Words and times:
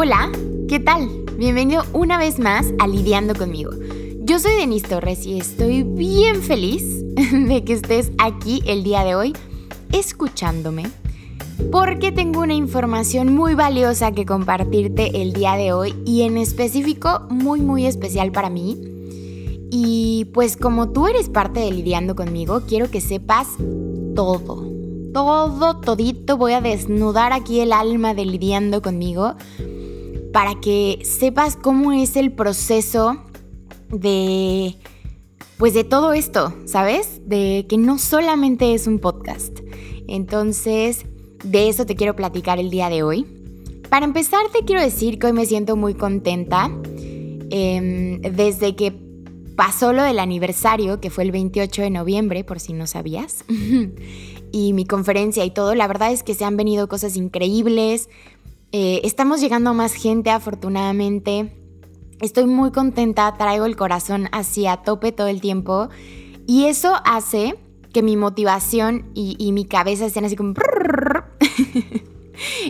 Hola, 0.00 0.30
¿qué 0.68 0.78
tal? 0.78 1.08
Bienvenido 1.38 1.82
una 1.92 2.18
vez 2.18 2.38
más 2.38 2.72
a 2.78 2.86
Lidiando 2.86 3.34
conmigo. 3.34 3.72
Yo 4.20 4.38
soy 4.38 4.52
Denise 4.54 4.86
Torres 4.86 5.26
y 5.26 5.40
estoy 5.40 5.82
bien 5.82 6.40
feliz 6.40 6.84
de 7.16 7.64
que 7.64 7.72
estés 7.72 8.12
aquí 8.18 8.62
el 8.64 8.84
día 8.84 9.02
de 9.02 9.16
hoy 9.16 9.32
escuchándome 9.90 10.84
porque 11.72 12.12
tengo 12.12 12.42
una 12.42 12.54
información 12.54 13.34
muy 13.34 13.56
valiosa 13.56 14.12
que 14.12 14.24
compartirte 14.24 15.20
el 15.20 15.32
día 15.32 15.56
de 15.56 15.72
hoy 15.72 15.96
y 16.06 16.22
en 16.22 16.38
específico 16.38 17.26
muy 17.28 17.60
muy 17.60 17.84
especial 17.84 18.30
para 18.30 18.50
mí. 18.50 18.78
Y 19.72 20.26
pues 20.32 20.56
como 20.56 20.90
tú 20.90 21.08
eres 21.08 21.28
parte 21.28 21.58
de 21.58 21.72
Lidiando 21.72 22.14
conmigo, 22.14 22.62
quiero 22.68 22.88
que 22.88 23.00
sepas 23.00 23.48
todo. 24.14 24.64
Todo, 25.12 25.80
todito, 25.80 26.36
voy 26.36 26.52
a 26.52 26.60
desnudar 26.60 27.32
aquí 27.32 27.58
el 27.58 27.72
alma 27.72 28.14
de 28.14 28.26
Lidiando 28.26 28.80
conmigo 28.80 29.34
para 30.38 30.54
que 30.54 31.00
sepas 31.02 31.56
cómo 31.56 31.90
es 31.90 32.14
el 32.14 32.30
proceso 32.30 33.24
de 33.88 34.76
pues 35.56 35.74
de 35.74 35.82
todo 35.82 36.12
esto, 36.12 36.54
¿sabes? 36.64 37.22
De 37.28 37.66
que 37.68 37.76
no 37.76 37.98
solamente 37.98 38.72
es 38.72 38.86
un 38.86 39.00
podcast. 39.00 39.58
Entonces, 40.06 41.06
de 41.42 41.68
eso 41.68 41.86
te 41.86 41.96
quiero 41.96 42.14
platicar 42.14 42.60
el 42.60 42.70
día 42.70 42.88
de 42.88 43.02
hoy. 43.02 43.26
Para 43.90 44.04
empezar, 44.06 44.42
te 44.52 44.64
quiero 44.64 44.80
decir 44.80 45.18
que 45.18 45.26
hoy 45.26 45.32
me 45.32 45.44
siento 45.44 45.74
muy 45.74 45.94
contenta. 45.94 46.70
Em, 47.50 48.20
desde 48.20 48.76
que 48.76 48.94
pasó 49.56 49.92
lo 49.92 50.04
del 50.04 50.20
aniversario, 50.20 51.00
que 51.00 51.10
fue 51.10 51.24
el 51.24 51.32
28 51.32 51.82
de 51.82 51.90
noviembre, 51.90 52.44
por 52.44 52.60
si 52.60 52.74
no 52.74 52.86
sabías, 52.86 53.44
y 54.52 54.72
mi 54.72 54.86
conferencia 54.86 55.44
y 55.44 55.50
todo, 55.50 55.74
la 55.74 55.88
verdad 55.88 56.12
es 56.12 56.22
que 56.22 56.34
se 56.34 56.44
han 56.44 56.56
venido 56.56 56.88
cosas 56.88 57.16
increíbles. 57.16 58.08
Eh, 58.70 59.00
estamos 59.04 59.40
llegando 59.40 59.70
a 59.70 59.72
más 59.72 59.94
gente, 59.94 60.30
afortunadamente. 60.30 61.54
Estoy 62.20 62.46
muy 62.46 62.70
contenta, 62.70 63.32
traigo 63.38 63.64
el 63.64 63.76
corazón 63.76 64.28
así 64.32 64.66
a 64.66 64.78
tope 64.78 65.12
todo 65.12 65.28
el 65.28 65.40
tiempo. 65.40 65.88
Y 66.46 66.66
eso 66.66 66.94
hace 67.04 67.58
que 67.92 68.02
mi 68.02 68.16
motivación 68.16 69.10
y, 69.14 69.50
mi 69.52 69.64
cabeza 69.64 70.06
estén 70.06 70.24
así 70.24 70.36
como... 70.36 70.54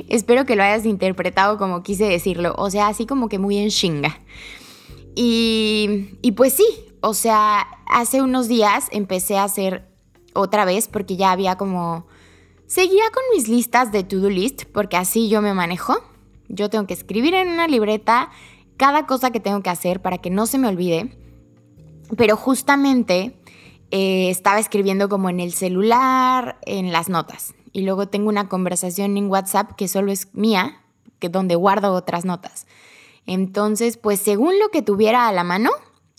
Espero 0.08 0.46
que 0.46 0.56
lo 0.56 0.62
hayas 0.62 0.86
interpretado 0.86 1.58
como 1.58 1.82
quise 1.82 2.04
decirlo. 2.04 2.54
O 2.56 2.70
sea, 2.70 2.88
así 2.88 3.04
como 3.04 3.28
que 3.28 3.38
muy 3.38 3.58
en 3.58 3.70
chinga. 3.70 4.20
Y, 5.14 6.16
y 6.22 6.32
pues 6.32 6.54
sí, 6.54 6.64
o 7.00 7.12
sea, 7.12 7.66
hace 7.86 8.22
unos 8.22 8.48
días 8.48 8.86
empecé 8.92 9.36
a 9.36 9.44
hacer 9.44 9.88
otra 10.34 10.64
vez 10.64 10.88
porque 10.88 11.16
ya 11.16 11.32
había 11.32 11.56
como 11.56 12.06
Seguía 12.68 13.04
con 13.14 13.22
mis 13.34 13.48
listas 13.48 13.92
de 13.92 14.04
to-do 14.04 14.28
list 14.28 14.64
porque 14.74 14.98
así 14.98 15.30
yo 15.30 15.40
me 15.40 15.54
manejo. 15.54 15.96
Yo 16.48 16.68
tengo 16.68 16.86
que 16.86 16.92
escribir 16.92 17.32
en 17.32 17.48
una 17.48 17.66
libreta 17.66 18.30
cada 18.76 19.06
cosa 19.06 19.30
que 19.30 19.40
tengo 19.40 19.62
que 19.62 19.70
hacer 19.70 20.02
para 20.02 20.18
que 20.18 20.28
no 20.28 20.44
se 20.44 20.58
me 20.58 20.68
olvide. 20.68 21.16
Pero 22.18 22.36
justamente 22.36 23.40
eh, 23.90 24.28
estaba 24.28 24.58
escribiendo 24.58 25.08
como 25.08 25.30
en 25.30 25.40
el 25.40 25.54
celular, 25.54 26.58
en 26.66 26.92
las 26.92 27.08
notas. 27.08 27.54
Y 27.72 27.82
luego 27.82 28.08
tengo 28.08 28.28
una 28.28 28.50
conversación 28.50 29.16
en 29.16 29.30
WhatsApp 29.30 29.72
que 29.74 29.88
solo 29.88 30.12
es 30.12 30.28
mía, 30.34 30.82
que 31.20 31.30
donde 31.30 31.54
guardo 31.54 31.94
otras 31.94 32.26
notas. 32.26 32.66
Entonces, 33.24 33.96
pues 33.96 34.20
según 34.20 34.58
lo 34.58 34.68
que 34.68 34.82
tuviera 34.82 35.26
a 35.26 35.32
la 35.32 35.42
mano, 35.42 35.70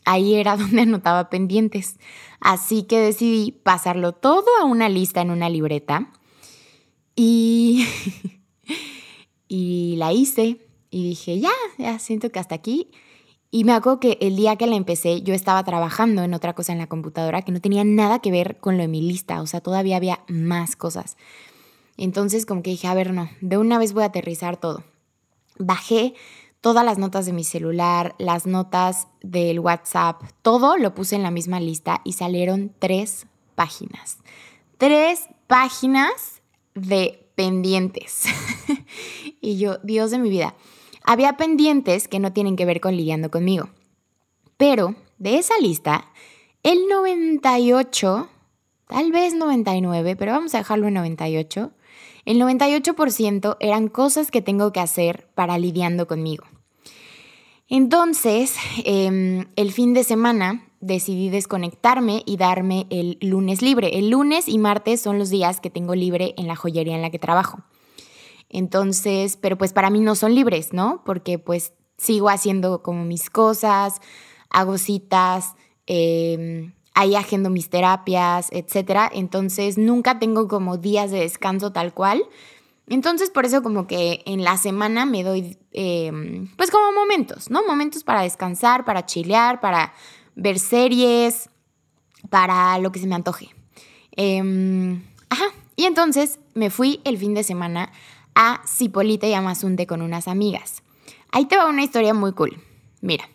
ahí 0.03 0.33
era 0.33 0.57
donde 0.57 0.81
anotaba 0.81 1.29
pendientes. 1.29 1.99
Así 2.39 2.81
que 2.81 2.99
decidí 2.99 3.51
pasarlo 3.51 4.13
todo 4.13 4.47
a 4.59 4.65
una 4.65 4.89
lista 4.89 5.21
en 5.21 5.29
una 5.29 5.47
libreta 5.47 6.11
y, 7.21 7.85
y 9.49 9.95
la 9.97 10.13
hice 10.13 10.65
y 10.89 11.03
dije, 11.09 11.37
ya, 11.41 11.51
ya 11.77 11.99
siento 11.99 12.31
que 12.31 12.39
hasta 12.39 12.55
aquí. 12.55 12.91
Y 13.51 13.65
me 13.65 13.73
acuerdo 13.73 13.99
que 13.99 14.17
el 14.21 14.37
día 14.37 14.55
que 14.55 14.67
la 14.67 14.77
empecé, 14.77 15.21
yo 15.21 15.33
estaba 15.33 15.61
trabajando 15.65 16.23
en 16.23 16.33
otra 16.33 16.53
cosa 16.53 16.71
en 16.71 16.77
la 16.77 16.87
computadora 16.87 17.41
que 17.41 17.51
no 17.51 17.59
tenía 17.59 17.83
nada 17.83 18.19
que 18.19 18.31
ver 18.31 18.59
con 18.59 18.77
lo 18.77 18.83
de 18.83 18.87
mi 18.87 19.01
lista, 19.01 19.41
o 19.41 19.47
sea, 19.47 19.59
todavía 19.59 19.97
había 19.97 20.19
más 20.29 20.77
cosas. 20.77 21.17
Entonces 21.97 22.45
como 22.45 22.63
que 22.63 22.69
dije, 22.69 22.87
a 22.87 22.93
ver, 22.93 23.11
no, 23.11 23.29
de 23.41 23.57
una 23.57 23.79
vez 23.79 23.91
voy 23.91 24.03
a 24.03 24.07
aterrizar 24.07 24.55
todo. 24.55 24.85
Bajé 25.57 26.13
todas 26.61 26.85
las 26.85 26.99
notas 26.99 27.25
de 27.25 27.33
mi 27.33 27.43
celular, 27.43 28.15
las 28.17 28.45
notas 28.45 29.09
del 29.21 29.59
WhatsApp, 29.59 30.21
todo 30.41 30.77
lo 30.77 30.93
puse 30.93 31.17
en 31.17 31.23
la 31.23 31.31
misma 31.31 31.59
lista 31.59 31.99
y 32.05 32.13
salieron 32.13 32.71
tres 32.79 33.27
páginas. 33.55 34.19
Tres 34.77 35.27
páginas 35.47 36.38
de 36.81 37.31
pendientes. 37.35 38.23
y 39.41 39.57
yo, 39.57 39.77
Dios 39.83 40.11
de 40.11 40.19
mi 40.19 40.29
vida, 40.29 40.55
había 41.03 41.37
pendientes 41.37 42.07
que 42.07 42.19
no 42.19 42.33
tienen 42.33 42.55
que 42.55 42.65
ver 42.65 42.81
con 42.81 42.95
lidiando 42.95 43.31
conmigo. 43.31 43.69
Pero 44.57 44.95
de 45.17 45.37
esa 45.37 45.57
lista, 45.59 46.11
el 46.63 46.87
98, 46.87 48.29
tal 48.87 49.11
vez 49.11 49.33
99, 49.33 50.15
pero 50.15 50.33
vamos 50.33 50.53
a 50.53 50.59
dejarlo 50.59 50.87
en 50.87 50.95
98, 50.95 51.71
el 52.25 52.41
98% 52.41 53.57
eran 53.59 53.87
cosas 53.87 54.31
que 54.31 54.41
tengo 54.41 54.71
que 54.71 54.81
hacer 54.81 55.29
para 55.33 55.57
lidiando 55.57 56.07
conmigo. 56.07 56.45
Entonces, 57.69 58.55
em, 58.83 59.47
el 59.55 59.71
fin 59.71 59.93
de 59.93 60.03
semana 60.03 60.68
decidí 60.81 61.29
desconectarme 61.29 62.23
y 62.25 62.37
darme 62.37 62.87
el 62.89 63.17
lunes 63.21 63.61
libre. 63.61 63.97
El 63.97 64.09
lunes 64.09 64.47
y 64.47 64.57
martes 64.57 65.01
son 65.01 65.19
los 65.19 65.29
días 65.29 65.59
que 65.59 65.69
tengo 65.69 65.95
libre 65.95 66.33
en 66.37 66.47
la 66.47 66.55
joyería 66.55 66.95
en 66.95 67.01
la 67.01 67.09
que 67.09 67.19
trabajo. 67.19 67.59
Entonces, 68.49 69.37
pero 69.37 69.57
pues 69.57 69.73
para 69.73 69.89
mí 69.89 69.99
no 69.99 70.15
son 70.15 70.33
libres, 70.33 70.73
¿no? 70.73 71.03
Porque 71.05 71.37
pues 71.37 71.73
sigo 71.97 72.29
haciendo 72.29 72.81
como 72.81 73.05
mis 73.05 73.29
cosas, 73.29 74.01
hago 74.49 74.77
citas, 74.77 75.53
em, 75.85 76.73
ahí 76.95 77.15
agendo 77.15 77.49
mis 77.49 77.69
terapias, 77.69 78.49
etc. 78.51 79.11
Entonces 79.13 79.77
nunca 79.77 80.17
tengo 80.19 80.47
como 80.47 80.77
días 80.77 81.11
de 81.11 81.19
descanso 81.19 81.71
tal 81.71 81.93
cual. 81.93 82.23
Entonces 82.87 83.29
por 83.29 83.45
eso 83.45 83.61
como 83.61 83.85
que 83.85 84.23
en 84.25 84.43
la 84.43 84.57
semana 84.57 85.05
me 85.05 85.23
doy 85.23 85.57
em, 85.71 86.49
pues 86.57 86.71
como 86.71 86.91
momentos, 86.91 87.51
¿no? 87.51 87.63
Momentos 87.67 88.03
para 88.03 88.23
descansar, 88.23 88.83
para 88.83 89.05
chilear, 89.05 89.59
para 89.59 89.93
ver 90.39 90.59
series, 90.59 91.49
para 92.29 92.77
lo 92.79 92.91
que 92.91 92.99
se 92.99 93.07
me 93.07 93.15
antoje. 93.15 93.49
Em, 94.11 95.03
ajá, 95.29 95.45
y 95.75 95.85
entonces 95.85 96.39
me 96.53 96.69
fui 96.69 97.01
el 97.03 97.17
fin 97.17 97.33
de 97.33 97.43
semana 97.43 97.91
a 98.35 98.61
Cipolita 98.67 99.27
y 99.27 99.33
Amazunte 99.33 99.87
con 99.87 100.01
unas 100.01 100.27
amigas. 100.27 100.83
Ahí 101.31 101.45
te 101.45 101.57
va 101.57 101.67
una 101.67 101.83
historia 101.83 102.13
muy 102.13 102.33
cool. 102.33 102.61
Mira, 103.01 103.29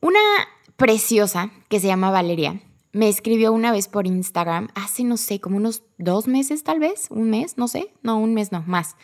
una 0.00 0.20
preciosa 0.76 1.50
que 1.68 1.80
se 1.80 1.88
llama 1.88 2.10
Valeria 2.10 2.60
me 2.92 3.08
escribió 3.08 3.52
una 3.52 3.70
vez 3.70 3.86
por 3.86 4.06
Instagram, 4.06 4.68
hace 4.74 5.04
no 5.04 5.16
sé, 5.16 5.40
como 5.40 5.56
unos 5.56 5.82
dos 5.98 6.26
meses 6.26 6.64
tal 6.64 6.78
vez, 6.78 7.08
un 7.10 7.30
mes, 7.30 7.58
no 7.58 7.68
sé, 7.68 7.92
no, 8.02 8.18
un 8.18 8.34
mes 8.34 8.50
no, 8.50 8.64
más. 8.66 8.96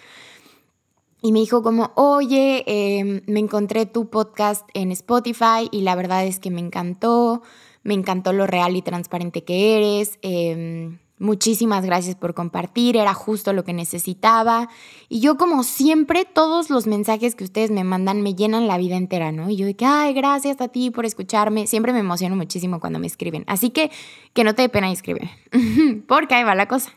Y 1.25 1.33
me 1.33 1.39
dijo 1.39 1.63
como, 1.63 1.91
oye, 1.95 2.65
em, 2.67 3.23
me 3.27 3.41
encontré 3.41 3.87
tu 3.87 4.11
podcast 4.11 4.69
en 4.75 4.93
Spotify 4.93 5.71
y 5.71 5.81
la 5.81 5.95
verdad 5.95 6.27
es 6.27 6.39
que 6.39 6.51
me 6.51 6.61
encantó, 6.61 7.41
me 7.83 7.95
encantó 7.95 8.35
lo 8.35 8.47
real 8.47 8.77
y 8.77 8.83
transparente 8.83 9.43
que 9.43 9.79
eres. 9.79 10.19
Em, 10.21 10.99
muchísimas 11.19 11.87
gracias 11.87 12.15
por 12.15 12.35
compartir, 12.35 12.99
era 12.99 13.15
justo 13.15 13.55
lo 13.55 13.65
que 13.65 13.73
necesitaba. 13.73 14.69
Y 15.09 15.21
yo 15.21 15.39
como 15.39 15.63
siempre, 15.63 16.27
todos 16.27 16.69
los 16.69 16.87
mensajes 16.87 17.35
que 17.35 17.45
ustedes 17.45 17.71
me 17.71 17.85
mandan 17.85 18.21
me 18.21 18.35
llenan 18.35 18.69
la 18.69 18.77
vida 18.77 18.97
entera, 18.97 19.33
¿no? 19.33 19.49
Y 19.49 19.57
yo 19.57 19.65
de 19.65 19.77
que, 19.77 19.87
ay, 19.87 20.13
gracias 20.13 20.61
a 20.61 20.69
ti 20.69 20.91
por 20.91 21.07
escucharme. 21.07 21.67
Siempre 21.67 21.95
me 21.95 22.01
emociono 22.01 22.37
muchísimo 22.37 22.81
cuando 22.81 22.99
me 22.99 23.07
escriben. 23.07 23.45
Así 23.47 23.71
que 23.71 23.91
que 24.35 24.45
no 24.45 24.55
te 24.55 24.61
dé 24.61 24.69
pena 24.69 24.93
escribir, 24.93 25.31
porque 26.07 26.35
ahí 26.35 26.45
va 26.45 26.55
la 26.55 26.69
cosa. 26.69 26.93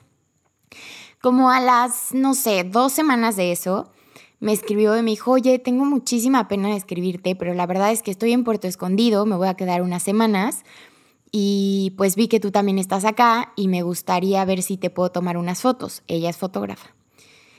Como 1.22 1.50
a 1.50 1.62
las, 1.62 2.14
no 2.14 2.34
sé, 2.34 2.66
dos 2.66 2.92
semanas 2.92 3.38
de 3.38 3.54
eso, 3.54 3.90
me 4.40 4.54
escribió 4.54 4.98
y 4.98 5.02
me 5.02 5.12
dijo, 5.12 5.32
oye, 5.32 5.60
tengo 5.60 5.86
muchísima 5.86 6.48
pena 6.48 6.70
de 6.70 6.76
escribirte, 6.76 7.36
pero 7.36 7.54
la 7.54 7.66
verdad 7.66 7.92
es 7.92 8.04
que 8.04 8.12
estoy 8.12 8.34
en 8.34 8.44
Puerto 8.44 8.68
Escondido, 8.68 9.26
me 9.26 9.36
voy 9.36 9.48
a 9.48 9.56
quedar 9.56 9.82
unas 9.82 10.04
semanas 10.04 10.64
y 11.32 11.94
pues 11.98 12.16
vi 12.16 12.28
que 12.28 12.40
tú 12.40 12.52
también 12.52 12.80
estás 12.80 13.06
acá 13.06 13.54
y 13.56 13.68
me 13.68 13.82
gustaría 13.82 14.44
ver 14.46 14.62
si 14.62 14.78
te 14.78 14.90
puedo 14.90 15.12
tomar 15.12 15.38
unas 15.38 15.62
fotos. 15.62 16.04
Ella 16.08 16.30
es 16.30 16.38
fotógrafa. 16.38 16.96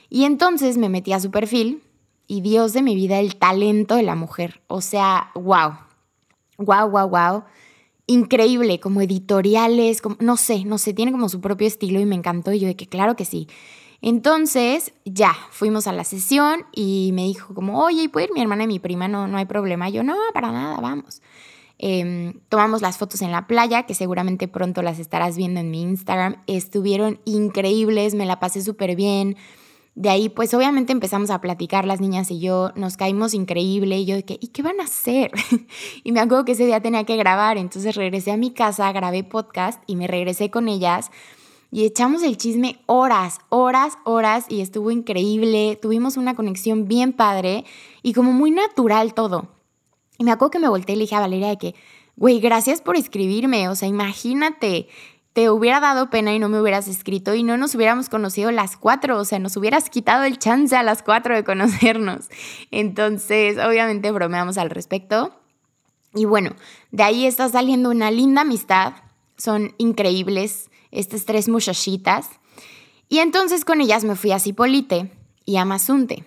Y 0.09 0.23
entonces 0.23 0.77
me 0.77 0.89
metí 0.89 1.13
a 1.13 1.19
su 1.19 1.29
perfil 1.31 1.83
y 2.27 2.41
Dios 2.41 2.73
de 2.73 2.81
mi 2.81 2.95
vida, 2.95 3.19
el 3.19 3.35
talento 3.35 3.95
de 3.95 4.03
la 4.03 4.15
mujer. 4.15 4.61
O 4.67 4.81
sea, 4.81 5.31
wow, 5.35 5.73
wow, 6.57 6.89
wow, 6.89 7.09
wow. 7.09 7.43
Increíble, 8.07 8.79
como 8.79 9.01
editoriales, 9.01 10.01
no 10.19 10.35
sé, 10.35 10.65
no 10.65 10.79
sé, 10.79 10.93
tiene 10.93 11.11
como 11.11 11.29
su 11.29 11.41
propio 11.41 11.67
estilo 11.67 11.99
y 11.99 12.05
me 12.05 12.15
encantó. 12.15 12.51
Y 12.51 12.59
yo 12.59 12.67
de 12.67 12.75
que 12.75 12.87
claro 12.87 13.15
que 13.15 13.25
sí. 13.25 13.47
Entonces, 14.01 14.93
ya, 15.05 15.35
fuimos 15.51 15.87
a 15.87 15.91
la 15.91 16.03
sesión 16.03 16.65
y 16.73 17.11
me 17.13 17.23
dijo 17.23 17.53
como, 17.53 17.83
oye, 17.83 18.07
¿puede 18.09 18.27
ir 18.27 18.33
mi 18.33 18.41
hermana 18.41 18.63
y 18.63 18.67
mi 18.67 18.79
prima? 18.79 19.07
No, 19.07 19.27
no 19.27 19.37
hay 19.37 19.45
problema. 19.45 19.89
yo, 19.89 20.03
no, 20.03 20.15
para 20.33 20.51
nada, 20.51 20.77
vamos. 20.77 21.21
Em, 21.77 22.33
tomamos 22.49 22.81
las 22.81 22.97
fotos 22.97 23.21
en 23.21 23.31
la 23.31 23.47
playa, 23.47 23.83
que 23.83 23.93
seguramente 23.93 24.47
pronto 24.47 24.81
las 24.81 24.99
estarás 24.99 25.37
viendo 25.37 25.59
en 25.59 25.71
mi 25.71 25.81
Instagram. 25.81 26.41
Estuvieron 26.47 27.19
increíbles, 27.25 28.15
me 28.15 28.25
la 28.25 28.39
pasé 28.39 28.61
súper 28.61 28.95
bien. 28.95 29.37
De 29.95 30.09
ahí, 30.09 30.29
pues 30.29 30.53
obviamente 30.53 30.93
empezamos 30.93 31.29
a 31.29 31.41
platicar 31.41 31.85
las 31.85 31.99
niñas 31.99 32.31
y 32.31 32.39
yo, 32.39 32.71
nos 32.75 32.95
caímos 32.95 33.33
increíble 33.33 33.97
y 33.97 34.05
yo 34.05 34.15
de 34.15 34.23
que, 34.23 34.37
¿y 34.39 34.47
qué 34.47 34.61
van 34.61 34.79
a 34.79 34.85
hacer? 34.85 35.31
y 36.03 36.11
me 36.13 36.21
acuerdo 36.21 36.45
que 36.45 36.53
ese 36.53 36.65
día 36.65 36.81
tenía 36.81 37.03
que 37.03 37.17
grabar, 37.17 37.57
entonces 37.57 37.95
regresé 37.95 38.31
a 38.31 38.37
mi 38.37 38.51
casa, 38.51 38.89
grabé 38.93 39.25
podcast 39.25 39.81
y 39.87 39.97
me 39.97 40.07
regresé 40.07 40.49
con 40.49 40.69
ellas 40.69 41.11
y 41.71 41.85
echamos 41.85 42.23
el 42.23 42.37
chisme 42.37 42.79
horas, 42.85 43.39
horas, 43.49 43.97
horas 44.03 44.45
y 44.49 44.61
estuvo 44.61 44.91
increíble, 44.91 45.77
tuvimos 45.81 46.17
una 46.17 46.35
conexión 46.35 46.87
bien 46.87 47.13
padre 47.13 47.65
y 48.01 48.13
como 48.13 48.31
muy 48.31 48.51
natural 48.51 49.13
todo. 49.13 49.49
Y 50.17 50.23
me 50.23 50.31
acuerdo 50.31 50.51
que 50.51 50.59
me 50.59 50.69
volteé 50.69 50.95
y 50.95 50.97
le 50.97 51.03
dije 51.03 51.15
a 51.15 51.21
Valeria 51.21 51.49
de 51.49 51.57
que, 51.57 51.75
güey, 52.15 52.39
gracias 52.39 52.81
por 52.81 52.95
escribirme, 52.95 53.69
o 53.69 53.75
sea, 53.75 53.87
imagínate 53.87 54.87
te 55.33 55.49
hubiera 55.49 55.79
dado 55.79 56.09
pena 56.09 56.33
y 56.33 56.39
no 56.39 56.49
me 56.49 56.59
hubieras 56.59 56.87
escrito 56.87 57.35
y 57.35 57.43
no 57.43 57.55
nos 57.55 57.75
hubiéramos 57.75 58.09
conocido 58.09 58.51
las 58.51 58.77
cuatro, 58.77 59.17
o 59.17 59.25
sea, 59.25 59.39
nos 59.39 59.55
hubieras 59.57 59.89
quitado 59.89 60.23
el 60.23 60.39
chance 60.39 60.75
a 60.75 60.83
las 60.83 61.03
cuatro 61.03 61.35
de 61.35 61.43
conocernos. 61.43 62.29
Entonces, 62.71 63.57
obviamente 63.57 64.11
bromeamos 64.11 64.57
al 64.57 64.69
respecto. 64.69 65.33
Y 66.15 66.25
bueno, 66.25 66.55
de 66.91 67.03
ahí 67.03 67.25
está 67.25 67.47
saliendo 67.47 67.91
una 67.91 68.09
linda 68.09 68.41
amistad, 68.41 68.93
son 69.37 69.75
increíbles 69.77 70.69
estas 70.91 71.25
tres 71.25 71.49
muchachitas. 71.49 72.29
Y 73.07 73.19
entonces 73.19 73.65
con 73.65 73.81
ellas 73.81 74.03
me 74.03 74.15
fui 74.15 74.31
a 74.31 74.39
Cipolite 74.39 75.11
y 75.45 75.57
a 75.57 75.65
Mazunte. 75.65 76.25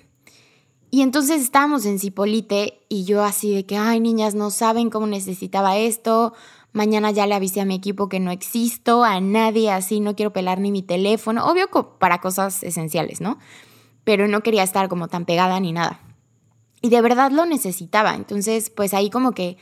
Y 0.90 1.02
entonces 1.02 1.40
estábamos 1.40 1.86
en 1.86 1.98
Cipolite 1.98 2.84
y 2.88 3.04
yo 3.04 3.24
así 3.24 3.54
de 3.54 3.64
que, 3.64 3.76
ay, 3.76 4.00
niñas, 4.00 4.34
no 4.34 4.50
saben 4.50 4.90
cómo 4.90 5.06
necesitaba 5.06 5.78
esto, 5.78 6.34
Mañana 6.72 7.10
ya 7.10 7.26
le 7.26 7.34
avisé 7.34 7.60
a 7.60 7.66
mi 7.66 7.74
equipo 7.74 8.08
que 8.08 8.18
no 8.18 8.30
existo, 8.30 9.04
a 9.04 9.20
nadie 9.20 9.70
así, 9.70 10.00
no 10.00 10.16
quiero 10.16 10.32
pelar 10.32 10.58
ni 10.58 10.72
mi 10.72 10.82
teléfono. 10.82 11.44
Obvio 11.44 11.68
para 11.98 12.20
cosas 12.22 12.62
esenciales, 12.62 13.20
¿no? 13.20 13.38
Pero 14.04 14.26
no 14.26 14.42
quería 14.42 14.62
estar 14.62 14.88
como 14.88 15.08
tan 15.08 15.26
pegada 15.26 15.60
ni 15.60 15.72
nada. 15.72 16.00
Y 16.80 16.88
de 16.88 17.02
verdad 17.02 17.30
lo 17.30 17.44
necesitaba. 17.44 18.14
Entonces, 18.14 18.70
pues 18.70 18.94
ahí 18.94 19.10
como 19.10 19.32
que, 19.32 19.58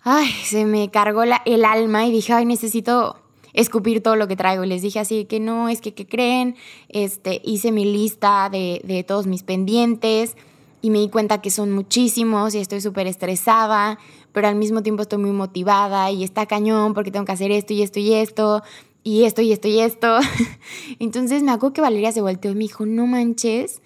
ay, 0.00 0.28
se 0.44 0.64
me 0.64 0.90
cargó 0.90 1.22
el 1.22 1.64
alma 1.64 2.06
y 2.06 2.12
dije, 2.12 2.32
ay, 2.32 2.46
necesito 2.46 3.23
escupir 3.54 4.02
todo 4.02 4.16
lo 4.16 4.28
que 4.28 4.36
traigo. 4.36 4.64
Y 4.64 4.68
les 4.68 4.82
dije 4.82 4.98
así 4.98 5.24
que 5.24 5.40
no, 5.40 5.68
es 5.68 5.80
que, 5.80 5.94
¿qué 5.94 6.06
creen? 6.06 6.56
Este, 6.88 7.40
hice 7.44 7.72
mi 7.72 7.84
lista 7.84 8.50
de, 8.50 8.82
de 8.84 9.02
todos 9.04 9.26
mis 9.26 9.42
pendientes 9.42 10.36
y 10.82 10.90
me 10.90 10.98
di 10.98 11.08
cuenta 11.08 11.40
que 11.40 11.50
son 11.50 11.72
muchísimos 11.72 12.54
y 12.54 12.58
estoy 12.58 12.82
súper 12.82 13.06
estresada, 13.06 13.98
pero 14.32 14.48
al 14.48 14.56
mismo 14.56 14.82
tiempo 14.82 15.00
estoy 15.00 15.18
muy 15.18 15.30
motivada 15.30 16.10
y 16.10 16.22
está 16.22 16.44
cañón 16.44 16.92
porque 16.92 17.10
tengo 17.10 17.24
que 17.24 17.32
hacer 17.32 17.50
esto 17.50 17.72
y 17.72 17.80
esto 17.80 18.00
y 18.00 18.12
esto 18.12 18.62
y 19.02 19.24
esto 19.24 19.40
y 19.40 19.52
esto 19.52 19.68
y 19.68 19.80
esto. 19.80 20.18
Entonces 20.98 21.42
me 21.42 21.52
acuerdo 21.52 21.72
que 21.72 21.80
Valeria 21.80 22.12
se 22.12 22.20
volteó 22.20 22.50
y 22.50 22.54
me 22.54 22.60
dijo, 22.60 22.84
no 22.84 23.06
manches, 23.06 23.80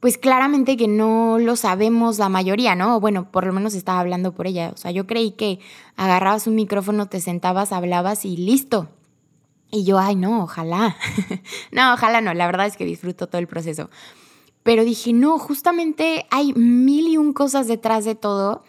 pues 0.00 0.16
claramente 0.16 0.76
que 0.76 0.86
no 0.86 1.38
lo 1.38 1.56
sabemos 1.56 2.18
la 2.18 2.28
mayoría, 2.28 2.74
¿no? 2.74 3.00
Bueno, 3.00 3.30
por 3.30 3.46
lo 3.46 3.52
menos 3.52 3.74
estaba 3.74 4.00
hablando 4.00 4.32
por 4.32 4.46
ella. 4.46 4.70
O 4.72 4.76
sea, 4.76 4.92
yo 4.92 5.06
creí 5.06 5.32
que 5.32 5.58
agarrabas 5.96 6.46
un 6.46 6.54
micrófono, 6.54 7.06
te 7.06 7.20
sentabas, 7.20 7.72
hablabas 7.72 8.24
y 8.24 8.36
listo. 8.36 8.88
Y 9.70 9.84
yo, 9.84 9.98
ay, 9.98 10.14
no, 10.14 10.44
ojalá. 10.44 10.96
no, 11.72 11.94
ojalá 11.94 12.20
no, 12.20 12.32
la 12.32 12.46
verdad 12.46 12.66
es 12.66 12.76
que 12.76 12.84
disfruto 12.84 13.26
todo 13.26 13.40
el 13.40 13.48
proceso. 13.48 13.90
Pero 14.62 14.84
dije, 14.84 15.12
no, 15.12 15.38
justamente 15.38 16.26
hay 16.30 16.52
mil 16.52 17.08
y 17.08 17.16
un 17.16 17.32
cosas 17.32 17.66
detrás 17.66 18.04
de 18.04 18.14
todo. 18.14 18.62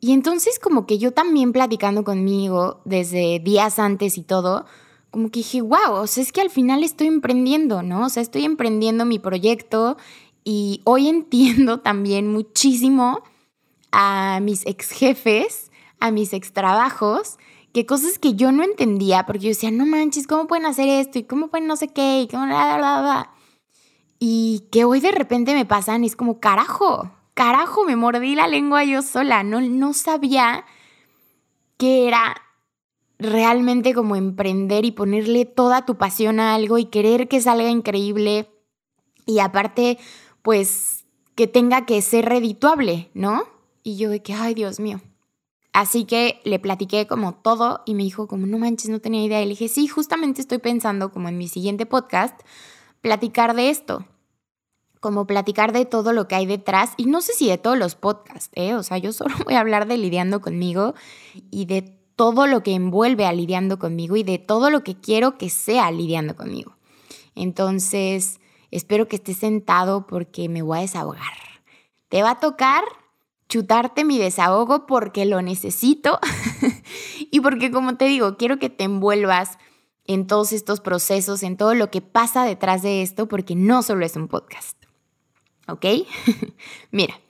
Y 0.00 0.12
entonces 0.12 0.58
como 0.58 0.86
que 0.86 0.98
yo 0.98 1.12
también 1.12 1.52
platicando 1.52 2.02
conmigo 2.02 2.80
desde 2.84 3.40
días 3.40 3.78
antes 3.78 4.18
y 4.18 4.22
todo, 4.22 4.66
como 5.10 5.30
que 5.30 5.40
dije, 5.40 5.60
wow, 5.60 5.92
o 5.92 6.06
sea, 6.06 6.22
es 6.22 6.32
que 6.32 6.40
al 6.40 6.50
final 6.50 6.82
estoy 6.82 7.06
emprendiendo, 7.06 7.82
¿no? 7.82 8.06
O 8.06 8.08
sea, 8.08 8.22
estoy 8.22 8.44
emprendiendo 8.44 9.04
mi 9.04 9.18
proyecto 9.18 9.96
y 10.44 10.80
hoy 10.84 11.08
entiendo 11.08 11.80
también 11.80 12.32
muchísimo 12.32 13.22
a 13.90 14.40
mis 14.40 14.66
ex 14.66 14.90
jefes, 14.90 15.70
a 16.00 16.10
mis 16.10 16.32
ex 16.32 16.52
trabajos, 16.52 17.38
que 17.72 17.86
cosas 17.86 18.18
que 18.18 18.34
yo 18.34 18.52
no 18.52 18.62
entendía, 18.62 19.24
porque 19.26 19.44
yo 19.44 19.48
decía, 19.48 19.70
no 19.70 19.86
manches, 19.86 20.26
¿cómo 20.26 20.46
pueden 20.46 20.66
hacer 20.66 20.88
esto? 20.88 21.18
¿Y 21.18 21.24
cómo 21.24 21.48
pueden 21.48 21.66
no 21.66 21.76
sé 21.76 21.88
qué? 21.88 22.22
¿Y 22.22 22.28
cómo 22.28 22.46
bla, 22.46 22.76
bla, 22.76 23.00
bla? 23.00 23.30
y 24.24 24.68
que 24.70 24.84
hoy 24.84 25.00
de 25.00 25.10
repente 25.10 25.52
me 25.52 25.64
pasan, 25.64 26.04
es 26.04 26.14
como, 26.14 26.38
carajo, 26.38 27.10
carajo, 27.34 27.84
me 27.84 27.96
mordí 27.96 28.36
la 28.36 28.46
lengua 28.46 28.84
yo 28.84 29.02
sola, 29.02 29.42
no, 29.42 29.60
no 29.60 29.94
sabía 29.94 30.64
que 31.76 32.06
era 32.06 32.40
realmente 33.18 33.94
como 33.94 34.14
emprender 34.14 34.84
y 34.84 34.92
ponerle 34.92 35.44
toda 35.44 35.84
tu 35.84 35.96
pasión 35.96 36.38
a 36.38 36.54
algo 36.54 36.78
y 36.78 36.84
querer 36.84 37.26
que 37.26 37.40
salga 37.40 37.68
increíble 37.68 38.48
y 39.26 39.40
aparte, 39.40 39.98
pues, 40.42 41.04
que 41.34 41.46
tenga 41.46 41.86
que 41.86 42.02
ser 42.02 42.26
redituable, 42.26 43.10
¿no? 43.14 43.44
Y 43.82 43.96
yo 43.96 44.10
de 44.10 44.22
que, 44.22 44.34
ay, 44.34 44.54
Dios 44.54 44.80
mío. 44.80 45.00
Así 45.72 46.04
que 46.04 46.40
le 46.44 46.58
platiqué 46.58 47.06
como 47.06 47.34
todo 47.34 47.82
y 47.86 47.94
me 47.94 48.02
dijo 48.02 48.26
como, 48.28 48.46
no 48.46 48.58
manches, 48.58 48.90
no 48.90 49.00
tenía 49.00 49.24
idea. 49.24 49.40
Y 49.40 49.46
le 49.46 49.50
dije, 49.50 49.68
sí, 49.68 49.86
justamente 49.86 50.40
estoy 50.40 50.58
pensando 50.58 51.10
como 51.10 51.28
en 51.28 51.38
mi 51.38 51.48
siguiente 51.48 51.86
podcast, 51.86 52.38
platicar 53.00 53.54
de 53.54 53.70
esto 53.70 54.06
como 55.02 55.26
platicar 55.26 55.72
de 55.72 55.84
todo 55.84 56.12
lo 56.12 56.28
que 56.28 56.36
hay 56.36 56.46
detrás 56.46 56.92
y 56.96 57.06
no 57.06 57.22
sé 57.22 57.32
si 57.32 57.48
de 57.48 57.58
todos 57.58 57.76
los 57.76 57.96
podcasts, 57.96 58.50
¿eh? 58.54 58.76
o 58.76 58.84
sea, 58.84 58.98
yo 58.98 59.12
solo 59.12 59.34
voy 59.44 59.54
a 59.54 59.60
hablar 59.60 59.88
de 59.88 59.98
lidiando 59.98 60.40
conmigo 60.40 60.94
y 61.50 61.64
de 61.64 61.82
todo 62.14 62.46
lo 62.46 62.62
que 62.62 62.74
envuelve 62.74 63.26
a 63.26 63.32
lidiando 63.32 63.80
conmigo 63.80 64.14
y 64.14 64.22
de 64.22 64.38
todo 64.38 64.70
lo 64.70 64.84
que 64.84 64.94
quiero 64.94 65.38
que 65.38 65.50
sea 65.50 65.90
lidiando 65.90 66.36
conmigo. 66.36 66.76
Entonces, 67.34 68.38
espero 68.72 69.06
que 69.06 69.16
estés 69.16 69.36
sentado 69.36 70.06
porque 70.08 70.48
me 70.48 70.62
voy 70.62 70.78
a 70.78 70.82
desahogar. 70.82 71.32
Te 72.08 72.22
va 72.24 72.32
a 72.32 72.40
tocar 72.40 72.82
chutarte 73.48 74.04
mi 74.04 74.18
desahogo 74.18 74.86
porque 74.86 75.24
lo 75.24 75.40
necesito 75.40 76.18
y 77.30 77.40
porque, 77.40 77.70
como 77.70 77.96
te 77.96 78.06
digo, 78.06 78.36
quiero 78.36 78.58
que 78.58 78.70
te 78.70 78.84
envuelvas 78.84 79.58
en 80.04 80.26
todos 80.26 80.52
estos 80.52 80.80
procesos, 80.80 81.44
en 81.44 81.56
todo 81.56 81.74
lo 81.74 81.90
que 81.90 82.00
pasa 82.00 82.44
detrás 82.44 82.82
de 82.82 83.02
esto, 83.02 83.28
porque 83.28 83.54
no 83.54 83.84
solo 83.84 84.04
es 84.04 84.16
un 84.16 84.26
podcast. 84.26 84.82
¿ok? 85.68 85.86
Mira, 86.90 87.20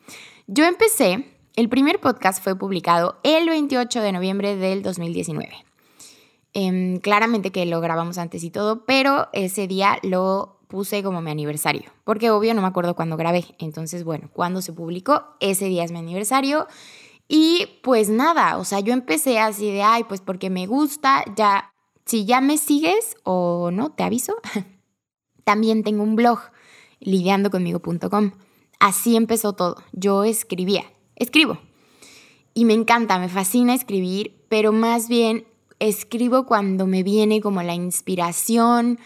yo 0.47 0.65
empecé, 0.65 1.27
el 1.57 1.69
primer 1.69 2.01
podcast 2.01 2.43
fue 2.43 2.57
publicado 2.57 3.19
el 3.23 3.49
28 3.49 4.01
de 4.01 4.13
noviembre 4.13 4.57
del 4.57 4.83
2019. 4.83 5.51
Em, 6.55 6.99
claramente 6.99 7.51
que 7.51 7.65
lo 7.65 7.81
grabamos 7.81 8.19
antes 8.19 8.45
y 8.45 8.51
todo, 8.51 8.85
pero 8.85 9.29
ese 9.33 9.67
día 9.67 9.99
lo 10.03 10.61
puse 10.73 11.03
como 11.03 11.21
mi 11.21 11.31
aniversario, 11.31 11.93
porque 12.03 12.31
obvio 12.31 12.55
no 12.55 12.63
me 12.63 12.67
acuerdo 12.67 12.97
cuándo 12.97 13.19
grabé. 13.19 13.45
Entonces, 13.59 14.05
bueno, 14.05 14.31
cuando 14.33 14.63
se 14.63 14.73
publicó, 14.73 15.23
ese 15.39 15.67
día 15.67 15.85
es 15.85 15.93
mi 15.93 15.99
aniversario. 15.99 16.67
Y 17.29 17.67
pues 17.83 18.09
nada, 18.09 18.57
o 18.57 18.65
sea, 18.65 18.81
yo 18.81 18.95
empecé 18.95 19.39
así 19.39 19.71
de, 19.71 19.83
ay, 19.83 20.05
pues 20.05 20.23
porque 20.23 20.49
me 20.49 20.67
gusta, 20.67 21.25
ya, 21.37 21.75
si 22.07 22.25
ya 22.25 22.41
me 22.41 22.57
sigues 22.57 23.17
o 23.23 23.71
no, 23.71 23.93
te 23.93 24.03
aviso. 24.03 24.37
También 25.45 25.83
tengo 25.83 26.05
un 26.05 26.17
blog 26.17 26.39
lidiandoconmigo.com. 27.01 28.31
Así 28.81 29.15
empezó 29.15 29.53
todo. 29.53 29.77
Yo 29.93 30.25
escribía, 30.25 30.85
escribo. 31.17 31.59
Y 32.55 32.65
me 32.65 32.73
encanta, 32.73 33.19
me 33.19 33.29
fascina 33.29 33.75
escribir, 33.75 34.43
pero 34.49 34.73
más 34.73 35.11
bien 35.11 35.45
escribo 35.81 36.47
cuando 36.47 36.87
me 36.87 37.03
viene 37.03 37.43
como 37.43 37.63
la 37.63 37.75
inspiración, 37.75 38.99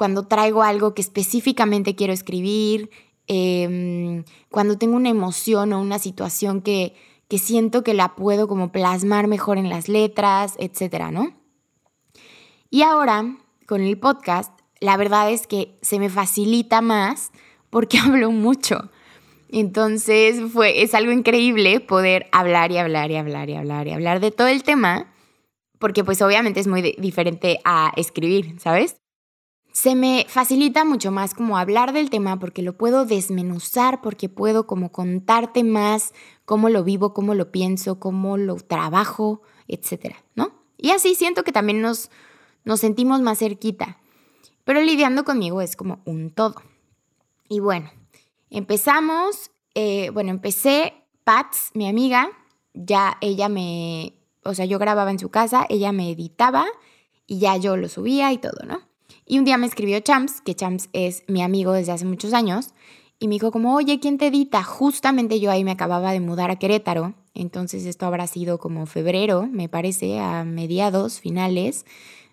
cuando 0.00 0.26
traigo 0.26 0.62
algo 0.62 0.94
que 0.94 1.02
específicamente 1.02 1.94
quiero 1.94 2.14
escribir, 2.14 2.88
em, 3.26 4.24
cuando 4.50 4.78
tengo 4.78 4.96
una 4.96 5.10
emoción 5.10 5.74
o 5.74 5.80
una 5.82 5.98
situación 5.98 6.62
que, 6.62 6.94
que 7.28 7.36
siento 7.36 7.84
que 7.84 7.92
la 7.92 8.14
puedo 8.16 8.48
como 8.48 8.72
plasmar 8.72 9.26
mejor 9.26 9.58
en 9.58 9.68
las 9.68 9.90
letras, 9.90 10.54
etcétera, 10.58 11.10
¿no? 11.10 11.34
Y 12.70 12.80
ahora, 12.80 13.36
con 13.66 13.82
el 13.82 13.98
podcast, 13.98 14.58
la 14.80 14.96
verdad 14.96 15.30
es 15.30 15.46
que 15.46 15.78
se 15.82 15.98
me 15.98 16.08
facilita 16.08 16.80
más 16.80 17.30
porque 17.68 17.98
hablo 18.02 18.30
mucho. 18.30 18.90
Entonces 19.50 20.50
fue, 20.50 20.82
es 20.82 20.94
algo 20.94 21.12
increíble 21.12 21.80
poder 21.80 22.26
hablar 22.32 22.72
y 22.72 22.78
hablar 22.78 23.10
y 23.10 23.16
hablar 23.16 23.50
y 23.50 23.54
hablar 23.56 23.86
y 23.86 23.90
hablar 23.90 24.20
de 24.20 24.30
todo 24.30 24.48
el 24.48 24.62
tema, 24.62 25.12
porque 25.78 26.04
pues 26.04 26.22
obviamente 26.22 26.58
es 26.58 26.68
muy 26.68 26.80
diferente 26.80 27.60
a 27.66 27.92
escribir, 27.96 28.58
¿sabes? 28.58 28.96
Se 29.72 29.94
me 29.94 30.26
facilita 30.28 30.84
mucho 30.84 31.12
más 31.12 31.34
como 31.34 31.56
hablar 31.56 31.92
del 31.92 32.10
tema 32.10 32.38
porque 32.38 32.62
lo 32.62 32.76
puedo 32.76 33.04
desmenuzar, 33.04 34.00
porque 34.00 34.28
puedo 34.28 34.66
como 34.66 34.90
contarte 34.90 35.62
más 35.62 36.12
cómo 36.44 36.68
lo 36.68 36.82
vivo, 36.82 37.14
cómo 37.14 37.34
lo 37.34 37.52
pienso, 37.52 38.00
cómo 38.00 38.36
lo 38.36 38.56
trabajo, 38.56 39.42
etcétera, 39.68 40.16
¿no? 40.34 40.52
Y 40.76 40.90
así 40.90 41.14
siento 41.14 41.44
que 41.44 41.52
también 41.52 41.80
nos, 41.80 42.10
nos 42.64 42.80
sentimos 42.80 43.20
más 43.20 43.38
cerquita. 43.38 43.98
Pero 44.64 44.82
lidiando 44.82 45.24
conmigo 45.24 45.60
es 45.60 45.76
como 45.76 46.00
un 46.04 46.30
todo. 46.30 46.62
Y 47.48 47.60
bueno, 47.60 47.90
empezamos, 48.50 49.50
eh, 49.74 50.10
bueno, 50.10 50.30
empecé, 50.30 50.94
Pats, 51.24 51.70
mi 51.74 51.88
amiga, 51.88 52.30
ya 52.74 53.18
ella 53.20 53.48
me, 53.48 54.14
o 54.42 54.54
sea, 54.54 54.64
yo 54.64 54.78
grababa 54.78 55.10
en 55.10 55.18
su 55.18 55.30
casa, 55.30 55.66
ella 55.68 55.92
me 55.92 56.10
editaba 56.10 56.66
y 57.26 57.38
ya 57.38 57.56
yo 57.56 57.76
lo 57.76 57.88
subía 57.88 58.32
y 58.32 58.38
todo, 58.38 58.64
¿no? 58.66 58.89
Y 59.30 59.38
un 59.38 59.44
día 59.44 59.58
me 59.58 59.68
escribió 59.68 60.00
Champs, 60.00 60.40
que 60.40 60.56
Champs 60.56 60.88
es 60.92 61.22
mi 61.28 61.40
amigo 61.40 61.70
desde 61.70 61.92
hace 61.92 62.04
muchos 62.04 62.34
años, 62.34 62.70
y 63.20 63.28
me 63.28 63.34
dijo 63.34 63.52
como, 63.52 63.76
oye, 63.76 64.00
¿quién 64.00 64.18
te 64.18 64.26
edita? 64.26 64.64
Justamente 64.64 65.38
yo 65.38 65.52
ahí 65.52 65.62
me 65.62 65.70
acababa 65.70 66.10
de 66.10 66.18
mudar 66.18 66.50
a 66.50 66.56
Querétaro, 66.56 67.14
entonces 67.32 67.86
esto 67.86 68.06
habrá 68.06 68.26
sido 68.26 68.58
como 68.58 68.86
febrero, 68.86 69.46
me 69.46 69.68
parece, 69.68 70.18
a 70.18 70.42
mediados, 70.42 71.20
finales. 71.20 71.86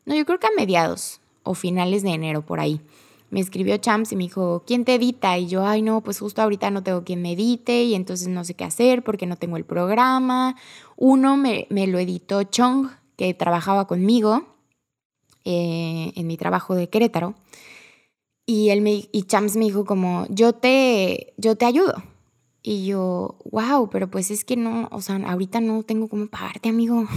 No, 0.07 0.15
yo 0.15 0.25
creo 0.25 0.39
que 0.39 0.47
a 0.47 0.57
mediados 0.57 1.21
o 1.43 1.53
finales 1.53 2.01
de 2.01 2.13
enero, 2.13 2.41
por 2.41 2.59
ahí. 2.59 2.81
Me 3.29 3.41
escribió 3.41 3.77
Champs 3.77 4.13
y 4.13 4.15
me 4.15 4.23
dijo, 4.23 4.63
¿quién 4.65 4.83
te 4.83 4.95
edita? 4.95 5.37
Y 5.37 5.45
yo, 5.45 5.67
ay, 5.67 5.83
no, 5.83 6.01
pues 6.01 6.19
justo 6.19 6.41
ahorita 6.41 6.71
no 6.71 6.81
tengo 6.81 7.03
quien 7.03 7.21
me 7.21 7.33
edite 7.33 7.83
y 7.83 7.93
entonces 7.93 8.27
no 8.27 8.43
sé 8.43 8.55
qué 8.55 8.63
hacer 8.63 9.03
porque 9.03 9.27
no 9.27 9.35
tengo 9.35 9.57
el 9.57 9.65
programa. 9.65 10.55
Uno 10.95 11.37
me, 11.37 11.67
me 11.69 11.85
lo 11.85 11.99
editó 11.99 12.41
Chong, 12.41 12.87
que 13.17 13.35
trabajaba 13.35 13.85
conmigo 13.85 14.56
eh, 15.49 16.11
en 16.15 16.27
mi 16.27 16.35
trabajo 16.35 16.75
de 16.75 16.89
Querétaro. 16.89 17.35
Y, 18.45 18.69
él 18.69 18.81
me, 18.81 19.07
y 19.11 19.23
Chams 19.23 19.55
me 19.55 19.63
dijo 19.63 19.85
como, 19.85 20.25
yo 20.29 20.51
te, 20.51 21.33
yo 21.37 21.55
te 21.55 21.65
ayudo. 21.65 22.03
Y 22.61 22.85
yo, 22.85 23.37
wow, 23.49 23.89
pero 23.89 24.11
pues 24.11 24.29
es 24.29 24.43
que 24.43 24.57
no, 24.57 24.89
o 24.91 25.01
sea, 25.01 25.15
ahorita 25.15 25.61
no 25.61 25.83
tengo 25.83 26.09
cómo 26.09 26.27
pagarte, 26.27 26.69
amigo. 26.69 27.05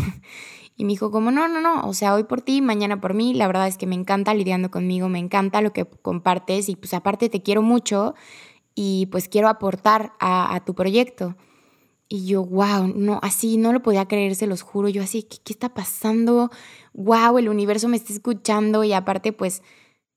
Y 0.77 0.85
me 0.85 0.93
dijo 0.93 1.11
como, 1.11 1.31
no, 1.31 1.47
no, 1.47 1.61
no, 1.61 1.83
o 1.87 1.93
sea, 1.93 2.15
hoy 2.15 2.25
por 2.25 2.41
ti, 2.41 2.63
mañana 2.63 3.03
por 3.03 3.13
mí. 3.13 3.35
La 3.35 3.47
verdad 3.47 3.69
es 3.69 3.77
que 3.77 3.87
me 3.87 3.95
encanta 3.95 4.33
lidiando 4.33 4.71
conmigo, 4.71 5.11
me 5.11 5.19
encanta 5.19 5.61
lo 5.61 5.75
que 5.75 5.85
compartes 5.85 6.71
y 6.71 6.77
pues 6.77 6.95
aparte 6.95 7.29
te 7.29 7.43
quiero 7.43 7.61
mucho 7.61 8.15
y 8.75 9.05
pues 9.13 9.29
quiero 9.29 9.49
aportar 9.49 10.15
a, 10.21 10.55
a 10.55 10.65
tu 10.65 10.75
proyecto. 10.75 11.37
Y 12.13 12.27
yo, 12.27 12.45
wow, 12.45 12.93
no, 12.93 13.21
así 13.23 13.57
no 13.57 13.73
lo 13.73 13.83
podía 13.83 14.09
creer, 14.09 14.35
se 14.35 14.49
los 14.49 14.63
juro. 14.63 14.89
Yo 14.89 15.01
así, 15.01 15.23
¿qué, 15.23 15.39
qué 15.45 15.53
está 15.53 15.73
pasando? 15.73 16.51
Wow, 16.93 17.39
el 17.39 17.49
universo 17.49 17.87
me 17.87 17.97
está 17.97 18.13
escuchando 18.13 18.83
y 18.83 18.93
aparte 18.93 19.33
pues 19.33 19.63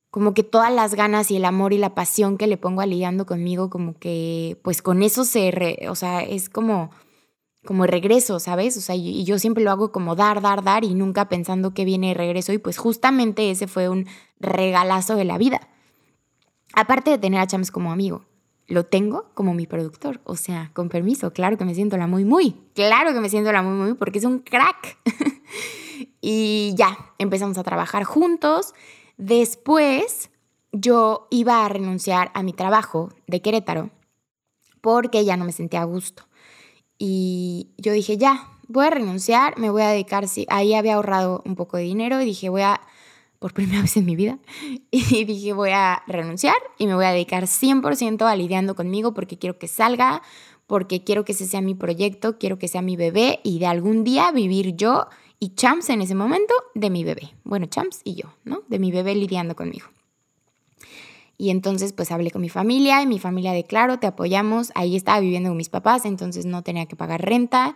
como 0.09 0.33
que 0.33 0.43
todas 0.43 0.73
las 0.73 0.95
ganas 0.95 1.29
y 1.29 1.37
el 1.37 1.45
amor 1.45 1.71
y 1.71 1.77
la 1.77 1.93
pasión 1.93 2.37
que 2.37 2.47
le 2.47 2.57
pongo 2.57 2.81
a 2.81 3.25
conmigo, 3.25 3.69
como 3.69 3.97
que 3.99 4.59
pues 4.63 4.81
con 4.81 5.03
eso 5.03 5.23
se, 5.23 5.87
o 5.87 5.95
sea, 5.95 6.21
es 6.21 6.49
como 6.49 6.89
como 7.63 7.85
regreso, 7.85 8.39
¿sabes? 8.39 8.75
O 8.75 8.81
sea, 8.81 8.95
y 8.95 9.23
yo 9.23 9.39
siempre 9.39 9.63
lo 9.63 9.71
hago 9.71 9.91
como 9.91 10.15
dar, 10.15 10.41
dar, 10.41 10.63
dar 10.63 10.83
y 10.83 10.95
nunca 10.95 11.29
pensando 11.29 11.73
que 11.73 11.85
viene 11.85 12.09
de 12.09 12.13
regreso 12.15 12.53
y 12.53 12.57
pues 12.57 12.77
justamente 12.77 13.51
ese 13.51 13.67
fue 13.67 13.87
un 13.87 14.07
regalazo 14.39 15.15
de 15.15 15.25
la 15.25 15.37
vida. 15.37 15.61
Aparte 16.73 17.11
de 17.11 17.17
tener 17.19 17.39
a 17.39 17.47
Chams 17.47 17.71
como 17.71 17.91
amigo, 17.91 18.25
lo 18.67 18.85
tengo 18.85 19.29
como 19.33 19.53
mi 19.53 19.67
productor. 19.67 20.21
O 20.23 20.35
sea, 20.35 20.71
con 20.73 20.89
permiso, 20.89 21.33
claro 21.33 21.57
que 21.57 21.65
me 21.65 21.75
siento 21.75 21.97
la 21.97 22.07
muy, 22.07 22.25
muy. 22.25 22.55
Claro 22.73 23.13
que 23.13 23.19
me 23.19 23.29
siento 23.29 23.51
la 23.51 23.61
muy, 23.61 23.73
muy 23.73 23.93
porque 23.95 24.19
es 24.19 24.25
un 24.25 24.39
crack. 24.39 24.97
y 26.21 26.73
ya, 26.75 26.97
empezamos 27.17 27.57
a 27.57 27.63
trabajar 27.63 28.03
juntos. 28.03 28.73
Después, 29.17 30.29
yo 30.71 31.27
iba 31.29 31.65
a 31.65 31.69
renunciar 31.69 32.31
a 32.33 32.43
mi 32.43 32.53
trabajo 32.53 33.09
de 33.27 33.41
Querétaro 33.41 33.91
porque 34.81 35.23
ya 35.23 35.37
no 35.37 35.45
me 35.45 35.51
sentía 35.51 35.81
a 35.81 35.85
gusto. 35.85 36.23
Y 36.97 37.69
yo 37.77 37.93
dije, 37.93 38.17
ya, 38.17 38.49
voy 38.67 38.85
a 38.85 38.89
renunciar, 38.89 39.57
me 39.57 39.69
voy 39.69 39.81
a 39.81 39.89
dedicar, 39.89 40.25
ahí 40.49 40.73
había 40.73 40.95
ahorrado 40.95 41.41
un 41.45 41.55
poco 41.55 41.77
de 41.77 41.83
dinero 41.83 42.21
y 42.21 42.25
dije, 42.25 42.49
voy 42.49 42.63
a 42.63 42.81
por 43.43 43.53
primera 43.53 43.81
vez 43.81 43.97
en 43.97 44.05
mi 44.05 44.15
vida. 44.15 44.39
Y 44.89 45.25
dije, 45.25 45.51
voy 45.51 45.71
a 45.71 46.01
renunciar 46.07 46.55
y 46.77 46.87
me 46.87 46.95
voy 46.95 47.03
a 47.03 47.11
dedicar 47.11 47.43
100% 47.43 48.25
a 48.25 48.35
lidiando 48.37 48.73
conmigo 48.73 49.13
porque 49.13 49.37
quiero 49.37 49.59
que 49.59 49.67
salga, 49.67 50.21
porque 50.65 51.03
quiero 51.03 51.25
que 51.25 51.33
ese 51.33 51.45
sea 51.45 51.59
mi 51.59 51.75
proyecto, 51.75 52.37
quiero 52.37 52.57
que 52.57 52.69
sea 52.69 52.81
mi 52.81 52.95
bebé 52.95 53.41
y 53.43 53.59
de 53.59 53.65
algún 53.65 54.05
día 54.05 54.31
vivir 54.31 54.77
yo 54.77 55.07
y 55.39 55.55
Champs 55.55 55.89
en 55.89 56.01
ese 56.01 56.15
momento 56.15 56.53
de 56.73 56.89
mi 56.89 57.03
bebé. 57.03 57.33
Bueno, 57.43 57.65
Champs 57.65 57.99
y 58.05 58.15
yo, 58.15 58.33
¿no? 58.45 58.61
De 58.69 58.79
mi 58.79 58.93
bebé 58.93 59.13
lidiando 59.13 59.57
conmigo. 59.57 59.87
Y 61.37 61.49
entonces 61.49 61.91
pues 61.91 62.11
hablé 62.11 62.31
con 62.31 62.41
mi 62.41 62.47
familia 62.47 63.01
y 63.01 63.07
mi 63.07 63.19
familia 63.19 63.51
de 63.51 63.65
claro, 63.65 63.99
te 63.99 64.07
apoyamos. 64.07 64.71
Ahí 64.73 64.95
estaba 64.95 65.19
viviendo 65.19 65.49
con 65.49 65.57
mis 65.57 65.67
papás, 65.67 66.05
entonces 66.05 66.45
no 66.45 66.61
tenía 66.61 66.85
que 66.85 66.95
pagar 66.95 67.21
renta 67.25 67.75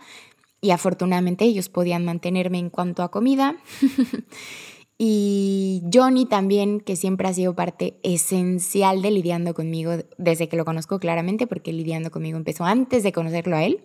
y 0.62 0.72
afortunadamente 0.72 1.44
ellos 1.44 1.68
podían 1.68 2.06
mantenerme 2.06 2.58
en 2.58 2.70
cuanto 2.70 3.04
a 3.04 3.12
comida. 3.12 3.58
Y 5.00 5.84
Johnny 5.94 6.26
también, 6.26 6.80
que 6.80 6.96
siempre 6.96 7.28
ha 7.28 7.34
sido 7.34 7.56
parte 7.56 8.00
esencial 8.02 9.02
de 9.02 9.12
lidiando 9.12 9.54
conmigo 9.54 9.92
desde 10.18 10.50
que 10.50 10.58
lo 10.58 10.66
conozco 10.66 11.00
claramente, 11.00 11.46
porque 11.46 11.72
lidiando 11.72 12.10
conmigo 12.10 12.38
empezó 12.38 12.64
antes 12.64 13.04
de 13.04 13.12
conocerlo 13.12 13.56
a 13.56 13.64
él. 13.64 13.84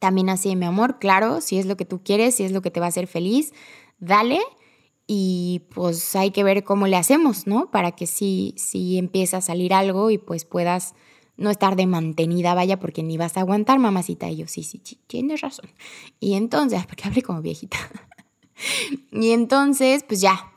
También 0.00 0.28
así, 0.30 0.56
mi 0.56 0.66
amor, 0.66 0.98
claro, 0.98 1.40
si 1.40 1.58
es 1.58 1.66
lo 1.66 1.76
que 1.76 1.84
tú 1.84 2.02
quieres, 2.02 2.34
si 2.34 2.42
es 2.42 2.50
lo 2.50 2.62
que 2.62 2.72
te 2.72 2.80
va 2.80 2.86
a 2.86 2.88
hacer 2.88 3.06
feliz, 3.06 3.52
dale. 4.00 4.40
Y 5.06 5.62
pues 5.72 6.16
hay 6.16 6.32
que 6.32 6.42
ver 6.42 6.64
cómo 6.64 6.88
le 6.88 6.96
hacemos, 6.96 7.46
¿no? 7.46 7.70
Para 7.70 7.92
que 7.92 8.08
sí, 8.08 8.54
sí 8.56 8.98
empiece 8.98 9.36
a 9.36 9.40
salir 9.40 9.72
algo 9.72 10.10
y 10.10 10.18
pues 10.18 10.44
puedas 10.44 10.94
no 11.36 11.50
estar 11.50 11.76
de 11.76 11.86
mantenida, 11.86 12.54
vaya, 12.54 12.78
porque 12.80 13.02
ni 13.02 13.16
vas 13.16 13.36
a 13.36 13.40
aguantar, 13.40 13.78
mamacita. 13.78 14.28
Y 14.28 14.36
yo, 14.36 14.48
sí, 14.48 14.64
sí, 14.64 14.80
tienes 15.06 15.40
razón. 15.40 15.70
Y 16.18 16.34
entonces, 16.34 16.84
porque 16.88 17.04
hablé 17.06 17.22
como 17.22 17.40
viejita. 17.40 17.78
Y 19.10 19.32
entonces, 19.32 20.04
pues 20.04 20.20
ya, 20.20 20.52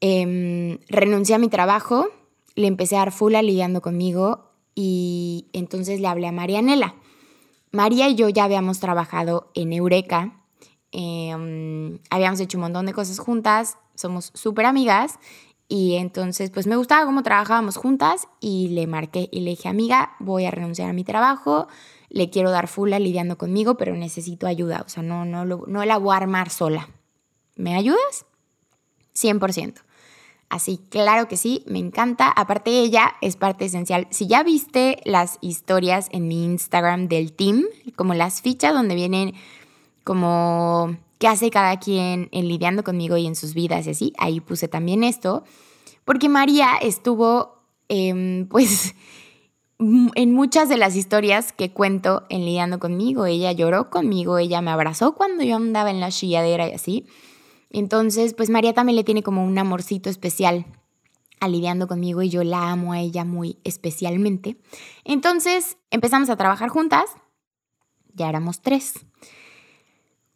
em, 0.00 0.78
renuncié 0.88 1.34
a 1.34 1.38
mi 1.38 1.48
trabajo, 1.48 2.08
le 2.54 2.66
empecé 2.66 2.96
a 2.96 3.00
dar 3.00 3.12
full 3.12 3.34
lidiando 3.34 3.80
conmigo 3.80 4.50
y 4.74 5.46
entonces 5.52 6.00
le 6.00 6.08
hablé 6.08 6.26
a 6.26 6.32
Marianela. 6.32 6.94
María 7.72 8.08
y 8.08 8.14
yo 8.14 8.28
ya 8.28 8.44
habíamos 8.44 8.80
trabajado 8.80 9.50
en 9.54 9.72
Eureka, 9.72 10.44
em, 10.92 11.98
habíamos 12.10 12.40
hecho 12.40 12.58
un 12.58 12.62
montón 12.62 12.86
de 12.86 12.92
cosas 12.92 13.18
juntas, 13.18 13.78
somos 13.94 14.32
súper 14.34 14.66
amigas 14.66 15.18
y 15.68 15.94
entonces 15.94 16.50
pues 16.50 16.66
me 16.66 16.76
gustaba 16.76 17.06
cómo 17.06 17.22
trabajábamos 17.22 17.76
juntas 17.76 18.26
y 18.40 18.68
le 18.68 18.88
marqué 18.88 19.28
y 19.30 19.40
le 19.40 19.50
dije, 19.50 19.68
amiga, 19.68 20.16
voy 20.18 20.46
a 20.46 20.50
renunciar 20.50 20.90
a 20.90 20.92
mi 20.92 21.04
trabajo, 21.04 21.68
le 22.08 22.28
quiero 22.28 22.50
dar 22.50 22.66
full 22.66 22.90
lidiando 22.90 23.38
conmigo, 23.38 23.76
pero 23.76 23.94
necesito 23.94 24.48
ayuda, 24.48 24.82
o 24.84 24.88
sea, 24.88 25.04
no, 25.04 25.24
no, 25.24 25.44
no 25.44 25.84
la 25.84 25.98
voy 25.98 26.14
a 26.14 26.16
armar 26.16 26.50
sola. 26.50 26.88
¿Me 27.60 27.74
ayudas? 27.74 28.24
100%. 29.14 29.82
Así, 30.48 30.80
claro 30.88 31.28
que 31.28 31.36
sí, 31.36 31.62
me 31.66 31.78
encanta. 31.78 32.28
Aparte, 32.28 32.70
ella 32.70 33.14
es 33.20 33.36
parte 33.36 33.66
esencial. 33.66 34.08
Si 34.10 34.26
ya 34.26 34.42
viste 34.42 35.00
las 35.04 35.38
historias 35.42 36.08
en 36.10 36.26
mi 36.26 36.44
Instagram 36.44 37.06
del 37.06 37.32
team, 37.32 37.64
como 37.96 38.14
las 38.14 38.40
fichas 38.40 38.72
donde 38.72 38.94
vienen 38.94 39.34
como 40.04 40.96
qué 41.18 41.28
hace 41.28 41.50
cada 41.50 41.78
quien 41.78 42.30
en 42.32 42.48
lidiando 42.48 42.82
conmigo 42.82 43.16
y 43.18 43.26
en 43.26 43.36
sus 43.36 43.52
vidas 43.52 43.86
y 43.86 43.90
así, 43.90 44.12
ahí 44.16 44.40
puse 44.40 44.66
también 44.66 45.04
esto, 45.04 45.44
porque 46.06 46.30
María 46.30 46.78
estuvo, 46.80 47.62
em, 47.88 48.48
pues, 48.48 48.94
en 49.78 50.32
muchas 50.32 50.70
de 50.70 50.78
las 50.78 50.96
historias 50.96 51.52
que 51.52 51.72
cuento 51.72 52.24
en 52.30 52.46
lidiando 52.46 52.78
conmigo. 52.78 53.26
Ella 53.26 53.52
lloró 53.52 53.90
conmigo, 53.90 54.38
ella 54.38 54.62
me 54.62 54.70
abrazó 54.70 55.14
cuando 55.14 55.44
yo 55.44 55.56
andaba 55.56 55.90
en 55.90 56.00
la 56.00 56.10
chilladera 56.10 56.68
y 56.68 56.72
así. 56.72 57.06
Entonces, 57.70 58.34
pues 58.34 58.50
María 58.50 58.74
también 58.74 58.96
le 58.96 59.04
tiene 59.04 59.22
como 59.22 59.44
un 59.44 59.56
amorcito 59.56 60.10
especial 60.10 60.66
a 61.40 61.48
lidiando 61.48 61.88
conmigo 61.88 62.22
y 62.22 62.28
yo 62.28 62.44
la 62.44 62.70
amo 62.70 62.92
a 62.92 63.00
ella 63.00 63.24
muy 63.24 63.58
especialmente. 63.64 64.56
Entonces 65.04 65.78
empezamos 65.90 66.28
a 66.28 66.36
trabajar 66.36 66.68
juntas, 66.68 67.10
ya 68.12 68.28
éramos 68.28 68.60
tres. 68.60 68.94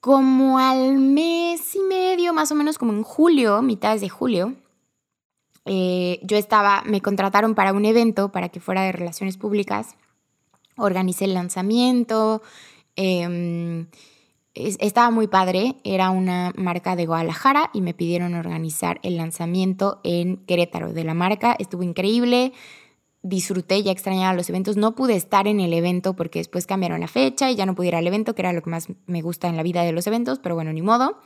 Como 0.01 0.59
al 0.59 0.99
mes 0.99 1.75
y 1.75 1.81
medio, 1.81 2.33
más 2.33 2.51
o 2.53 2.55
menos 2.55 2.79
como 2.79 2.93
en 2.93 3.03
julio, 3.03 3.63
mitad 3.63 3.99
de 3.99 4.09
julio, 4.09 4.55
eh, 5.67 6.21
yo 6.23 6.37
estaba, 6.37 6.83
me 6.87 7.01
contrataron 7.01 7.55
para 7.55 7.73
un 7.73 7.85
evento 7.85 8.31
para 8.31 8.49
que 8.49 8.61
fuera 8.61 8.83
de 8.83 8.93
relaciones 8.93 9.39
públicas, 9.39 9.97
organicé 10.77 11.25
el 11.25 11.35
lanzamiento, 11.35 12.43
eh, 12.97 13.87
estaba 14.55 15.11
muy 15.11 15.27
padre, 15.27 15.77
era 15.83 16.11
una 16.11 16.53
marca 16.57 16.95
de 16.95 17.07
Guadalajara 17.07 17.71
y 17.73 17.81
me 17.81 17.95
pidieron 17.95 18.35
organizar 18.35 19.01
el 19.03 19.17
lanzamiento 19.17 20.01
en 20.05 20.37
Querétaro 20.47 20.93
de 20.93 21.05
la 21.05 21.15
marca. 21.15 21.57
Estuvo 21.59 21.83
increíble, 21.83 22.53
disfruté, 23.23 23.83
ya 23.83 23.91
extrañaba 23.91 24.35
los 24.35 24.49
eventos. 24.49 24.77
No 24.77 24.95
pude 24.95 25.17
estar 25.17 25.49
en 25.49 25.59
el 25.59 25.73
evento 25.73 26.15
porque 26.15 26.39
después 26.39 26.67
cambiaron 26.67 27.01
la 27.01 27.09
fecha 27.09 27.51
y 27.51 27.57
ya 27.57 27.67
no 27.67 27.75
pude 27.75 27.89
ir 27.89 27.97
al 27.97 28.07
evento, 28.07 28.35
que 28.35 28.43
era 28.43 28.53
lo 28.53 28.63
que 28.63 28.71
más 28.71 28.89
me 29.07 29.23
gusta 29.23 29.49
en 29.49 29.57
la 29.57 29.65
vida 29.65 29.83
de 29.83 29.93
los 29.93 30.07
eventos, 30.07 30.39
pero 30.39 30.55
bueno, 30.55 30.73
ni 30.73 30.83
modo. 30.83 31.19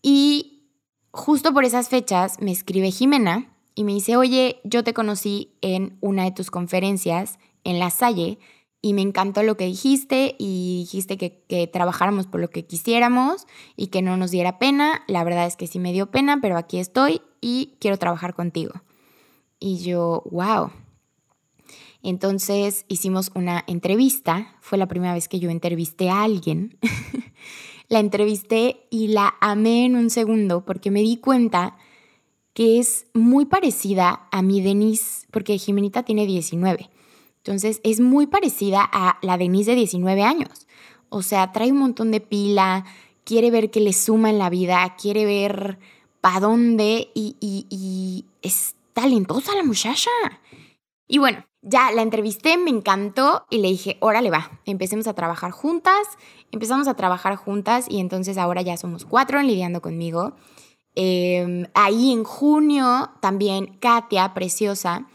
Y 0.00 0.70
justo 1.10 1.52
por 1.52 1.64
esas 1.64 1.90
fechas 1.90 2.40
me 2.40 2.50
escribe 2.50 2.90
Jimena 2.90 3.52
y 3.74 3.84
me 3.84 3.92
dice, 3.92 4.16
oye, 4.16 4.60
yo 4.64 4.84
te 4.84 4.94
conocí 4.94 5.52
en 5.60 5.98
una 6.00 6.24
de 6.24 6.32
tus 6.32 6.50
conferencias 6.50 7.38
en 7.64 7.78
La 7.78 7.90
Salle 7.90 8.38
y 8.84 8.94
me 8.94 9.02
encantó 9.02 9.44
lo 9.44 9.56
que 9.56 9.66
dijiste 9.66 10.34
y 10.38 10.80
dijiste 10.80 11.16
que, 11.16 11.70
trabajáramos 11.72 12.26
por 12.26 12.40
lo 12.40 12.50
que 12.50 12.66
quisiéramos 12.66 13.46
y 13.76 13.86
que 13.86 14.02
no 14.02 14.16
nos 14.16 14.32
diera 14.32 14.58
pena. 14.58 15.04
La 15.06 15.22
verdad 15.22 15.46
es 15.46 15.56
que 15.56 15.68
sí 15.68 15.78
me 15.78 15.92
dio 15.92 16.10
pena, 16.10 16.40
pero 16.42 16.56
aquí 16.56 16.78
estoy 16.78 17.22
y 17.40 17.74
quiero 17.78 17.96
trabajar 17.96 18.34
contigo. 18.34 18.72
Y 19.60 19.78
yo, 19.78 20.24
wow. 20.32 20.72
Entonces 22.02 22.84
hicimos 22.88 23.30
una 23.36 23.62
entrevista. 23.68 24.56
Fue 24.60 24.76
la 24.78 24.88
primera 24.88 25.14
vez 25.14 25.28
que 25.28 25.38
yo 25.38 25.48
entrevisté 25.48 26.10
a 26.10 26.24
alguien. 26.24 26.76
la 27.88 28.00
entrevisté 28.00 28.88
y 28.90 29.08
la 29.08 29.34
amé 29.40 29.84
en 29.84 29.94
un 29.94 30.10
segundo 30.10 30.64
porque 30.64 30.90
me 30.90 31.02
di 31.02 31.18
cuenta 31.18 31.76
que 32.52 32.80
es 32.80 33.06
muy 33.14 33.46
parecida 33.46 34.28
a 34.32 34.42
mi 34.42 34.60
Denise, 34.60 35.26
porque 35.30 35.56
Jimenita 35.56 36.02
tiene 36.02 36.26
19. 36.26 36.90
Entonces 37.44 37.80
es 37.82 38.00
muy 38.00 38.26
parecida 38.26 38.88
a 38.92 39.18
la 39.22 39.36
Denise 39.36 39.72
de 39.72 39.76
19 39.76 40.22
años. 40.22 40.66
O 41.08 41.22
sea, 41.22 41.52
trae 41.52 41.72
un 41.72 41.78
montón 41.78 42.10
de 42.10 42.20
pila, 42.20 42.84
quiere 43.24 43.50
ver 43.50 43.70
qué 43.70 43.80
le 43.80 43.92
suma 43.92 44.30
en 44.30 44.38
la 44.38 44.50
vida, 44.50 44.96
quiere 45.00 45.24
ver 45.24 45.78
para 46.20 46.40
dónde 46.40 47.10
y, 47.14 47.36
y 47.40 48.24
es 48.42 48.76
talentosa 48.92 49.54
la 49.54 49.64
muchacha. 49.64 50.10
Y 51.08 51.18
bueno, 51.18 51.44
ya 51.62 51.92
la 51.92 52.02
entrevisté, 52.02 52.56
me 52.58 52.70
encantó 52.70 53.46
y 53.48 53.58
le 53.58 53.68
dije, 53.68 53.96
órale 54.00 54.30
va, 54.30 54.50
empecemos 54.64 55.06
a 55.06 55.14
trabajar 55.14 55.52
juntas. 55.52 56.08
Empezamos 56.50 56.88
a 56.88 56.94
trabajar 56.94 57.36
juntas 57.36 57.86
y 57.88 58.00
entonces 58.00 58.36
ahora 58.36 58.62
ya 58.62 58.76
somos 58.76 59.04
cuatro 59.04 59.40
lidiando 59.42 59.80
conmigo. 59.80 60.34
Em, 60.94 61.66
ahí 61.74 62.12
en 62.12 62.24
junio 62.24 63.10
también 63.20 63.78
Katia, 63.78 64.34
preciosa, 64.34 65.06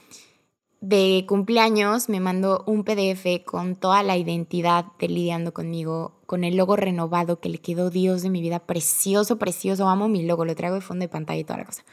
de 0.81 1.25
cumpleaños, 1.27 2.07
me 2.07 2.19
mandó 2.19 2.63
un 2.67 2.83
PDF 2.83 3.43
con 3.45 3.75
toda 3.75 4.03
la 4.03 4.15
identidad 4.15 4.85
de 4.99 5.07
lidiando 5.07 5.53
conmigo, 5.53 6.13
con 6.25 6.43
el 6.43 6.55
logo 6.55 6.75
renovado 6.75 7.39
que 7.39 7.49
le 7.49 7.57
quedó 7.57 7.89
Dios 7.89 8.21
de 8.21 8.29
mi 8.29 8.41
vida, 8.41 8.59
precioso, 8.59 9.39
precioso, 9.39 9.89
amo 9.89 10.07
mi 10.07 10.23
logo, 10.23 10.45
lo 10.45 10.55
traigo 10.55 10.75
de 10.75 10.81
fondo 10.81 11.03
de 11.03 11.09
pantalla 11.09 11.39
y 11.39 11.43
toda 11.43 11.59
la 11.59 11.65
cosa. 11.65 11.83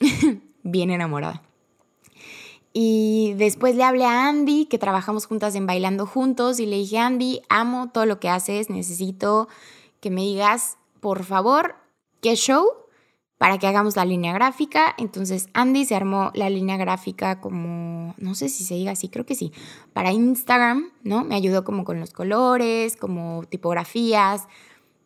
Bien 0.62 0.90
enamorada. 0.90 1.42
Y 2.72 3.34
después 3.36 3.76
le 3.76 3.84
hablé 3.84 4.04
a 4.04 4.28
Andy, 4.28 4.66
que 4.66 4.78
trabajamos 4.78 5.26
juntas 5.26 5.54
en 5.54 5.66
Bailando 5.66 6.06
Juntos, 6.06 6.58
y 6.60 6.66
le 6.66 6.76
dije, 6.76 6.98
Andy, 6.98 7.42
amo 7.48 7.90
todo 7.92 8.06
lo 8.06 8.18
que 8.18 8.28
haces, 8.28 8.70
necesito 8.70 9.48
que 10.00 10.10
me 10.10 10.22
digas, 10.22 10.78
por 11.00 11.24
favor, 11.24 11.74
qué 12.20 12.34
show 12.36 12.81
para 13.42 13.58
que 13.58 13.66
hagamos 13.66 13.96
la 13.96 14.04
línea 14.04 14.32
gráfica. 14.32 14.94
Entonces 14.98 15.48
Andy 15.52 15.84
se 15.84 15.96
armó 15.96 16.30
la 16.32 16.48
línea 16.48 16.76
gráfica 16.76 17.40
como, 17.40 18.14
no 18.16 18.36
sé 18.36 18.48
si 18.48 18.62
se 18.62 18.74
diga 18.74 18.92
así, 18.92 19.08
creo 19.08 19.26
que 19.26 19.34
sí, 19.34 19.50
para 19.92 20.12
Instagram, 20.12 20.92
¿no? 21.02 21.24
Me 21.24 21.34
ayudó 21.34 21.64
como 21.64 21.82
con 21.82 21.98
los 21.98 22.12
colores, 22.12 22.96
como 22.96 23.42
tipografías, 23.48 24.46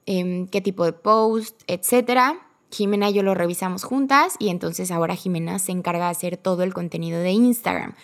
em, 0.04 0.48
qué 0.48 0.60
tipo 0.60 0.84
de 0.84 0.92
post, 0.92 1.62
etcétera. 1.66 2.46
Jimena 2.70 3.08
y 3.08 3.14
yo 3.14 3.22
lo 3.22 3.34
revisamos 3.34 3.84
juntas 3.84 4.36
y 4.38 4.50
entonces 4.50 4.90
ahora 4.90 5.14
Jimena 5.14 5.58
se 5.58 5.72
encarga 5.72 6.04
de 6.04 6.10
hacer 6.10 6.36
todo 6.36 6.62
el 6.62 6.74
contenido 6.74 7.20
de 7.20 7.30
Instagram. 7.30 7.94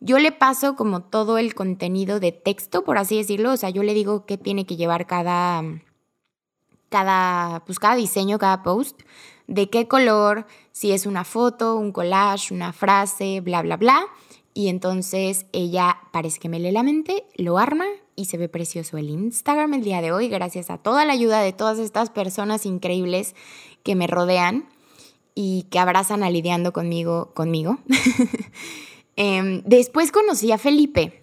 Yo 0.00 0.18
le 0.18 0.32
paso 0.32 0.74
como 0.74 1.02
todo 1.02 1.36
el 1.36 1.54
contenido 1.54 2.18
de 2.18 2.32
texto, 2.32 2.82
por 2.82 2.96
así 2.96 3.18
decirlo, 3.18 3.52
o 3.52 3.56
sea, 3.58 3.68
yo 3.68 3.82
le 3.82 3.92
digo 3.92 4.24
qué 4.24 4.38
tiene 4.38 4.64
que 4.64 4.76
llevar 4.76 5.06
cada, 5.06 5.62
cada, 6.88 7.62
pues 7.66 7.78
cada 7.78 7.94
diseño, 7.94 8.38
cada 8.38 8.62
post, 8.62 8.98
de 9.52 9.68
qué 9.68 9.86
color, 9.86 10.46
si 10.72 10.92
es 10.92 11.04
una 11.04 11.24
foto, 11.24 11.76
un 11.76 11.92
collage, 11.92 12.54
una 12.54 12.72
frase, 12.72 13.42
bla, 13.42 13.60
bla, 13.60 13.76
bla. 13.76 14.00
Y 14.54 14.68
entonces 14.68 15.44
ella 15.52 15.98
parece 16.10 16.40
que 16.40 16.48
me 16.48 16.58
lee 16.58 16.72
la 16.72 16.82
mente, 16.82 17.26
lo 17.36 17.58
arma 17.58 17.84
y 18.16 18.24
se 18.24 18.38
ve 18.38 18.48
precioso 18.48 18.96
el 18.96 19.10
Instagram 19.10 19.74
el 19.74 19.84
día 19.84 20.00
de 20.00 20.10
hoy, 20.10 20.28
gracias 20.28 20.70
a 20.70 20.78
toda 20.78 21.04
la 21.04 21.12
ayuda 21.12 21.40
de 21.42 21.52
todas 21.52 21.78
estas 21.78 22.08
personas 22.08 22.64
increíbles 22.64 23.34
que 23.82 23.94
me 23.94 24.06
rodean 24.06 24.70
y 25.34 25.64
que 25.64 25.78
abrazan 25.78 26.22
a 26.22 26.30
lidiando 26.30 26.72
conmigo. 26.72 27.30
conmigo. 27.34 27.78
Em, 29.16 29.62
después 29.66 30.10
conocí 30.10 30.52
a 30.52 30.56
Felipe. 30.56 31.22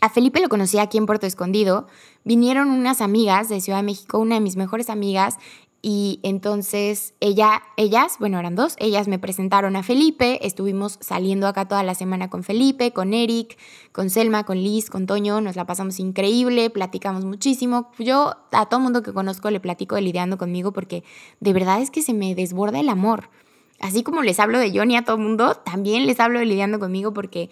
A 0.00 0.08
Felipe 0.08 0.40
lo 0.40 0.48
conocí 0.48 0.78
aquí 0.78 0.98
en 0.98 1.06
Puerto 1.06 1.26
Escondido. 1.26 1.88
Vinieron 2.22 2.70
unas 2.70 3.00
amigas 3.00 3.48
de 3.48 3.60
Ciudad 3.60 3.80
de 3.80 3.82
México, 3.82 4.20
una 4.20 4.36
de 4.36 4.40
mis 4.40 4.54
mejores 4.54 4.88
amigas, 4.88 5.36
y 5.80 6.18
entonces 6.24 7.14
ella, 7.20 7.62
ellas, 7.76 8.16
bueno, 8.18 8.40
eran 8.40 8.56
dos, 8.56 8.74
ellas 8.78 9.06
me 9.06 9.20
presentaron 9.20 9.76
a 9.76 9.84
Felipe, 9.84 10.44
estuvimos 10.44 10.98
saliendo 11.00 11.46
acá 11.46 11.68
toda 11.68 11.84
la 11.84 11.94
semana 11.94 12.28
con 12.28 12.42
Felipe, 12.42 12.92
con 12.92 13.14
Eric, 13.14 13.56
con 13.92 14.10
Selma, 14.10 14.44
con 14.44 14.58
Liz, 14.58 14.90
con 14.90 15.06
Toño, 15.06 15.40
nos 15.40 15.54
la 15.54 15.66
pasamos 15.66 16.00
increíble, 16.00 16.68
platicamos 16.70 17.24
muchísimo. 17.24 17.90
Yo 17.98 18.34
a 18.50 18.66
todo 18.66 18.80
mundo 18.80 19.04
que 19.04 19.12
conozco 19.12 19.50
le 19.50 19.60
platico 19.60 19.94
de 19.94 20.02
lidiando 20.02 20.36
conmigo 20.36 20.72
porque 20.72 21.04
de 21.38 21.52
verdad 21.52 21.80
es 21.80 21.90
que 21.90 22.02
se 22.02 22.12
me 22.12 22.34
desborda 22.34 22.80
el 22.80 22.88
amor. 22.88 23.30
Así 23.78 24.02
como 24.02 24.22
les 24.22 24.40
hablo 24.40 24.58
de 24.58 24.76
Johnny 24.76 24.96
a 24.96 25.04
todo 25.04 25.16
mundo, 25.16 25.54
también 25.54 26.06
les 26.06 26.18
hablo 26.18 26.40
de 26.40 26.46
lidiando 26.46 26.80
conmigo 26.80 27.14
porque 27.14 27.50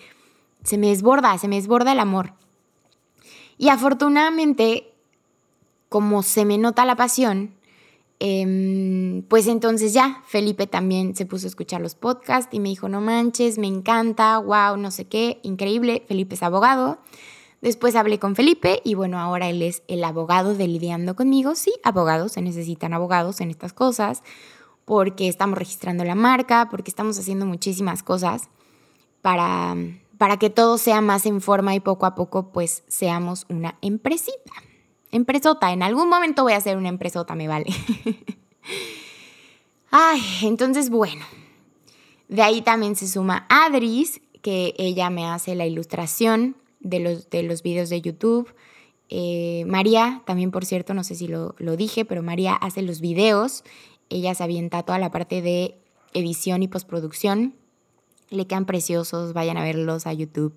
se 0.64 0.79
me 0.79 0.88
desborda, 0.88 1.38
se 1.38 1.46
me 1.46 1.55
desborda 1.55 1.92
el 1.92 2.01
amor. 2.01 2.33
Y 3.57 3.68
afortunadamente, 3.68 4.92
como 5.88 6.24
se 6.24 6.44
me 6.44 6.59
nota 6.59 6.85
la 6.85 6.96
pasión, 6.96 7.55
Em, 8.18 9.22
pues 9.29 9.46
entonces 9.46 9.92
ya, 9.92 10.22
Felipe 10.26 10.66
también 10.66 11.14
se 11.14 11.26
puso 11.26 11.46
a 11.46 11.48
escuchar 11.48 11.81
los 11.81 11.94
podcasts 11.94 12.55
y 12.55 12.61
me 12.61 12.70
dijo, 12.70 12.88
no 12.88 13.00
manches, 13.00 13.59
me 13.59 13.66
encanta, 13.66 14.38
wow, 14.38 14.76
no 14.79 14.90
sé 14.90 15.07
qué, 15.07 15.38
increíble, 15.42 16.02
Felipe 16.09 16.35
es 16.35 16.42
abogado. 16.42 16.98
Después 17.61 17.96
hablé 17.96 18.18
con 18.18 18.37
Felipe 18.37 18.81
y 18.85 18.94
bueno, 18.94 19.18
ahora 19.18 19.48
él 19.48 19.62
es 19.62 19.83
el 19.88 20.05
abogado 20.05 20.55
de 20.55 20.68
lidiando 20.68 21.16
conmigo. 21.16 21.55
Sí, 21.55 21.72
abogados, 21.83 22.33
se 22.33 22.42
necesitan 22.42 22.94
abogados 22.94 23.40
en 23.40 23.50
estas 23.50 23.72
cosas 23.72 24.22
porque 24.85 25.29
estamos 25.29 25.59
registrando 25.59 26.05
la 26.05 26.14
marca, 26.14 26.68
porque 26.70 26.90
estamos 26.90 27.18
haciendo 27.18 27.44
muchísimas 27.44 28.02
cosas 28.02 28.48
para, 29.20 29.74
para 30.16 30.37
que 30.37 30.48
todo 30.48 30.79
sea 30.79 31.00
más 31.00 31.26
en 31.26 31.40
forma 31.40 31.74
y 31.74 31.81
poco 31.81 32.07
a 32.07 32.14
poco 32.14 32.52
pues 32.52 32.85
seamos 32.87 33.46
una 33.48 33.76
empresita. 33.83 34.52
Empresota, 35.12 35.73
en 35.73 35.83
algún 35.83 36.09
momento 36.09 36.42
voy 36.42 36.53
a 36.53 36.57
hacer 36.57 36.77
una 36.77 36.88
empresota, 36.88 37.35
me 37.35 37.49
vale. 37.49 37.66
Ay, 39.90 40.21
entonces 40.42 40.90
bueno, 40.90 41.25
de 42.29 42.42
ahí 42.42 42.62
también 42.62 42.97
se 42.97 43.09
suma 43.09 43.47
Adris, 43.49 44.21
que 44.42 44.75
ella 44.79 45.11
me 45.11 45.27
hace 45.27 45.55
la 45.55 45.66
ilustración 45.66 46.57
de 46.81 47.01
los, 47.01 47.31
de 47.31 47.42
los 47.42 47.62
videos 47.62 47.88
de 47.88 48.01
YouTube. 48.01 48.53
Eh, 49.09 49.64
María, 49.66 50.23
también 50.27 50.51
por 50.51 50.64
cierto, 50.64 50.92
no 50.95 51.05
sé 51.05 51.14
si 51.14 51.29
lo, 51.29 51.55
lo 51.59 51.77
dije, 51.77 52.05
pero 52.05 52.23
María 52.23 52.55
hace 52.55 52.83
los 52.83 53.01
videos. 53.01 53.64
Ella 54.09 54.35
se 54.35 54.45
avienta 54.45 54.83
toda 54.83 54.99
la 54.99 55.11
parte 55.11 55.42
de 55.42 55.79
edición 56.14 56.62
y 56.62 56.69
postproducción. 56.69 57.55
Le 58.31 58.47
quedan 58.47 58.66
preciosos, 58.66 59.33
vayan 59.33 59.57
a 59.57 59.62
verlos 59.62 60.07
a 60.07 60.12
YouTube. 60.12 60.55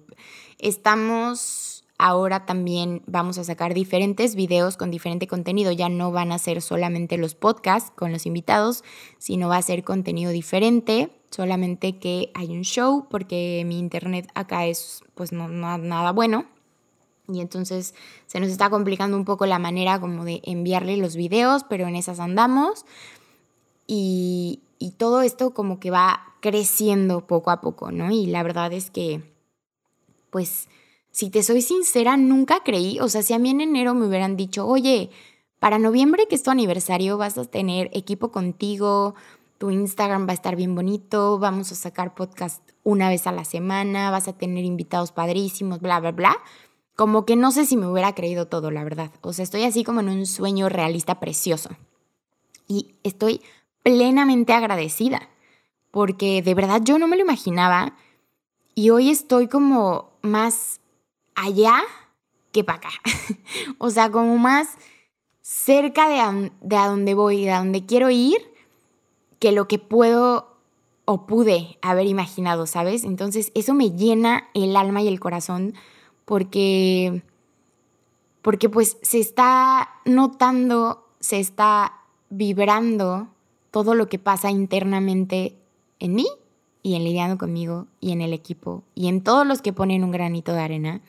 Estamos 0.58 1.69
ahora 2.00 2.46
también 2.46 3.04
vamos 3.06 3.38
a 3.38 3.44
sacar 3.44 3.74
diferentes 3.74 4.34
videos 4.34 4.78
con 4.78 4.90
diferente 4.90 5.28
contenido. 5.28 5.72
Ya 5.74 5.90
no 5.90 6.12
van 6.12 6.32
a 6.32 6.40
ser 6.40 6.62
solamente 6.62 7.18
los 7.18 7.36
podcasts 7.36 7.92
con 7.94 8.12
los 8.14 8.26
invitados, 8.26 8.84
sino 9.20 9.50
va 9.50 9.58
a 9.58 9.62
ser 9.62 9.84
contenido 9.84 10.32
diferente. 10.32 11.12
Solamente 11.30 12.00
que 12.00 12.32
hay 12.34 12.52
un 12.52 12.64
show 12.64 13.06
porque 13.10 13.64
mi 13.68 13.78
internet 13.78 14.32
acá 14.34 14.66
es 14.66 15.04
pues 15.14 15.34
no, 15.34 15.50
nada 15.50 16.12
bueno. 16.14 16.46
Y 17.28 17.42
entonces 17.42 17.94
se 18.26 18.40
nos 18.40 18.50
está 18.50 18.70
complicando 18.70 19.18
un 19.18 19.26
poco 19.26 19.46
la 19.46 19.60
manera 19.60 20.00
como 20.00 20.24
de 20.24 20.42
enviarle 20.46 20.98
los 20.98 21.16
videos, 21.16 21.64
pero 21.70 21.86
en 21.86 21.96
esas 21.96 22.22
andamos. 22.22 22.86
Y, 23.86 24.62
y 24.80 24.92
todo 24.92 25.22
esto 25.22 25.54
como 25.54 25.80
que 25.80 25.92
va 25.92 26.22
creciendo 26.40 27.28
poco 27.28 27.52
a 27.52 27.60
poco, 27.60 27.92
¿no? 27.92 28.10
Y 28.10 28.28
la 28.28 28.42
verdad 28.42 28.72
es 28.72 28.90
que 28.90 29.22
pues 30.30 30.70
si 31.12 31.30
te 31.30 31.44
soy 31.44 31.62
sincera, 31.62 32.18
nunca 32.18 32.62
creí, 32.64 33.00
o 33.00 33.10
sea, 33.10 33.22
si 33.22 33.34
a 33.34 33.40
mí 33.40 33.50
en 33.50 33.62
enero 33.62 33.94
me 33.94 34.08
hubieran 34.08 34.38
dicho, 34.38 34.66
oye, 34.66 35.10
para 35.60 35.80
noviembre 35.80 36.28
que 36.30 36.36
es 36.36 36.44
tu 36.44 36.52
aniversario 36.52 37.18
vas 37.18 37.38
a 37.38 37.46
tener 37.46 37.90
equipo 37.94 38.32
contigo, 38.32 39.16
tu 39.58 39.72
Instagram 39.72 40.26
va 40.26 40.32
a 40.32 40.36
estar 40.36 40.56
bien 40.56 40.74
bonito, 40.74 41.38
vamos 41.38 41.72
a 41.72 41.76
sacar 41.76 42.16
podcast 42.16 42.64
una 42.84 43.10
vez 43.10 43.28
a 43.28 43.34
la 43.34 43.44
semana, 43.44 44.10
vas 44.10 44.28
a 44.30 44.34
tener 44.34 44.64
invitados 44.64 45.12
padrísimos, 45.12 45.82
bla, 45.82 46.00
bla, 46.00 46.12
bla. 46.12 46.38
Como 46.96 47.26
que 47.26 47.36
no 47.36 47.52
sé 47.52 47.66
si 47.66 47.76
me 47.76 47.88
hubiera 47.88 48.16
creído 48.16 48.48
todo, 48.48 48.72
la 48.72 48.84
verdad. 48.86 49.12
O 49.22 49.34
sea, 49.34 49.44
estoy 49.44 49.64
así 49.64 49.84
como 49.84 50.00
en 50.00 50.10
un 50.10 50.26
sueño 50.26 50.70
realista 50.70 51.20
precioso. 51.20 51.70
Y 52.68 52.96
estoy 53.04 53.42
plenamente 53.84 54.54
agradecida, 54.54 55.30
porque 55.92 56.42
de 56.42 56.54
verdad 56.54 56.82
yo 56.84 56.98
no 56.98 57.08
me 57.08 57.18
lo 57.18 57.24
imaginaba 57.24 57.96
y 58.76 58.92
hoy 58.92 59.10
estoy 59.10 59.48
como 59.48 60.12
más 60.22 60.79
allá 61.40 61.82
que 62.52 62.64
para 62.64 62.78
acá. 62.78 62.90
o 63.78 63.90
sea, 63.90 64.12
como 64.12 64.38
más 64.38 64.70
cerca 65.42 66.10
de 66.10 66.20
a, 66.20 66.52
de 66.62 66.76
a 66.76 66.88
donde 66.88 67.14
voy, 67.14 67.46
de 67.46 67.52
a 67.52 67.60
donde 67.60 67.86
quiero 67.86 68.10
ir, 68.10 68.38
que 69.40 69.52
lo 69.52 69.68
que 69.68 69.80
puedo 69.80 70.58
o 71.06 71.26
pude 71.26 71.80
haber 71.82 72.06
imaginado, 72.06 72.68
¿sabes? 72.68 73.04
Entonces 73.04 73.52
eso 73.56 73.74
me 73.74 73.92
llena 73.92 74.48
el 74.54 74.76
alma 74.76 75.02
y 75.02 75.08
el 75.08 75.20
corazón 75.20 75.74
porque, 76.26 77.24
porque 78.44 78.70
pues 78.70 78.98
se 79.02 79.20
está 79.20 79.90
notando, 80.06 81.08
se 81.20 81.40
está 81.40 81.94
vibrando 82.30 83.28
todo 83.72 83.96
lo 83.96 84.08
que 84.08 84.20
pasa 84.20 84.52
internamente 84.52 85.56
en 86.00 86.14
mí 86.14 86.28
y 86.84 86.96
en 86.96 87.04
lidiando 87.04 87.38
conmigo 87.38 87.88
y 88.00 88.12
en 88.12 88.22
el 88.22 88.34
equipo 88.34 88.84
y 88.94 89.08
en 89.08 89.24
todos 89.24 89.48
los 89.48 89.64
que 89.64 89.74
ponen 89.74 90.04
un 90.04 90.12
granito 90.12 90.54
de 90.54 90.62
arena. 90.62 91.02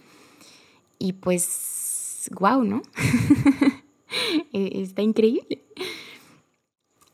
Y 1.00 1.14
pues, 1.14 2.30
wow, 2.38 2.62
¿no? 2.62 2.82
E-, 4.52 4.82
está 4.82 5.02
increíble. 5.02 5.64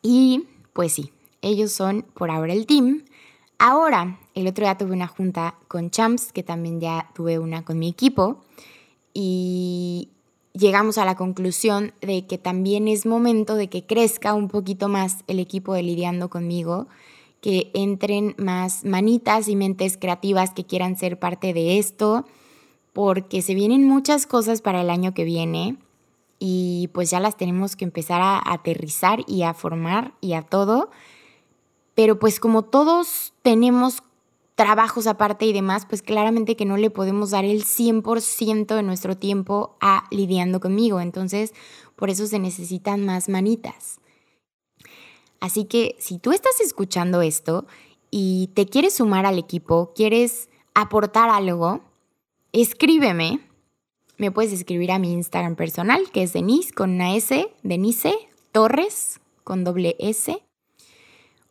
Y 0.03 0.45
pues 0.73 0.93
sí, 0.93 1.13
ellos 1.41 1.73
son 1.73 2.03
por 2.15 2.31
ahora 2.31 2.53
el 2.53 2.67
team. 2.67 3.05
Ahora, 3.59 4.19
el 4.35 4.47
otro 4.47 4.65
día 4.65 4.77
tuve 4.77 4.93
una 4.93 5.07
junta 5.07 5.55
con 5.69 5.91
Champs, 5.91 6.33
que 6.33 6.43
también 6.43 6.81
ya 6.81 7.11
tuve 7.15 7.39
una 7.39 7.65
con 7.65 7.79
mi 7.79 7.89
equipo, 7.89 8.45
y 9.15 10.11
llegamos 10.53 10.99
a 10.99 11.05
la 11.05 11.15
conclusión 11.15 11.93
de 12.03 12.27
que 12.27 12.37
también 12.37 12.89
es 12.89 13.07
momento 13.07 13.55
de 13.55 13.69
que 13.69 13.87
crezca 13.87 14.35
un 14.35 14.49
poquito 14.49 14.89
más 14.89 15.25
el 15.27 15.39
equipo 15.39 15.73
de 15.73 15.83
lidiando 15.83 16.29
conmigo, 16.29 16.89
que 17.41 17.71
entren 17.73 18.35
más 18.37 18.85
manitas 18.85 19.49
y 19.49 19.57
mentes 19.57 19.97
creativas 19.97 20.53
que 20.53 20.65
quieran 20.65 20.97
ser 20.97 21.19
parte 21.19 21.55
de 21.55 21.79
esto, 21.79 22.27
porque 22.97 23.43
se 23.43 23.55
vienen 23.55 23.87
muchas 23.87 24.27
cosas 24.27 24.63
para 24.63 24.81
el 24.81 24.89
año 24.89 25.13
que 25.13 25.25
viene 25.25 25.77
y 26.39 26.89
pues 26.95 27.11
ya 27.11 27.21
las 27.21 27.37
tenemos 27.37 27.77
que 27.77 27.85
empezar 27.85 28.23
a 28.23 28.41
aterrizar 28.51 29.21
y 29.27 29.43
a 29.43 29.53
formar 29.53 30.15
y 30.23 30.33
a 30.33 30.41
todo. 30.41 30.89
Pero 31.95 32.19
pues 32.19 32.41
como 32.41 32.63
todos 32.63 33.35
tenemos 33.43 34.03
trabajos 34.55 35.07
aparte 35.07 35.45
y 35.45 35.53
demás, 35.53 35.85
pues 35.85 36.01
claramente 36.01 36.57
que 36.57 36.65
no 36.65 36.79
le 36.79 36.89
podemos 36.89 37.33
dar 37.33 37.45
el 37.45 37.65
100% 37.65 38.75
de 38.75 38.83
nuestro 38.83 39.15
tiempo 39.15 39.77
a 39.83 40.05
lidiando 40.11 40.59
conmigo. 40.59 40.99
Entonces, 40.99 41.53
por 41.97 42.09
eso 42.09 42.27
se 42.27 42.39
necesitan 42.39 43.05
más 43.05 43.29
manitas. 43.29 44.01
Así 45.39 45.67
que 45.67 45.97
si 45.99 46.19
tú 46.19 46.33
estás 46.33 46.63
escuchando 46.63 47.21
esto 47.21 47.67
y 48.11 48.49
te 48.55 48.65
quieres 48.65 48.95
sumar 48.95 49.27
al 49.27 49.39
equipo, 49.39 49.93
quieres 49.95 50.49
aportar 50.73 51.29
algo, 51.29 51.83
escríbeme. 52.63 53.41
Me 54.19 54.31
puedes 54.31 54.53
escribir 54.53 54.91
a 54.91 54.99
mi 54.99 55.13
Instagram 55.13 55.57
personal, 55.57 56.11
que 56.13 56.23
es 56.23 56.33
Denise 56.33 56.73
con 56.73 56.91
una 56.91 57.15
S, 57.15 57.51
Denise 57.63 58.15
Torres 58.53 59.21
con 59.45 59.63
doble 59.63 59.95
S 59.99 60.43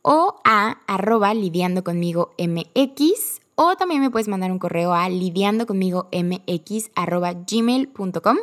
o 0.01 0.41
a 0.43 0.81
arroba 0.87 1.33
lidiando 1.33 1.83
conmigo 1.83 2.33
mx 2.37 3.41
o 3.55 3.75
también 3.75 4.01
me 4.01 4.11
puedes 4.11 4.27
mandar 4.27 4.51
un 4.51 4.59
correo 4.59 4.93
a 4.93 5.07
lidiando 5.09 5.65
conmigo 5.65 6.09
mx 6.11 6.91
arroba 6.95 7.33
gmail.com 7.33 8.37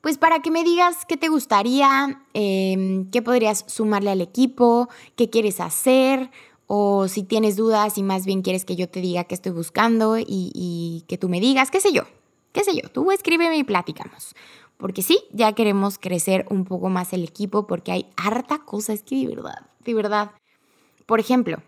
pues 0.00 0.18
para 0.18 0.40
que 0.40 0.50
me 0.52 0.62
digas 0.62 1.04
qué 1.06 1.16
te 1.16 1.28
gustaría, 1.28 2.22
em, 2.32 3.10
qué 3.10 3.22
podrías 3.22 3.64
sumarle 3.66 4.10
al 4.10 4.20
equipo, 4.20 4.88
qué 5.16 5.30
quieres 5.30 5.58
hacer, 5.58 6.30
o 6.66 7.08
si 7.08 7.22
tienes 7.22 7.56
dudas 7.56 7.98
y 7.98 8.02
más 8.02 8.26
bien 8.26 8.42
quieres 8.42 8.64
que 8.64 8.76
yo 8.76 8.88
te 8.88 9.00
diga 9.00 9.24
qué 9.24 9.34
estoy 9.34 9.52
buscando 9.52 10.18
y, 10.18 10.24
y 10.28 11.04
que 11.08 11.18
tú 11.18 11.28
me 11.28 11.40
digas, 11.40 11.70
qué 11.70 11.80
sé 11.80 11.92
yo, 11.92 12.04
qué 12.52 12.64
sé 12.64 12.74
yo, 12.74 12.88
tú 12.88 13.12
escríbeme 13.12 13.56
y 13.56 13.64
platicamos. 13.64 14.34
Porque 14.76 15.02
sí, 15.02 15.24
ya 15.32 15.52
queremos 15.52 15.98
crecer 15.98 16.46
un 16.50 16.64
poco 16.64 16.88
más 16.88 17.12
el 17.12 17.24
equipo 17.24 17.66
porque 17.66 17.92
hay 17.92 18.10
harta 18.16 18.58
cosa, 18.58 18.92
es 18.92 19.02
que 19.02 19.16
de 19.16 19.26
verdad, 19.26 19.70
de 19.84 19.94
verdad. 19.94 20.32
Por 21.06 21.20
ejemplo, 21.20 21.62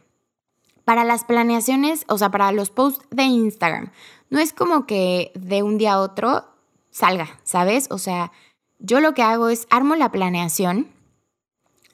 para 0.85 1.05
las 1.05 1.25
planeaciones, 1.25 2.05
o 2.09 2.19
sea, 2.19 2.31
para 2.31 2.53
los 2.53 2.71
posts 2.71 3.05
de 3.11 3.25
Instagram, 3.25 3.93
no 4.31 4.39
es 4.39 4.53
como 4.53 4.87
que 4.87 5.33
de 5.35 5.63
un 5.63 5.79
día 5.79 5.95
a 5.95 6.01
otro 6.01 6.45
salga, 6.91 7.39
¿sabes? 7.45 7.89
O 7.91 7.99
sea, 7.99 8.33
yo 8.79 9.01
lo 9.01 9.15
que 9.15 9.23
hago 9.23 9.49
es 9.49 9.67
armo 9.71 9.97
la 9.97 10.11
planeación, 10.11 10.89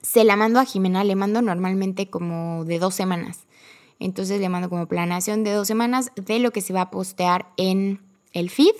se 0.05 0.23
la 0.23 0.35
mando 0.35 0.59
a 0.59 0.65
Jimena, 0.65 1.03
le 1.03 1.15
mando 1.15 1.41
normalmente 1.41 2.09
como 2.09 2.65
de 2.65 2.79
dos 2.79 2.93
semanas. 2.93 3.45
Entonces 3.99 4.39
le 4.41 4.49
mando 4.49 4.69
como 4.69 4.87
planeación 4.87 5.43
de 5.43 5.53
dos 5.53 5.67
semanas 5.67 6.11
de 6.15 6.39
lo 6.39 6.51
que 6.51 6.61
se 6.61 6.73
va 6.73 6.81
a 6.81 6.91
postear 6.91 7.51
en 7.57 8.01
el 8.33 8.49
feed 8.49 8.75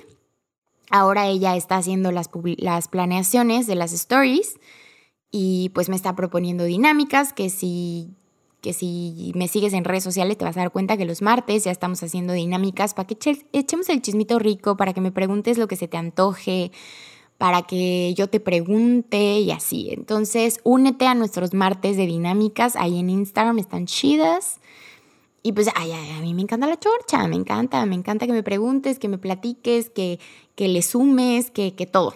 Ahora 0.89 1.27
ella 1.27 1.55
está 1.55 1.77
haciendo 1.77 2.11
las, 2.11 2.29
las 2.57 2.88
planeaciones 2.88 3.67
de 3.67 3.75
las 3.75 3.91
stories 3.93 4.59
y 5.31 5.69
pues 5.73 5.89
me 5.89 5.95
está 5.95 6.15
proponiendo 6.15 6.63
dinámicas 6.63 7.33
que 7.33 7.49
si, 7.49 8.13
que 8.61 8.73
si 8.73 9.31
me 9.35 9.47
sigues 9.47 9.73
en 9.73 9.83
redes 9.83 10.03
sociales 10.03 10.38
te 10.38 10.45
vas 10.45 10.55
a 10.57 10.61
dar 10.61 10.71
cuenta 10.71 10.97
que 10.97 11.05
los 11.05 11.21
martes 11.21 11.63
ya 11.63 11.71
estamos 11.71 12.01
haciendo 12.03 12.33
dinámicas 12.33 12.93
para 12.93 13.07
que 13.07 13.45
echemos 13.51 13.89
el 13.89 14.01
chismito 14.01 14.38
rico, 14.39 14.77
para 14.77 14.93
que 14.93 15.01
me 15.01 15.11
preguntes 15.11 15.57
lo 15.57 15.67
que 15.67 15.75
se 15.75 15.88
te 15.88 15.97
antoje, 15.97 16.71
para 17.37 17.63
que 17.63 18.13
yo 18.15 18.27
te 18.27 18.39
pregunte 18.39 19.39
y 19.39 19.51
así. 19.51 19.89
Entonces, 19.91 20.59
únete 20.63 21.07
a 21.07 21.15
nuestros 21.15 21.53
martes 21.53 21.97
de 21.97 22.05
dinámicas 22.05 22.75
ahí 22.75 22.99
en 22.99 23.09
Instagram, 23.09 23.59
están 23.59 23.85
chidas. 23.85 24.59
Y 25.43 25.51
pues, 25.51 25.69
ay, 25.75 25.91
a 25.91 26.21
mí 26.21 26.33
me 26.33 26.41
encanta 26.41 26.65
la 26.65 26.79
chorcha, 26.79 27.27
me 27.27 27.35
encanta, 27.35 27.85
me 27.85 27.95
encanta 27.95 28.25
que 28.25 28.33
me 28.33 28.41
preguntes, 28.41 28.97
que 28.97 29.09
me 29.09 29.17
platiques, 29.17 29.89
que, 29.89 30.19
que 30.55 30.67
le 30.67 30.81
sumes, 30.81 31.51
que, 31.51 31.75
que 31.75 31.85
todo. 31.85 32.15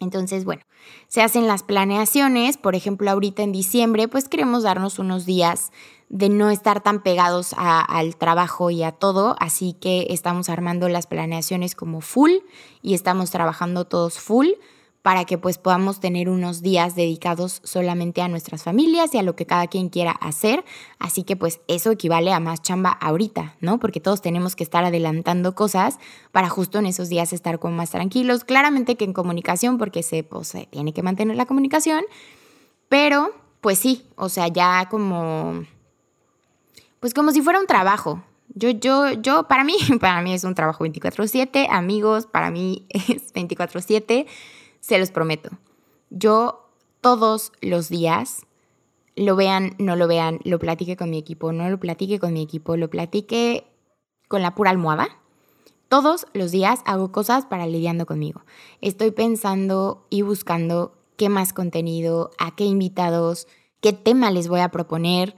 Entonces, 0.00 0.44
bueno, 0.44 0.62
se 1.08 1.22
hacen 1.22 1.46
las 1.46 1.62
planeaciones, 1.62 2.56
por 2.56 2.74
ejemplo, 2.74 3.10
ahorita 3.10 3.42
en 3.42 3.52
diciembre, 3.52 4.08
pues 4.08 4.28
queremos 4.28 4.64
darnos 4.64 4.98
unos 4.98 5.24
días 5.24 5.72
de 6.08 6.28
no 6.28 6.50
estar 6.50 6.82
tan 6.82 7.02
pegados 7.02 7.54
al 7.56 8.16
trabajo 8.16 8.70
y 8.70 8.82
a 8.82 8.92
todo, 8.92 9.36
así 9.40 9.72
que 9.72 10.06
estamos 10.10 10.48
armando 10.48 10.88
las 10.88 11.06
planeaciones 11.06 11.74
como 11.74 12.00
full 12.00 12.32
y 12.82 12.94
estamos 12.94 13.30
trabajando 13.30 13.84
todos 13.84 14.18
full 14.18 14.48
para 15.04 15.26
que 15.26 15.36
pues 15.36 15.58
podamos 15.58 16.00
tener 16.00 16.30
unos 16.30 16.62
días 16.62 16.94
dedicados 16.94 17.60
solamente 17.62 18.22
a 18.22 18.28
nuestras 18.28 18.62
familias 18.62 19.14
y 19.14 19.18
a 19.18 19.22
lo 19.22 19.36
que 19.36 19.44
cada 19.44 19.66
quien 19.66 19.90
quiera 19.90 20.12
hacer. 20.12 20.64
Así 20.98 21.24
que 21.24 21.36
pues 21.36 21.60
eso 21.68 21.90
equivale 21.90 22.32
a 22.32 22.40
más 22.40 22.62
chamba 22.62 22.88
ahorita, 22.88 23.54
¿no? 23.60 23.78
Porque 23.78 24.00
todos 24.00 24.22
tenemos 24.22 24.56
que 24.56 24.64
estar 24.64 24.82
adelantando 24.82 25.54
cosas 25.54 25.98
para 26.32 26.48
justo 26.48 26.78
en 26.78 26.86
esos 26.86 27.10
días 27.10 27.34
estar 27.34 27.58
como 27.58 27.76
más 27.76 27.90
tranquilos. 27.90 28.44
Claramente 28.44 28.96
que 28.96 29.04
en 29.04 29.12
comunicación, 29.12 29.76
porque 29.76 30.02
se, 30.02 30.22
pues, 30.22 30.48
se 30.48 30.64
tiene 30.68 30.94
que 30.94 31.02
mantener 31.02 31.36
la 31.36 31.44
comunicación, 31.44 32.02
pero 32.88 33.30
pues 33.60 33.78
sí, 33.78 34.06
o 34.16 34.30
sea, 34.30 34.48
ya 34.48 34.88
como, 34.90 35.66
pues 37.04 37.12
como 37.12 37.32
si 37.32 37.42
fuera 37.42 37.60
un 37.60 37.66
trabajo, 37.66 38.22
yo, 38.54 38.70
yo, 38.70 39.10
yo, 39.10 39.46
para 39.46 39.62
mí, 39.62 39.76
para 40.00 40.22
mí 40.22 40.32
es 40.32 40.42
un 40.42 40.54
trabajo 40.54 40.86
24/7, 40.86 41.66
amigos, 41.70 42.24
para 42.24 42.50
mí 42.50 42.86
es 42.88 43.34
24/7 43.34 44.24
se 44.80 44.98
los 44.98 45.10
prometo. 45.10 45.50
Yo 46.08 46.66
todos 47.02 47.52
los 47.60 47.90
días, 47.90 48.46
lo 49.16 49.36
vean, 49.36 49.74
no 49.78 49.96
lo 49.96 50.08
vean, 50.08 50.40
lo 50.44 50.58
platique 50.58 50.96
con 50.96 51.10
mi 51.10 51.18
equipo, 51.18 51.52
no 51.52 51.68
lo 51.68 51.78
platique 51.78 52.18
con 52.18 52.32
mi 52.32 52.40
equipo, 52.40 52.74
lo 52.78 52.88
platique 52.88 53.66
con 54.28 54.40
la 54.40 54.54
pura 54.54 54.70
almohada. 54.70 55.08
Todos 55.90 56.26
los 56.32 56.52
días 56.52 56.80
hago 56.86 57.12
cosas 57.12 57.44
para 57.44 57.66
lidiando 57.66 58.06
conmigo. 58.06 58.46
Estoy 58.80 59.10
pensando 59.10 60.06
y 60.08 60.22
buscando 60.22 60.94
qué 61.18 61.28
más 61.28 61.52
contenido, 61.52 62.30
a 62.38 62.56
qué 62.56 62.64
invitados, 62.64 63.46
qué 63.82 63.92
tema 63.92 64.30
les 64.30 64.48
voy 64.48 64.60
a 64.60 64.70
proponer 64.70 65.36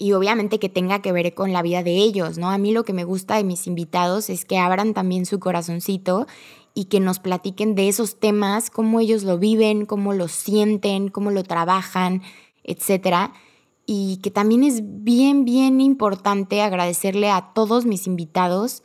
y 0.00 0.14
obviamente 0.14 0.58
que 0.58 0.70
tenga 0.70 1.02
que 1.02 1.12
ver 1.12 1.34
con 1.34 1.52
la 1.52 1.60
vida 1.60 1.82
de 1.82 1.96
ellos, 1.96 2.38
¿no? 2.38 2.50
A 2.50 2.56
mí 2.56 2.72
lo 2.72 2.84
que 2.84 2.94
me 2.94 3.04
gusta 3.04 3.36
de 3.36 3.44
mis 3.44 3.66
invitados 3.66 4.30
es 4.30 4.46
que 4.46 4.56
abran 4.56 4.94
también 4.94 5.26
su 5.26 5.38
corazoncito 5.38 6.26
y 6.72 6.86
que 6.86 7.00
nos 7.00 7.18
platiquen 7.18 7.74
de 7.74 7.90
esos 7.90 8.18
temas, 8.18 8.70
cómo 8.70 8.98
ellos 9.00 9.24
lo 9.24 9.36
viven, 9.36 9.84
cómo 9.84 10.14
lo 10.14 10.26
sienten, 10.28 11.08
cómo 11.10 11.30
lo 11.30 11.42
trabajan, 11.42 12.22
etcétera. 12.64 13.34
Y 13.84 14.20
que 14.22 14.30
también 14.30 14.64
es 14.64 14.80
bien, 14.82 15.44
bien 15.44 15.82
importante 15.82 16.62
agradecerle 16.62 17.30
a 17.30 17.52
todos 17.52 17.84
mis 17.84 18.06
invitados 18.06 18.82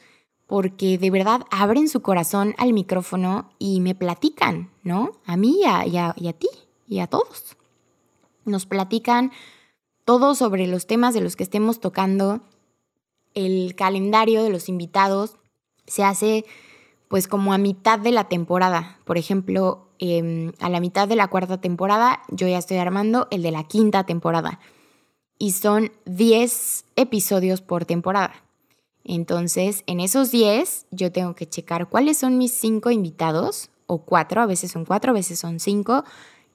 porque 0.48 0.98
de 0.98 1.12
verdad 1.12 1.44
abren 1.50 1.88
su 1.88 2.02
corazón 2.02 2.56
al 2.58 2.74
micrófono 2.74 3.52
y 3.58 3.80
me 3.80 3.96
platican, 3.96 4.70
¿no? 4.84 5.14
A 5.26 5.38
mí 5.38 5.62
y 5.62 5.98
a, 5.98 6.34
ti 6.34 6.50
y 6.90 7.00
a 7.00 7.08
todos. 7.08 7.56
Nos 8.44 8.66
platican 8.66 9.32
todo 10.06 10.36
sobre 10.36 10.68
los 10.68 10.88
temas 10.88 11.14
de 11.14 11.22
los 11.22 11.36
que 11.36 11.44
estemos 11.44 11.80
tocando. 11.80 12.42
El 13.34 13.76
calendario 13.76 14.44
de 14.44 14.50
los 14.50 14.70
invitados 14.70 15.36
se 15.88 16.04
hace 16.04 16.46
pues 17.08 17.28
como 17.28 17.54
a 17.54 17.58
mitad 17.58 18.00
de 18.00 18.12
la 18.12 18.30
temporada. 18.30 19.00
Por 19.06 19.18
ejemplo, 19.18 19.90
em, 20.00 20.54
a 20.60 20.70
la 20.70 20.80
mitad 20.80 21.08
de 21.08 21.16
la 21.16 21.28
cuarta 21.28 21.60
temporada 21.60 22.22
yo 22.30 22.48
ya 22.48 22.58
estoy 22.58 22.78
armando 22.78 23.28
el 23.32 23.42
de 23.42 23.52
la 23.52 23.64
quinta 23.64 24.06
temporada. 24.06 24.60
Y 25.38 25.52
son 25.52 25.92
10 26.06 26.86
episodios 26.96 27.62
por 27.62 27.86
temporada. 27.86 28.46
Entonces, 29.04 29.84
en 29.86 30.00
esos 30.00 30.32
10 30.32 30.88
yo 30.92 31.12
tengo 31.12 31.36
que 31.36 31.48
checar 31.48 31.90
cuáles 31.90 32.18
son 32.18 32.38
mis 32.38 32.54
5 32.54 32.90
invitados, 32.90 33.70
o 33.88 34.00
4, 34.00 34.42
a 34.42 34.46
veces 34.46 34.72
son 34.72 34.86
4, 34.86 35.12
a 35.12 35.14
veces 35.14 35.40
son 35.40 35.60
5. 35.60 36.04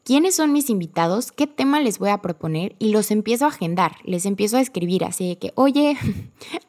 ¿Quiénes 0.05 0.35
son 0.35 0.53
mis 0.53 0.71
invitados? 0.71 1.31
¿Qué 1.31 1.47
tema 1.47 1.81
les 1.81 1.99
voy 1.99 2.11
a 2.11 2.23
proponer? 2.23 2.75
Y 2.79 2.91
los 2.91 3.11
empiezo 3.11 3.45
a 3.45 3.49
agendar, 3.49 3.97
les 4.05 4.27
empiezo 4.27 4.57
a 4.57 4.61
escribir 4.61 5.05
así 5.05 5.29
de 5.29 5.39
que, 5.39 5.53
oye, 5.55 5.97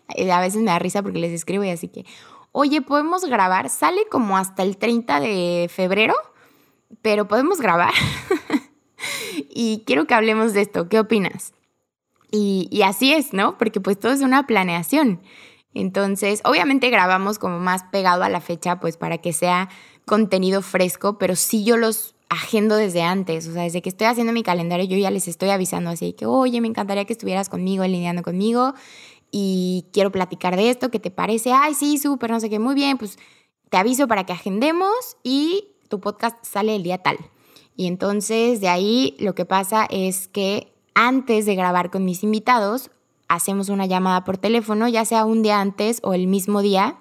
a 0.32 0.42
veces 0.42 0.62
me 0.62 0.72
da 0.72 0.80
risa 0.80 1.02
porque 1.02 1.20
les 1.20 1.32
escribo 1.32 1.64
y 1.64 1.70
así 1.70 1.88
que, 1.88 2.06
oye, 2.52 2.82
podemos 2.82 3.26
grabar, 3.26 3.70
sale 3.70 4.02
como 4.10 4.38
hasta 4.38 4.64
el 4.64 4.78
30 4.78 5.20
de 5.22 5.70
febrero, 5.74 6.14
pero 7.02 7.28
podemos 7.28 7.62
grabar. 7.62 7.94
y 9.50 9.84
quiero 9.86 10.06
que 10.06 10.14
hablemos 10.14 10.54
de 10.54 10.62
esto, 10.62 10.90
¿qué 10.90 11.00
opinas? 11.00 11.54
Y, 12.32 12.82
así 12.84 13.14
es, 13.14 13.34
¿no? 13.34 13.58
Porque 13.58 13.82
pues 13.82 14.00
todo 14.00 14.14
es 14.14 14.22
una 14.22 14.48
planeación. 14.48 15.22
Entonces, 15.74 16.42
obviamente 16.46 16.90
grabamos 16.90 17.40
como 17.40 17.60
más 17.60 17.84
pegado 17.92 18.24
a 18.24 18.30
la 18.30 18.42
fecha, 18.42 18.80
pues 18.80 18.98
para 18.98 19.18
que 19.18 19.34
sea 19.34 19.70
contenido 20.06 20.62
fresco, 20.62 21.18
pero 21.18 21.36
sí 21.36 21.64
yo 21.64 21.78
los 21.78 22.16
agendo 22.32 22.78
desde 22.78 23.02
antes, 23.02 23.46
o 23.46 23.52
sea, 23.52 23.64
desde 23.64 23.82
que 23.82 23.90
estoy 23.90 24.08
haciendo 24.08 24.32
mi 24.32 24.42
calendario 24.42 24.86
yo 24.86 24.98
ya 24.98 25.12
les 25.12 25.28
estoy 25.28 25.50
avisando 25.50 25.90
así 25.90 26.14
que, 26.14 26.26
oye, 26.26 26.62
me 26.62 26.70
encantaría 26.70 27.04
que 27.04 27.12
estuvieras 27.12 27.50
conmigo, 27.50 27.84
alineando 27.84 28.24
conmigo 28.24 28.74
y 29.32 29.88
quiero 29.92 30.14
platicar 30.14 30.56
de 30.56 30.70
esto, 30.70 30.90
¿qué 30.90 31.00
te 31.00 31.12
parece? 31.12 31.52
Ay, 31.52 31.74
sí, 31.74 31.98
súper, 31.98 32.32
no 32.32 32.40
sé 32.40 32.50
qué, 32.50 32.58
muy 32.58 32.74
bien, 32.74 32.98
pues 32.98 33.20
te 33.70 33.76
aviso 33.76 34.08
para 34.08 34.26
que 34.26 34.32
agendemos 34.32 35.18
y 35.24 35.66
tu 35.90 36.00
podcast 36.00 36.38
sale 36.46 36.74
el 36.74 36.84
día 36.84 37.00
tal. 37.00 37.18
Y 37.76 37.88
entonces 37.88 38.62
de 38.62 38.70
ahí 38.70 39.18
lo 39.20 39.36
que 39.36 39.44
pasa 39.44 39.86
es 39.90 40.30
que 40.30 40.72
antes 40.94 41.46
de 41.46 41.56
grabar 41.56 41.92
con 41.92 42.06
mis 42.06 42.24
invitados, 42.24 42.92
hacemos 43.28 43.68
una 43.68 43.88
llamada 43.88 44.24
por 44.24 44.38
teléfono, 44.38 44.88
ya 44.88 45.04
sea 45.04 45.26
un 45.26 45.42
día 45.42 45.60
antes 45.60 46.00
o 46.02 46.14
el 46.14 46.28
mismo 46.28 46.62
día, 46.62 46.98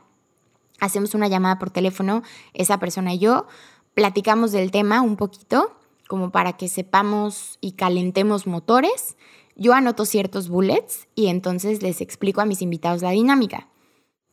hacemos 0.81 1.15
una 1.15 1.29
llamada 1.29 1.61
por 1.61 1.71
teléfono, 1.71 2.25
esa 2.53 2.79
persona 2.81 3.15
y 3.15 3.21
yo, 3.21 3.47
platicamos 3.95 4.53
del 4.53 4.71
tema 4.71 5.01
un 5.01 5.17
poquito, 5.17 5.77
como 6.09 6.31
para 6.31 6.55
que 6.55 6.69
sepamos 6.69 7.59
y 7.61 7.73
calentemos 7.73 8.47
motores. 8.47 9.17
Yo 9.57 9.75
anoto 9.75 10.05
ciertos 10.05 10.49
bullets 10.49 11.07
y 11.15 11.27
entonces 11.27 11.83
les 11.83 12.01
explico 12.01 12.41
a 12.41 12.47
mis 12.47 12.63
invitados 12.63 13.03
la 13.03 13.11
dinámica, 13.11 13.69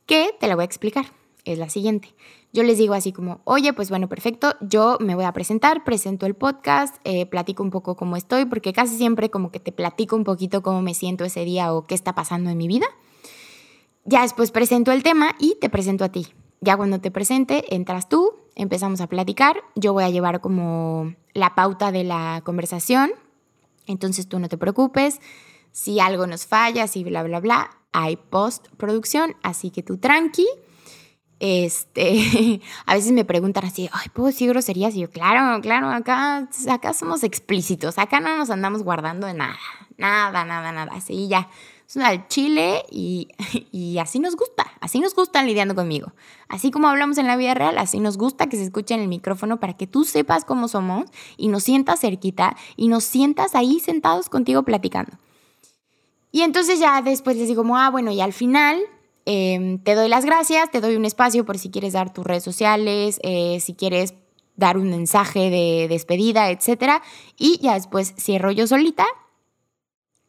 que 0.06 0.34
te 0.40 0.48
la 0.48 0.54
voy 0.54 0.62
a 0.62 0.66
explicar. 0.66 1.06
Es 1.44 1.58
la 1.58 1.68
siguiente. 1.68 2.14
Yo 2.52 2.62
les 2.62 2.78
digo 2.78 2.94
así 2.94 3.12
como, 3.12 3.40
oye, 3.44 3.72
pues 3.72 3.90
bueno, 3.90 4.08
perfecto, 4.08 4.54
yo 4.60 4.96
me 5.00 5.14
voy 5.14 5.24
a 5.24 5.32
presentar, 5.32 5.84
presento 5.84 6.24
el 6.24 6.34
podcast, 6.34 6.96
eh, 7.04 7.26
platico 7.26 7.62
un 7.62 7.70
poco 7.70 7.94
cómo 7.94 8.16
estoy, 8.16 8.46
porque 8.46 8.72
casi 8.72 8.96
siempre 8.96 9.30
como 9.30 9.50
que 9.50 9.60
te 9.60 9.70
platico 9.70 10.16
un 10.16 10.24
poquito 10.24 10.62
cómo 10.62 10.80
me 10.80 10.94
siento 10.94 11.24
ese 11.24 11.44
día 11.44 11.72
o 11.74 11.86
qué 11.86 11.94
está 11.94 12.14
pasando 12.14 12.50
en 12.50 12.56
mi 12.56 12.66
vida. 12.66 12.86
Ya 14.04 14.22
después 14.22 14.50
presento 14.50 14.92
el 14.92 15.02
tema 15.02 15.34
y 15.38 15.56
te 15.60 15.68
presento 15.68 16.04
a 16.04 16.08
ti. 16.08 16.26
Ya 16.60 16.76
cuando 16.76 17.00
te 17.00 17.10
presente, 17.10 17.74
entras 17.74 18.08
tú, 18.08 18.34
empezamos 18.54 19.00
a 19.00 19.06
platicar, 19.06 19.56
yo 19.74 19.92
voy 19.92 20.04
a 20.04 20.10
llevar 20.10 20.40
como 20.40 21.14
la 21.32 21.54
pauta 21.54 21.92
de 21.92 22.04
la 22.04 22.42
conversación, 22.44 23.10
entonces 23.86 24.28
tú 24.28 24.38
no 24.38 24.48
te 24.48 24.58
preocupes, 24.58 25.20
si 25.70 26.00
algo 26.00 26.26
nos 26.26 26.46
falla, 26.46 26.88
si 26.88 27.04
bla, 27.04 27.22
bla, 27.22 27.40
bla, 27.40 27.70
hay 27.92 28.16
postproducción, 28.16 29.36
así 29.42 29.70
que 29.70 29.82
tú 29.82 29.98
tranqui. 29.98 30.46
Este, 31.40 32.60
a 32.86 32.94
veces 32.94 33.12
me 33.12 33.24
preguntan 33.24 33.64
así, 33.64 33.88
ay, 33.92 34.08
¿puedo 34.12 34.26
decir 34.26 34.48
groserías? 34.48 34.94
Y 34.96 35.00
yo, 35.00 35.10
claro, 35.10 35.60
claro, 35.60 35.88
acá, 35.88 36.48
acá 36.68 36.92
somos 36.94 37.22
explícitos, 37.22 37.98
acá 37.98 38.18
no 38.18 38.36
nos 38.36 38.50
andamos 38.50 38.82
guardando 38.82 39.28
de 39.28 39.34
nada, 39.34 39.58
nada, 39.96 40.44
nada, 40.44 40.72
nada, 40.72 40.92
así 40.92 41.28
ya 41.28 41.48
es 41.88 41.96
al 41.96 42.28
chile 42.28 42.84
y, 42.90 43.28
y, 43.72 43.98
así 43.98 44.20
nos 44.20 44.36
gusta, 44.36 44.67
así 44.88 45.00
nos 45.00 45.14
gustan 45.14 45.46
lidiando 45.46 45.74
conmigo. 45.74 46.14
Así 46.48 46.70
como 46.70 46.88
hablamos 46.88 47.18
en 47.18 47.26
la 47.26 47.36
vida 47.36 47.52
real, 47.52 47.76
así 47.76 48.00
nos 48.00 48.16
gusta 48.16 48.48
que 48.48 48.56
se 48.56 48.64
escuche 48.64 48.94
en 48.94 49.00
el 49.00 49.08
micrófono 49.08 49.60
para 49.60 49.74
que 49.74 49.86
tú 49.86 50.04
sepas 50.04 50.46
cómo 50.46 50.66
somos 50.66 51.10
y 51.36 51.48
nos 51.48 51.64
sientas 51.64 52.00
cerquita 52.00 52.56
y 52.74 52.88
nos 52.88 53.04
sientas 53.04 53.54
ahí 53.54 53.80
sentados 53.80 54.30
contigo 54.30 54.62
platicando. 54.62 55.18
Y 56.32 56.40
entonces 56.40 56.80
ya 56.80 57.02
después 57.02 57.36
les 57.36 57.48
digo, 57.48 57.64
ah, 57.76 57.90
bueno, 57.90 58.10
y 58.12 58.22
al 58.22 58.32
final 58.32 58.80
em, 59.26 59.78
te 59.78 59.94
doy 59.94 60.08
las 60.08 60.24
gracias, 60.24 60.70
te 60.70 60.80
doy 60.80 60.96
un 60.96 61.04
espacio 61.04 61.44
por 61.44 61.58
si 61.58 61.70
quieres 61.70 61.92
dar 61.92 62.10
tus 62.14 62.24
redes 62.24 62.44
sociales, 62.44 63.20
eh, 63.22 63.60
si 63.60 63.74
quieres 63.74 64.14
dar 64.56 64.78
un 64.78 64.88
mensaje 64.88 65.50
de 65.50 65.86
despedida, 65.90 66.50
etc. 66.50 67.02
Y 67.36 67.58
ya 67.60 67.74
después 67.74 68.14
cierro 68.16 68.52
yo 68.52 68.66
solita 68.66 69.04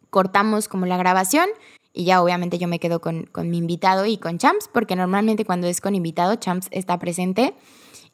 cortamos 0.10 0.67
como 0.67 0.86
la 0.86 0.98
grabación 0.98 1.48
y 2.00 2.06
ya 2.06 2.24
obviamente 2.24 2.58
yo 2.58 2.70
me 2.70 2.80
quedo 2.80 3.02
con, 3.02 3.28
mi 3.44 3.58
invitado 3.58 4.06
y 4.06 4.16
con 4.16 4.38
Champs, 4.38 4.70
porque 4.72 4.96
normalmente 4.96 5.44
cuando 5.44 5.68
es 5.68 5.82
con 5.82 5.96
invitado, 5.96 6.38
Champs 6.38 6.70
está 6.72 6.98
presente. 6.98 7.54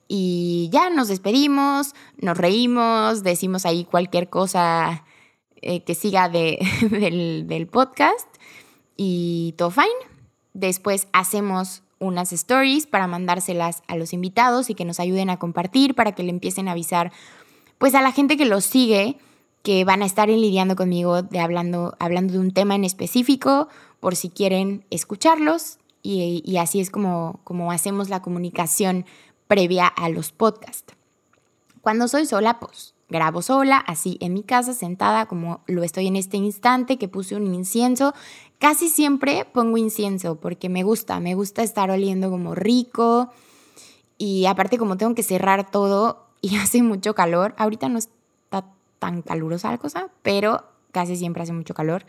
Y 0.07 0.69
ya 0.71 0.89
nos 0.89 1.07
despedimos, 1.07 1.93
nos 2.17 2.35
reímos, 2.35 3.21
decimos 3.21 3.63
ahí 3.63 3.85
cualquier 3.85 4.27
cosa 4.27 5.05
eh, 5.61 5.83
que 5.83 5.93
siga 5.93 6.29
de, 6.29 6.57
del, 6.89 7.45
del 7.45 7.67
podcast 7.67 8.27
y 8.97 9.53
todo 9.55 9.69
fine. 9.69 9.85
Después 10.55 11.07
hacemos 11.13 11.83
unas 11.99 12.33
stories 12.33 12.87
para 12.87 13.05
mandárselas 13.05 13.83
a 13.87 13.97
los 13.97 14.13
invitados 14.13 14.71
y 14.71 14.73
que 14.73 14.85
nos 14.85 14.99
ayuden 14.99 15.29
a 15.29 15.37
compartir, 15.37 15.93
para 15.93 16.13
que 16.13 16.23
le 16.23 16.31
empiecen 16.31 16.69
a 16.69 16.71
avisar 16.71 17.11
pues 17.77 17.93
a 17.93 18.01
la 18.01 18.11
gente 18.11 18.35
que 18.35 18.45
los 18.45 18.65
sigue 18.65 19.19
que 19.65 19.83
van 19.83 20.03
a 20.03 20.05
estar 20.05 20.29
lidiando 20.29 20.75
conmigo 20.75 21.23
de 21.23 21.39
hablando, 21.39 21.95
hablando 21.99 22.33
de 22.33 22.39
un 22.39 22.51
tema 22.51 22.75
en 22.75 22.83
específico, 22.83 23.67
por 23.99 24.15
si 24.15 24.29
quieren 24.29 24.85
escucharlos, 24.91 25.79
y, 26.03 26.57
así 26.57 26.79
es 26.79 26.91
como, 26.91 27.39
como 27.43 27.71
hacemos 27.71 28.09
la 28.09 28.21
comunicación 28.21 29.05
previa 29.47 29.87
a 29.87 30.07
los 30.09 30.31
podcasts. 30.31 30.93
Cuando 31.81 32.07
soy 32.07 32.27
sola, 32.27 32.59
pues 32.59 32.93
grabo 33.09 33.41
sola, 33.41 33.77
así 33.77 34.19
en 34.21 34.35
mi 34.35 34.43
casa, 34.43 34.75
sentada 34.75 35.25
como 35.25 35.61
lo 35.65 35.81
estoy 35.81 36.05
en 36.05 36.15
este 36.15 36.37
instante, 36.37 36.99
que 36.99 37.07
puse 37.07 37.35
un 37.35 37.51
incienso. 37.51 38.13
Casi 38.59 38.87
siempre 38.87 39.45
pongo 39.51 39.77
incienso 39.77 40.35
porque 40.35 40.69
me 40.69 40.83
gusta, 40.83 41.19
me 41.19 41.33
gusta 41.33 41.63
estar 41.63 41.89
oliendo 41.89 42.29
como 42.29 42.53
rico. 42.53 43.31
Y 44.19 44.45
aparte 44.45 44.77
como 44.77 44.97
tengo 44.97 45.15
que 45.15 45.23
cerrar 45.23 45.71
todo 45.71 46.27
y 46.41 46.57
hace 46.57 46.83
mucho 46.83 47.15
calor, 47.15 47.55
ahorita 47.57 47.89
no, 47.89 47.97
tan 49.05 49.21
calurosa 49.21 49.69
la 49.69 49.77
cosa, 49.77 50.09
pero 50.23 50.63
casi 50.91 51.15
siempre 51.15 51.43
hace 51.43 51.53
mucho 51.53 51.75
calor. 51.75 52.05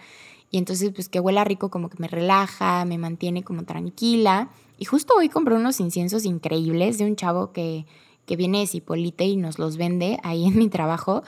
Y 0.51 0.57
entonces, 0.57 0.93
pues 0.95 1.11
que 1.11 1.21
huela 1.21 1.45
rico, 1.45 1.71
como 1.71 1.91
que 1.91 1.99
me 1.99 2.09
relaja, 2.09 2.85
me 2.87 2.97
mantiene 2.97 3.43
como 3.43 3.65
tranquila. 3.65 4.49
Y 4.79 4.87
justo 4.87 5.15
hoy 5.15 5.29
compré 5.29 5.55
unos 5.55 5.79
inciensos 5.81 6.25
increíbles 6.25 6.97
de 6.97 7.05
un 7.05 7.17
chavo 7.17 7.53
que, 7.53 7.85
que 8.25 8.37
viene 8.37 8.61
de 8.61 8.67
Cipolite 8.67 9.25
y 9.25 9.37
nos 9.37 9.59
los 9.59 9.77
vende 9.77 10.19
ahí 10.23 10.47
en 10.47 10.57
mi 10.57 10.71
trabajo. 10.71 11.23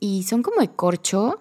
Y 0.00 0.22
son 0.22 0.42
como 0.42 0.60
de 0.60 0.68
corcho. 0.68 1.40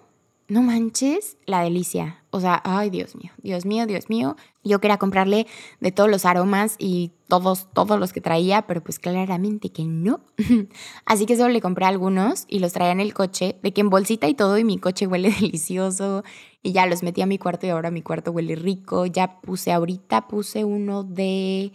No 0.49 0.61
manches, 0.61 1.37
la 1.45 1.61
delicia. 1.61 2.23
O 2.35 2.41
sea, 2.41 2.61
ay, 2.65 2.89
Dios 2.89 3.15
mío, 3.15 3.31
Dios 3.41 3.65
mío, 3.65 3.87
Dios 3.87 4.09
mío. 4.09 4.35
Yo 4.61 4.81
quería 4.81 4.97
comprarle 4.97 5.47
de 5.79 5.93
todos 5.93 6.09
los 6.09 6.25
aromas 6.25 6.75
y 6.77 7.13
todos, 7.29 7.69
todos 7.71 7.97
los 7.97 8.11
que 8.11 8.19
traía, 8.19 8.63
pero 8.63 8.83
pues 8.83 8.99
claramente 8.99 9.69
que 9.69 9.85
no. 9.85 10.19
Así 11.05 11.25
que 11.25 11.37
solo 11.37 11.53
le 11.53 11.61
compré 11.61 11.85
algunos 11.85 12.43
y 12.49 12.59
los 12.59 12.73
traía 12.73 12.91
en 12.91 12.99
el 12.99 13.13
coche, 13.13 13.57
de 13.63 13.71
que 13.71 13.79
en 13.79 13.89
bolsita 13.89 14.27
y 14.27 14.33
todo, 14.33 14.57
y 14.57 14.65
mi 14.65 14.77
coche 14.77 15.07
huele 15.07 15.29
delicioso. 15.39 16.25
Y 16.61 16.73
ya 16.73 16.85
los 16.87 17.03
metí 17.03 17.21
a 17.21 17.25
mi 17.25 17.37
cuarto 17.37 17.67
y 17.67 17.69
ahora 17.69 17.89
mi 17.89 18.01
cuarto 18.01 18.31
huele 18.31 18.57
rico. 18.57 19.05
Ya 19.05 19.39
puse, 19.39 19.71
ahorita 19.71 20.27
puse 20.27 20.65
uno 20.65 21.03
de... 21.03 21.71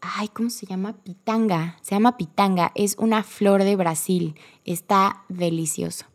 Ay, 0.00 0.28
¿cómo 0.28 0.48
se 0.48 0.64
llama? 0.64 0.94
Pitanga. 1.02 1.76
Se 1.82 1.94
llama 1.94 2.16
pitanga. 2.16 2.72
Es 2.74 2.96
una 2.98 3.22
flor 3.22 3.62
de 3.62 3.76
Brasil. 3.76 4.36
Está 4.64 5.24
delicioso. 5.28 6.06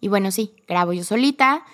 Y 0.00 0.06
bueno, 0.06 0.30
sí, 0.30 0.54
grabo 0.68 0.92
yo 0.92 1.02
solita 1.02 1.64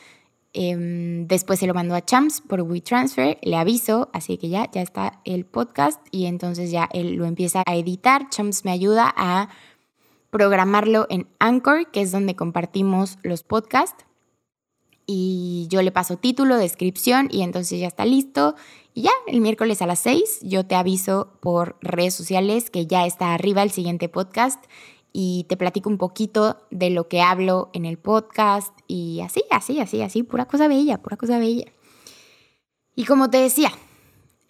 Em, 0.59 1.27
después 1.27 1.61
se 1.61 1.67
lo 1.67 1.75
mando 1.75 1.95
a 1.95 2.03
Champs 2.03 2.41
por 2.41 2.63
WeTransfer, 2.63 3.37
le 3.43 3.57
aviso, 3.57 4.09
así 4.15 4.39
que 4.39 4.49
ya, 4.49 4.71
ya 4.71 4.81
está 4.81 5.21
el 5.27 5.45
podcast 5.45 6.01
y 6.11 6.25
entonces 6.25 6.71
ya 6.71 6.89
él 6.95 7.17
lo 7.17 7.27
empieza 7.27 7.63
a 7.67 7.77
editar. 7.77 8.31
Champs 8.31 8.65
me 8.65 8.71
ayuda 8.71 9.13
a 9.15 9.51
programarlo 10.31 11.07
en 11.11 11.29
Anchor, 11.41 11.91
que 11.91 12.01
es 12.01 12.11
donde 12.11 12.37
compartimos 12.37 13.19
los 13.23 13.43
podcasts. 13.43 14.07
Y 15.05 15.67
yo 15.69 15.83
le 15.83 15.93
paso 15.93 16.17
título, 16.17 16.57
descripción 16.57 17.29
y 17.31 17.43
entonces 17.43 17.79
ya 17.79 17.89
está 17.89 18.07
listo. 18.07 18.55
Y 18.95 19.03
ya, 19.03 19.13
el 19.27 19.43
miércoles 19.43 19.83
a 19.83 19.87
las 19.87 19.99
6 19.99 20.41
yo 20.41 20.67
te 20.67 20.75
aviso 20.75 21.37
por 21.41 21.77
redes 21.83 22.15
sociales 22.15 22.71
que 22.71 22.87
ya 22.87 23.05
está 23.05 23.35
arriba 23.35 23.63
el 23.63 23.71
siguiente 23.71 24.09
podcast 24.09 24.65
y 25.19 25.47
te 25.49 25.57
platico 25.57 25.89
un 25.89 25.97
poquito 25.97 26.59
de 26.71 26.91
lo 26.91 27.09
que 27.09 27.23
hablo 27.23 27.71
en 27.73 27.87
el 27.87 27.97
podcast 27.97 28.79
y 28.87 29.23
así, 29.23 29.45
así, 29.51 29.81
así, 29.81 30.03
así, 30.03 30.23
pura 30.23 30.45
cosa 30.45 30.69
bella, 30.69 30.99
pura 30.99 31.17
cosa 31.17 31.39
bella. 31.39 31.73
Y 32.95 33.07
como 33.07 33.31
te 33.31 33.39
decía, 33.39 33.73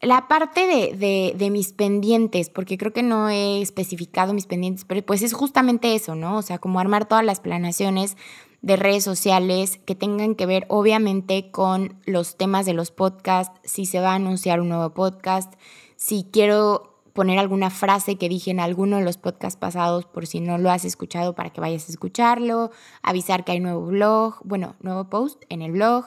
la 0.01 0.27
parte 0.27 0.67
de, 0.67 1.35
de, 1.39 1.51
mis 1.51 1.73
pendientes, 1.73 2.51
porque 2.51 2.77
creo 2.79 2.93
que 2.93 3.05
no 3.05 3.31
he 3.31 3.63
especificado 3.63 4.35
mis 4.35 4.47
pendientes, 4.47 4.85
pero 4.85 5.07
pues 5.07 5.23
es 5.23 5.35
justamente 5.35 5.95
eso, 5.95 6.17
¿no? 6.17 6.37
O 6.37 6.43
sea, 6.43 6.59
como 6.59 6.81
armar 6.81 7.07
todas 7.07 7.25
las 7.25 7.39
planeaciones 7.39 8.17
de 8.61 8.75
redes 8.75 9.05
sociales 9.05 9.79
que 9.87 9.95
tengan 9.95 10.35
que 10.35 10.47
ver 10.47 10.67
obviamente 10.69 11.53
con 11.53 11.95
los 12.07 12.37
temas 12.37 12.67
de 12.67 12.73
los 12.73 12.91
podcasts, 12.91 13.61
si 13.63 13.87
se 13.87 14.01
va 14.01 14.11
a 14.11 14.17
anunciar 14.17 14.61
un 14.61 14.71
nuevo 14.71 14.91
podcast, 14.91 15.55
si 15.95 16.27
quiero 16.33 16.96
poner 17.17 17.41
alguna 17.41 17.71
frase 17.71 18.17
que 18.17 18.29
dije 18.29 18.53
en 18.53 18.61
alguno 18.61 18.99
de 18.99 19.05
los 19.05 19.17
podcasts 19.17 19.59
pasados 19.59 20.05
por 20.07 20.29
si 20.29 20.39
no 20.39 20.59
lo 20.59 20.71
has 20.71 20.85
escuchado 20.85 21.35
para 21.35 21.51
que 21.51 21.61
vayas 21.61 21.89
a 21.89 21.93
escucharlo, 21.93 22.71
avisar 23.03 23.45
que 23.45 23.53
hay 23.53 23.61
nuevo 23.61 23.87
blog, 23.87 24.37
bueno, 24.45 24.77
nuevo 24.81 25.11
post 25.11 25.43
en 25.49 25.63
el 25.63 25.73
blog, 25.73 26.05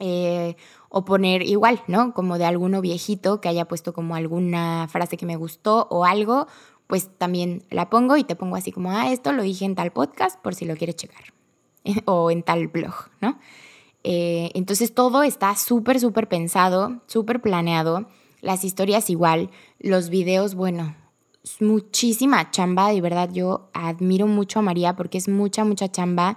eh, 0.00 0.56
o 0.88 1.04
poner 1.04 1.42
igual, 1.42 1.82
¿no? 1.86 2.14
Como 2.14 2.38
de 2.38 2.46
alguno 2.46 2.80
viejito 2.80 3.40
que 3.40 3.48
haya 3.48 3.66
puesto 3.66 3.92
como 3.92 4.16
alguna 4.16 4.88
frase 4.88 5.16
que 5.16 5.26
me 5.26 5.36
gustó 5.36 5.86
o 5.90 6.04
algo, 6.04 6.48
pues 6.86 7.10
también 7.18 7.62
la 7.70 7.90
pongo 7.90 8.16
y 8.16 8.24
te 8.24 8.34
pongo 8.34 8.56
así 8.56 8.72
como, 8.72 8.90
ah, 8.90 9.12
esto 9.12 9.32
lo 9.32 9.42
dije 9.42 9.64
en 9.64 9.74
tal 9.74 9.92
podcast 9.92 10.40
por 10.40 10.54
si 10.54 10.64
lo 10.64 10.76
quieres 10.76 10.96
checar, 10.96 11.32
o 12.06 12.30
en 12.30 12.42
tal 12.42 12.66
blog, 12.68 12.94
¿no? 13.20 13.38
Eh, 14.02 14.50
entonces 14.54 14.94
todo 14.94 15.22
está 15.22 15.54
súper, 15.56 16.00
súper 16.00 16.28
pensado, 16.28 17.02
súper 17.06 17.40
planeado. 17.40 18.06
Las 18.40 18.64
historias 18.64 19.10
igual, 19.10 19.50
los 19.78 20.10
videos, 20.10 20.54
bueno, 20.54 20.94
muchísima 21.60 22.50
chamba, 22.50 22.90
de 22.90 23.00
verdad 23.00 23.30
yo 23.32 23.68
admiro 23.72 24.26
mucho 24.26 24.58
a 24.58 24.62
María 24.62 24.96
porque 24.96 25.18
es 25.18 25.28
mucha, 25.28 25.64
mucha 25.64 25.90
chamba 25.90 26.36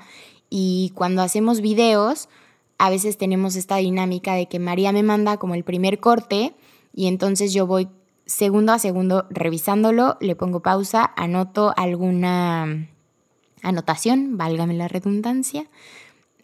y 0.50 0.92
cuando 0.96 1.22
hacemos 1.22 1.62
videos 1.62 2.30
a 2.78 2.90
veces 2.90 3.18
tenemos 3.18 3.56
esta 3.56 3.78
dinámica 3.78 4.34
de 4.34 4.48
que 4.48 4.60
María 4.60 4.92
me 4.92 5.04
manda 5.04 5.38
como 5.38 5.56
el 5.56 5.64
primer 5.64 6.00
corte 6.00 6.56
y 6.94 7.08
entonces 7.08 7.54
yo 7.54 7.68
voy 7.68 7.90
segundo 8.26 8.72
a 8.72 8.80
segundo 8.80 9.26
revisándolo, 9.30 10.18
le 10.22 10.36
pongo 10.36 10.62
pausa, 10.62 11.12
anoto 11.18 11.74
alguna 11.76 12.88
anotación, 13.64 14.38
válgame 14.38 14.76
la 14.76 14.88
redundancia. 14.88 15.66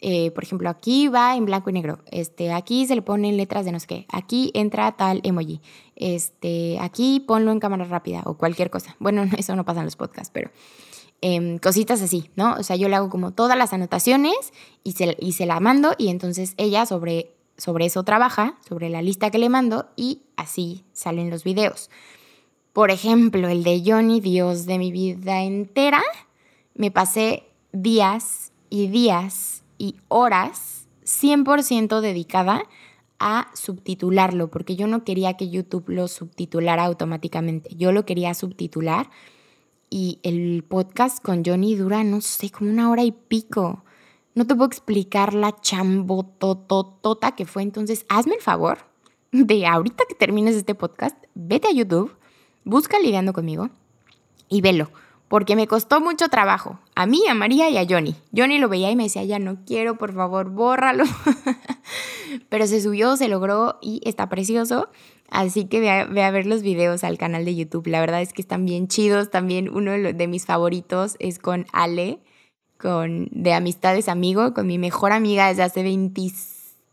Eh, 0.00 0.30
por 0.32 0.44
ejemplo, 0.44 0.68
aquí 0.68 1.08
va 1.08 1.36
en 1.36 1.46
blanco 1.46 1.70
y 1.70 1.72
negro. 1.72 2.00
Este, 2.10 2.52
aquí 2.52 2.86
se 2.86 2.94
le 2.94 3.02
ponen 3.02 3.36
letras 3.36 3.64
de 3.64 3.72
no 3.72 3.80
sé 3.80 3.86
qué. 3.86 4.06
Aquí 4.10 4.50
entra 4.54 4.92
tal 4.92 5.20
emoji. 5.24 5.60
Este, 5.94 6.78
aquí 6.80 7.20
ponlo 7.20 7.50
en 7.52 7.60
cámara 7.60 7.84
rápida 7.84 8.22
o 8.26 8.34
cualquier 8.36 8.70
cosa. 8.70 8.96
Bueno, 8.98 9.24
eso 9.38 9.56
no 9.56 9.64
pasa 9.64 9.80
en 9.80 9.86
los 9.86 9.96
podcasts, 9.96 10.30
pero 10.32 10.50
em, 11.22 11.58
cositas 11.58 12.02
así, 12.02 12.30
¿no? 12.36 12.54
O 12.54 12.62
sea, 12.62 12.76
yo 12.76 12.88
le 12.88 12.96
hago 12.96 13.08
como 13.08 13.32
todas 13.32 13.56
las 13.56 13.72
anotaciones 13.72 14.52
y 14.84 14.92
se, 14.92 15.16
y 15.18 15.32
se 15.32 15.46
la 15.46 15.60
mando 15.60 15.94
y 15.96 16.08
entonces 16.08 16.54
ella 16.58 16.84
sobre, 16.84 17.34
sobre 17.56 17.86
eso 17.86 18.02
trabaja, 18.02 18.58
sobre 18.68 18.90
la 18.90 19.00
lista 19.00 19.30
que 19.30 19.38
le 19.38 19.48
mando 19.48 19.88
y 19.96 20.22
así 20.36 20.84
salen 20.92 21.30
los 21.30 21.42
videos. 21.42 21.90
Por 22.74 22.90
ejemplo, 22.90 23.48
el 23.48 23.64
de 23.64 23.82
Johnny, 23.86 24.20
Dios 24.20 24.66
de 24.66 24.76
mi 24.76 24.92
vida 24.92 25.42
entera, 25.42 26.02
me 26.74 26.90
pasé 26.90 27.44
días 27.72 28.52
y 28.68 28.88
días 28.88 29.62
y 29.78 29.96
horas 30.08 30.88
100% 31.04 32.00
dedicada 32.00 32.62
a 33.18 33.48
subtitularlo, 33.54 34.50
porque 34.50 34.76
yo 34.76 34.86
no 34.86 35.04
quería 35.04 35.34
que 35.34 35.48
YouTube 35.48 35.88
lo 35.88 36.08
subtitulara 36.08 36.84
automáticamente, 36.84 37.74
yo 37.74 37.92
lo 37.92 38.04
quería 38.04 38.34
subtitular 38.34 39.08
y 39.88 40.18
el 40.22 40.64
podcast 40.64 41.22
con 41.22 41.44
Johnny 41.44 41.76
dura, 41.76 42.04
no 42.04 42.20
sé, 42.20 42.50
como 42.50 42.70
una 42.70 42.90
hora 42.90 43.04
y 43.04 43.12
pico. 43.12 43.84
No 44.34 44.46
te 44.46 44.54
puedo 44.54 44.66
explicar 44.66 45.32
la 45.32 45.58
chambototota 45.60 47.34
que 47.34 47.46
fue, 47.46 47.62
entonces 47.62 48.04
hazme 48.08 48.34
el 48.34 48.42
favor 48.42 48.78
de 49.32 49.66
ahorita 49.66 50.04
que 50.08 50.14
termines 50.14 50.56
este 50.56 50.74
podcast, 50.74 51.16
vete 51.34 51.68
a 51.68 51.72
YouTube, 51.72 52.14
busca 52.64 52.98
Lidiando 52.98 53.32
conmigo 53.32 53.70
y 54.48 54.60
velo 54.60 54.90
porque 55.28 55.56
me 55.56 55.66
costó 55.66 56.00
mucho 56.00 56.28
trabajo. 56.28 56.78
A 56.94 57.06
mí, 57.06 57.22
a 57.28 57.34
María 57.34 57.68
y 57.68 57.78
a 57.78 57.86
Johnny. 57.88 58.14
Johnny 58.34 58.58
lo 58.58 58.68
veía 58.68 58.90
y 58.90 58.96
me 58.96 59.04
decía, 59.04 59.24
ya 59.24 59.38
no 59.38 59.58
quiero, 59.66 59.98
por 59.98 60.12
favor, 60.14 60.50
bórralo. 60.50 61.04
Pero 62.48 62.66
se 62.66 62.80
subió, 62.80 63.16
se 63.16 63.28
logró 63.28 63.78
y 63.82 64.00
está 64.04 64.28
precioso. 64.28 64.88
Así 65.28 65.66
que 65.66 65.80
ve 65.80 65.90
a, 65.90 66.30
ver 66.30 66.46
los 66.46 66.62
videos 66.62 67.02
al 67.02 67.18
canal 67.18 67.44
de 67.44 67.56
YouTube. 67.56 67.88
La 67.88 68.00
verdad 68.00 68.22
es 68.22 68.32
que 68.32 68.42
están 68.42 68.64
bien 68.64 68.86
chidos. 68.86 69.30
También 69.30 69.68
uno 69.68 69.92
de, 69.92 70.26
mis 70.28 70.46
favoritos 70.46 71.16
es 71.18 71.40
con 71.40 71.66
Ale, 71.72 72.20
con, 72.78 73.28
de 73.32 73.52
Amistades 73.52 74.08
Amigo, 74.08 74.54
con 74.54 74.66
mi 74.66 74.78
mejor 74.78 75.12
amiga 75.12 75.48
desde 75.48 75.64
hace 75.64 75.82
20, 75.82 76.22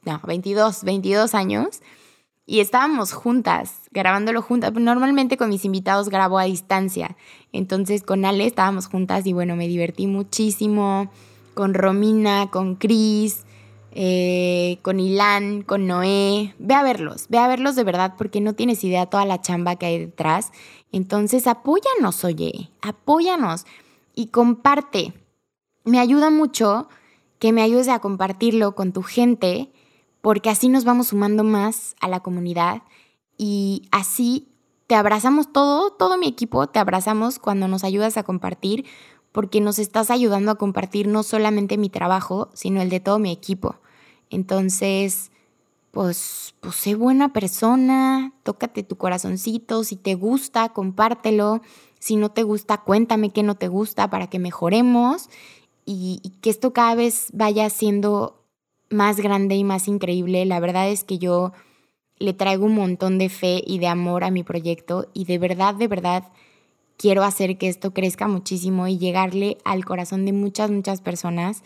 no, 0.06 0.20
22, 0.26 0.84
22 0.84 1.36
años 1.36 1.82
y 2.46 2.60
estábamos 2.60 3.14
juntas, 3.14 3.83
grabándolo 3.94 4.42
juntas. 4.42 4.74
Normalmente 4.74 5.38
con 5.38 5.50
mis 5.50 5.66
invitados 5.66 6.10
grabo 6.10 6.40
a 6.40 6.44
distancia. 6.44 7.16
Entonces 7.52 8.04
con 8.04 8.26
Ale 8.26 8.46
estábamos 8.46 8.88
juntas 8.88 9.26
y 9.26 9.34
bueno, 9.34 9.56
me 9.56 9.68
divertí 9.68 10.08
muchísimo. 10.08 11.12
Con 11.54 11.76
Romina, 11.76 12.50
con 12.50 12.76
Cris, 12.76 13.46
eh, 13.92 14.80
con 14.82 15.00
Ilan, 15.00 15.62
con 15.62 15.86
Noé. 15.86 16.56
Ve 16.58 16.74
a 16.74 16.84
verlos, 16.84 17.28
ve 17.30 17.38
a 17.38 17.48
verlos 17.48 17.76
de 17.76 17.84
verdad 17.84 18.16
porque 18.18 18.42
no 18.42 18.54
tienes 18.54 18.84
idea 18.84 19.06
toda 19.06 19.26
la 19.26 19.40
chamba 19.40 19.76
que 19.76 19.86
hay 19.86 20.00
detrás. 20.00 20.52
Entonces 20.92 21.48
apóyanos, 21.48 22.24
oye, 22.24 22.70
apóyanos 22.82 23.66
y 24.16 24.28
comparte. 24.28 25.14
Me 25.86 26.00
ayuda 26.00 26.30
mucho 26.30 26.88
que 27.40 27.52
me 27.52 27.62
ayudes 27.62 27.90
a 27.90 28.00
compartirlo 28.00 28.74
con 28.74 28.94
tu 28.94 29.04
gente 29.04 29.70
porque 30.22 30.50
así 30.50 30.70
nos 30.70 30.86
vamos 30.86 31.08
sumando 31.08 31.44
más 31.44 31.96
a 32.00 32.08
la 32.08 32.22
comunidad 32.22 32.84
y 33.38 33.88
así 33.92 34.48
te 34.88 34.96
abrazamos 34.96 35.52
todo, 35.52 35.92
todo 35.92 36.18
mi 36.18 36.28
equipo, 36.28 36.68
te 36.68 36.80
abrazamos 36.80 37.40
cuando 37.40 37.68
nos 37.68 37.84
ayudas 37.84 38.18
a 38.18 38.24
compartir, 38.24 38.86
porque 39.32 39.62
nos 39.62 39.80
estás 39.80 40.12
ayudando 40.12 40.52
a 40.52 40.56
compartir 40.56 41.08
no 41.08 41.24
solamente 41.24 41.78
mi 41.78 41.90
trabajo, 41.90 42.50
sino 42.54 42.82
el 42.82 42.90
de 42.90 43.00
todo 43.00 43.20
mi 43.20 43.32
equipo. 43.32 43.78
Entonces, 44.30 45.32
pues, 45.92 46.56
pues 46.60 46.76
sé 46.76 46.96
buena 46.96 47.34
persona, 47.34 48.34
tócate 48.44 48.84
tu 48.84 48.98
corazoncito, 48.98 49.84
si 49.84 49.96
te 49.96 50.16
gusta, 50.16 50.70
compártelo, 50.70 51.62
si 52.00 52.16
no 52.16 52.30
te 52.30 52.44
gusta, 52.44 52.80
cuéntame 52.80 53.32
qué 53.32 53.44
no 53.44 53.56
te 53.56 53.68
gusta 53.68 54.10
para 54.10 54.28
que 54.28 54.40
mejoremos 54.40 55.30
y, 55.86 56.20
y 56.24 56.30
que 56.42 56.50
esto 56.50 56.74
cada 56.74 56.96
vez 56.96 57.28
vaya 57.34 57.70
siendo 57.70 58.44
más 58.90 59.18
grande 59.18 59.56
y 59.56 59.64
más 59.64 59.88
increíble. 59.88 60.46
La 60.46 60.60
verdad 60.60 60.90
es 60.90 61.04
que 61.04 61.18
yo 61.18 61.54
le 62.20 62.34
traigo 62.34 62.66
un 62.66 62.76
montón 62.76 63.18
de 63.18 63.30
fe 63.30 63.62
y 63.66 63.80
de 63.80 63.88
amor 63.88 64.24
a 64.24 64.32
mi 64.32 64.44
proyecto 64.44 65.08
y 65.14 65.26
de 65.26 65.38
verdad, 65.38 65.76
de 65.76 65.88
verdad 65.88 66.24
quiero 66.98 67.24
hacer 67.24 67.58
que 67.58 67.68
esto 67.68 67.94
crezca 67.94 68.28
muchísimo 68.28 68.88
y 68.88 68.98
llegarle 68.98 69.58
al 69.66 69.86
corazón 69.86 70.26
de 70.26 70.34
muchas, 70.34 70.72
muchas 70.72 71.02
personas 71.02 71.64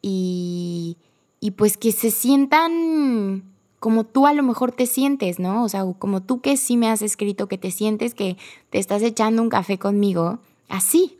y, 0.00 0.96
y 1.40 1.52
pues 1.52 1.76
que 1.76 1.92
se 1.92 2.10
sientan 2.10 3.44
como 3.80 4.04
tú 4.04 4.26
a 4.26 4.34
lo 4.34 4.42
mejor 4.42 4.72
te 4.72 4.86
sientes, 4.86 5.38
¿no? 5.38 5.64
O 5.64 5.68
sea, 5.68 5.84
como 5.98 6.22
tú 6.22 6.40
que 6.42 6.56
sí 6.58 6.76
me 6.76 6.88
has 6.88 7.00
escrito 7.00 7.48
que 7.48 7.58
te 7.58 7.70
sientes 7.70 8.14
que 8.14 8.36
te 8.68 8.78
estás 8.78 9.02
echando 9.02 9.42
un 9.42 9.48
café 9.48 9.78
conmigo, 9.78 10.38
así. 10.68 11.18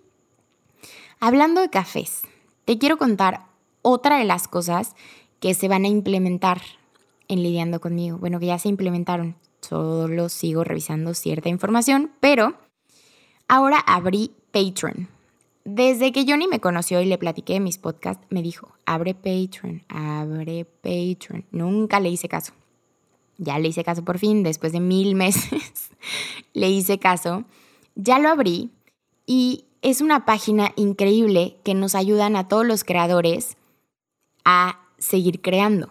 Hablando 1.20 1.62
de 1.62 1.70
cafés, 1.70 2.20
te 2.66 2.78
quiero 2.78 2.98
contar 2.98 3.46
otra 3.83 4.18
de 4.18 4.24
las 4.24 4.46
cosas 4.46 4.94
que 5.40 5.54
se 5.54 5.68
van 5.68 5.85
a 5.85 5.88
implementar 5.88 6.61
en 7.30 7.42
lidiando 7.42 7.80
conmigo. 7.80 8.18
Bueno, 8.18 8.40
que 8.40 8.46
ya 8.46 8.58
se 8.58 8.68
implementaron, 8.68 9.36
solo 9.60 10.28
sigo 10.28 10.64
revisando 10.64 11.14
cierta 11.14 11.48
información, 11.48 12.10
pero 12.20 12.54
ahora 13.48 13.78
abrí 13.78 14.32
Patreon. 14.52 15.08
Desde 15.64 16.10
que 16.10 16.24
Johnny 16.26 16.48
me 16.48 16.60
conoció 16.60 17.00
y 17.00 17.06
le 17.06 17.18
platiqué 17.18 17.54
de 17.54 17.60
mis 17.60 17.78
podcasts, 17.78 18.26
me 18.30 18.42
dijo, 18.42 18.72
abre 18.84 19.14
Patreon, 19.14 19.82
abre 19.88 20.64
Patreon. 20.64 21.44
Nunca 21.52 22.00
le 22.00 22.10
hice 22.10 22.28
caso. 22.28 22.52
Ya 23.38 23.58
le 23.58 23.68
hice 23.68 23.84
caso 23.84 24.04
por 24.04 24.18
fin, 24.18 24.42
después 24.42 24.72
de 24.72 24.80
mil 24.80 25.14
meses 25.14 25.90
le 26.52 26.68
hice 26.68 26.98
caso. 26.98 27.44
Ya 27.94 28.18
lo 28.18 28.28
abrí 28.28 28.70
y 29.24 29.66
es 29.82 30.00
una 30.00 30.24
página 30.24 30.72
increíble 30.76 31.56
que 31.62 31.74
nos 31.74 31.94
ayudan 31.94 32.36
a 32.36 32.48
todos 32.48 32.66
los 32.66 32.84
creadores 32.84 33.56
a 34.44 34.80
seguir 34.98 35.40
creando, 35.40 35.90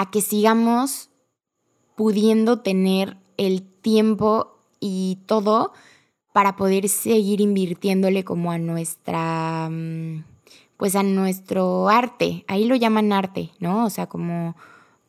a 0.00 0.10
que 0.10 0.22
sigamos 0.22 1.10
pudiendo 1.94 2.60
tener 2.60 3.18
el 3.36 3.62
tiempo 3.62 4.56
y 4.80 5.18
todo 5.26 5.74
para 6.32 6.56
poder 6.56 6.88
seguir 6.88 7.42
invirtiéndole 7.42 8.24
como 8.24 8.50
a 8.50 8.56
nuestra, 8.56 9.68
mm, 9.70 10.24
pues 10.78 10.96
a 10.96 11.02
nuestro 11.02 11.90
arte. 11.90 12.46
Ahí 12.48 12.64
lo 12.64 12.76
llaman 12.76 13.12
arte, 13.12 13.50
¿no? 13.58 13.84
O 13.84 13.90
sea, 13.90 14.06
como, 14.06 14.56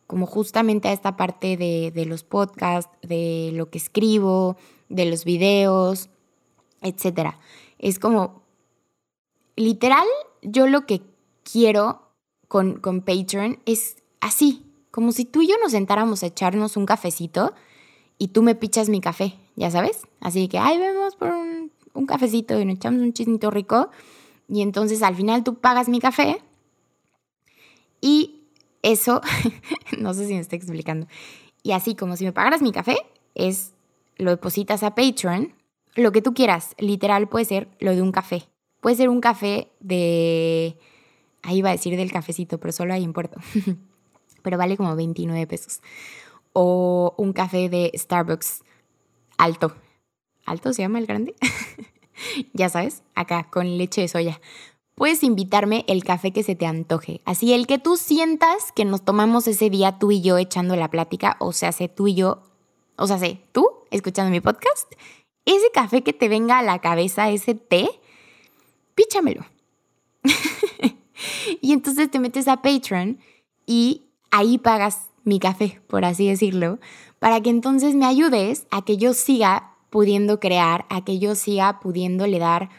como 0.06 0.26
justamente 0.26 0.88
a 0.88 0.92
esta 0.92 1.16
parte 1.16 1.56
de, 1.56 1.90
de 1.90 2.04
los 2.04 2.22
podcasts, 2.22 2.92
de 3.00 3.50
lo 3.54 3.70
que 3.70 3.78
escribo, 3.78 4.58
de 4.90 5.06
los 5.06 5.24
videos, 5.24 6.10
etc. 6.82 7.30
Es 7.78 7.98
como, 7.98 8.42
literal, 9.56 10.04
yo 10.42 10.66
lo 10.66 10.84
que 10.84 11.00
quiero 11.50 12.10
con, 12.46 12.78
con 12.78 13.00
Patreon 13.00 13.58
es 13.64 13.96
así, 14.20 14.61
como 14.92 15.10
si 15.10 15.24
tú 15.24 15.40
y 15.40 15.48
yo 15.48 15.54
nos 15.60 15.72
sentáramos 15.72 16.22
a 16.22 16.26
echarnos 16.26 16.76
un 16.76 16.84
cafecito 16.84 17.54
y 18.18 18.28
tú 18.28 18.42
me 18.42 18.54
pichas 18.54 18.90
mi 18.90 19.00
café, 19.00 19.34
ya 19.56 19.70
sabes. 19.70 20.06
Así 20.20 20.48
que, 20.48 20.58
ay, 20.58 20.78
vemos 20.78 21.16
por 21.16 21.30
un, 21.30 21.72
cafecito 22.06 22.60
y 22.60 22.66
nos 22.66 22.76
echamos 22.76 23.00
un 23.00 23.14
chisnito 23.14 23.50
rico. 23.50 23.90
Y 24.48 24.60
entonces 24.60 25.02
al 25.02 25.16
final 25.16 25.44
tú 25.44 25.54
pagas 25.54 25.88
mi 25.88 25.98
café 25.98 26.42
y 28.02 28.42
eso, 28.82 29.22
no 29.98 30.12
sé 30.12 30.26
si 30.26 30.34
me 30.34 30.40
estoy 30.40 30.58
explicando. 30.58 31.06
Y 31.62 31.72
así 31.72 31.94
como 31.94 32.16
si 32.16 32.26
me 32.26 32.32
pagaras 32.32 32.60
mi 32.60 32.70
café, 32.70 32.98
es 33.34 33.72
lo 34.18 34.30
depositas 34.30 34.82
a 34.82 34.94
Patreon, 34.94 35.54
lo 35.94 36.12
que 36.12 36.20
tú 36.20 36.34
quieras. 36.34 36.74
Literal 36.76 37.30
puede 37.30 37.46
ser 37.46 37.68
lo 37.80 37.94
de 37.94 38.02
un 38.02 38.12
café. 38.12 38.44
Puede 38.82 38.96
ser 38.96 39.08
un 39.08 39.22
café 39.22 39.68
de 39.80 40.76
ahí 41.42 41.58
iba 41.58 41.70
a 41.70 41.72
decir 41.72 41.96
del 41.96 42.12
cafecito, 42.12 42.60
pero 42.60 42.72
solo 42.72 42.92
hay 42.92 43.04
en 43.04 43.14
Puerto. 43.14 43.40
pero 44.42 44.58
vale 44.58 44.76
como 44.76 44.94
29 44.96 45.46
pesos. 45.46 45.80
O 46.52 47.14
un 47.16 47.32
café 47.32 47.68
de 47.68 47.90
Starbucks 47.94 48.62
alto. 49.38 49.74
¿Alto 50.44 50.72
se 50.72 50.82
llama 50.82 50.98
el 50.98 51.06
grande? 51.06 51.34
ya 52.52 52.68
sabes, 52.68 53.02
acá 53.14 53.48
con 53.50 53.78
leche 53.78 54.02
de 54.02 54.08
soya. 54.08 54.40
puedes 54.94 55.22
invitarme 55.22 55.84
el 55.88 56.04
café 56.04 56.32
que 56.32 56.42
se 56.42 56.54
te 56.54 56.66
antoje. 56.66 57.20
Así, 57.24 57.52
el 57.52 57.66
que 57.66 57.78
tú 57.78 57.96
sientas 57.96 58.72
que 58.72 58.84
nos 58.84 59.04
tomamos 59.04 59.46
ese 59.46 59.70
día 59.70 59.98
tú 59.98 60.10
y 60.10 60.20
yo 60.20 60.38
echando 60.38 60.76
la 60.76 60.90
plática, 60.90 61.36
o 61.40 61.52
sea, 61.52 61.72
sé 61.72 61.88
tú 61.88 62.08
y 62.08 62.14
yo, 62.14 62.42
o 62.96 63.06
sea, 63.06 63.18
sé 63.18 63.40
tú 63.52 63.68
escuchando 63.90 64.30
mi 64.30 64.40
podcast, 64.40 64.92
ese 65.44 65.70
café 65.72 66.02
que 66.02 66.12
te 66.12 66.28
venga 66.28 66.58
a 66.58 66.62
la 66.62 66.80
cabeza, 66.80 67.30
ese 67.30 67.54
té, 67.54 67.88
píchamelo. 68.94 69.44
y 71.60 71.72
entonces 71.72 72.10
te 72.10 72.20
metes 72.20 72.48
a 72.48 72.62
Patreon 72.62 73.18
y 73.66 74.02
ahí 74.32 74.58
pagas 74.58 75.10
mi 75.22 75.38
café, 75.38 75.80
por 75.86 76.04
así 76.04 76.26
decirlo, 76.26 76.80
para 77.20 77.40
que 77.40 77.50
entonces 77.50 77.94
me 77.94 78.06
ayudes 78.06 78.66
a 78.72 78.82
que 78.82 78.96
yo 78.96 79.14
siga 79.14 79.76
pudiendo 79.90 80.40
crear, 80.40 80.86
a 80.88 81.04
que 81.04 81.20
yo 81.20 81.36
siga 81.36 81.78
pudiéndole 81.78 82.40
dar 82.40 82.70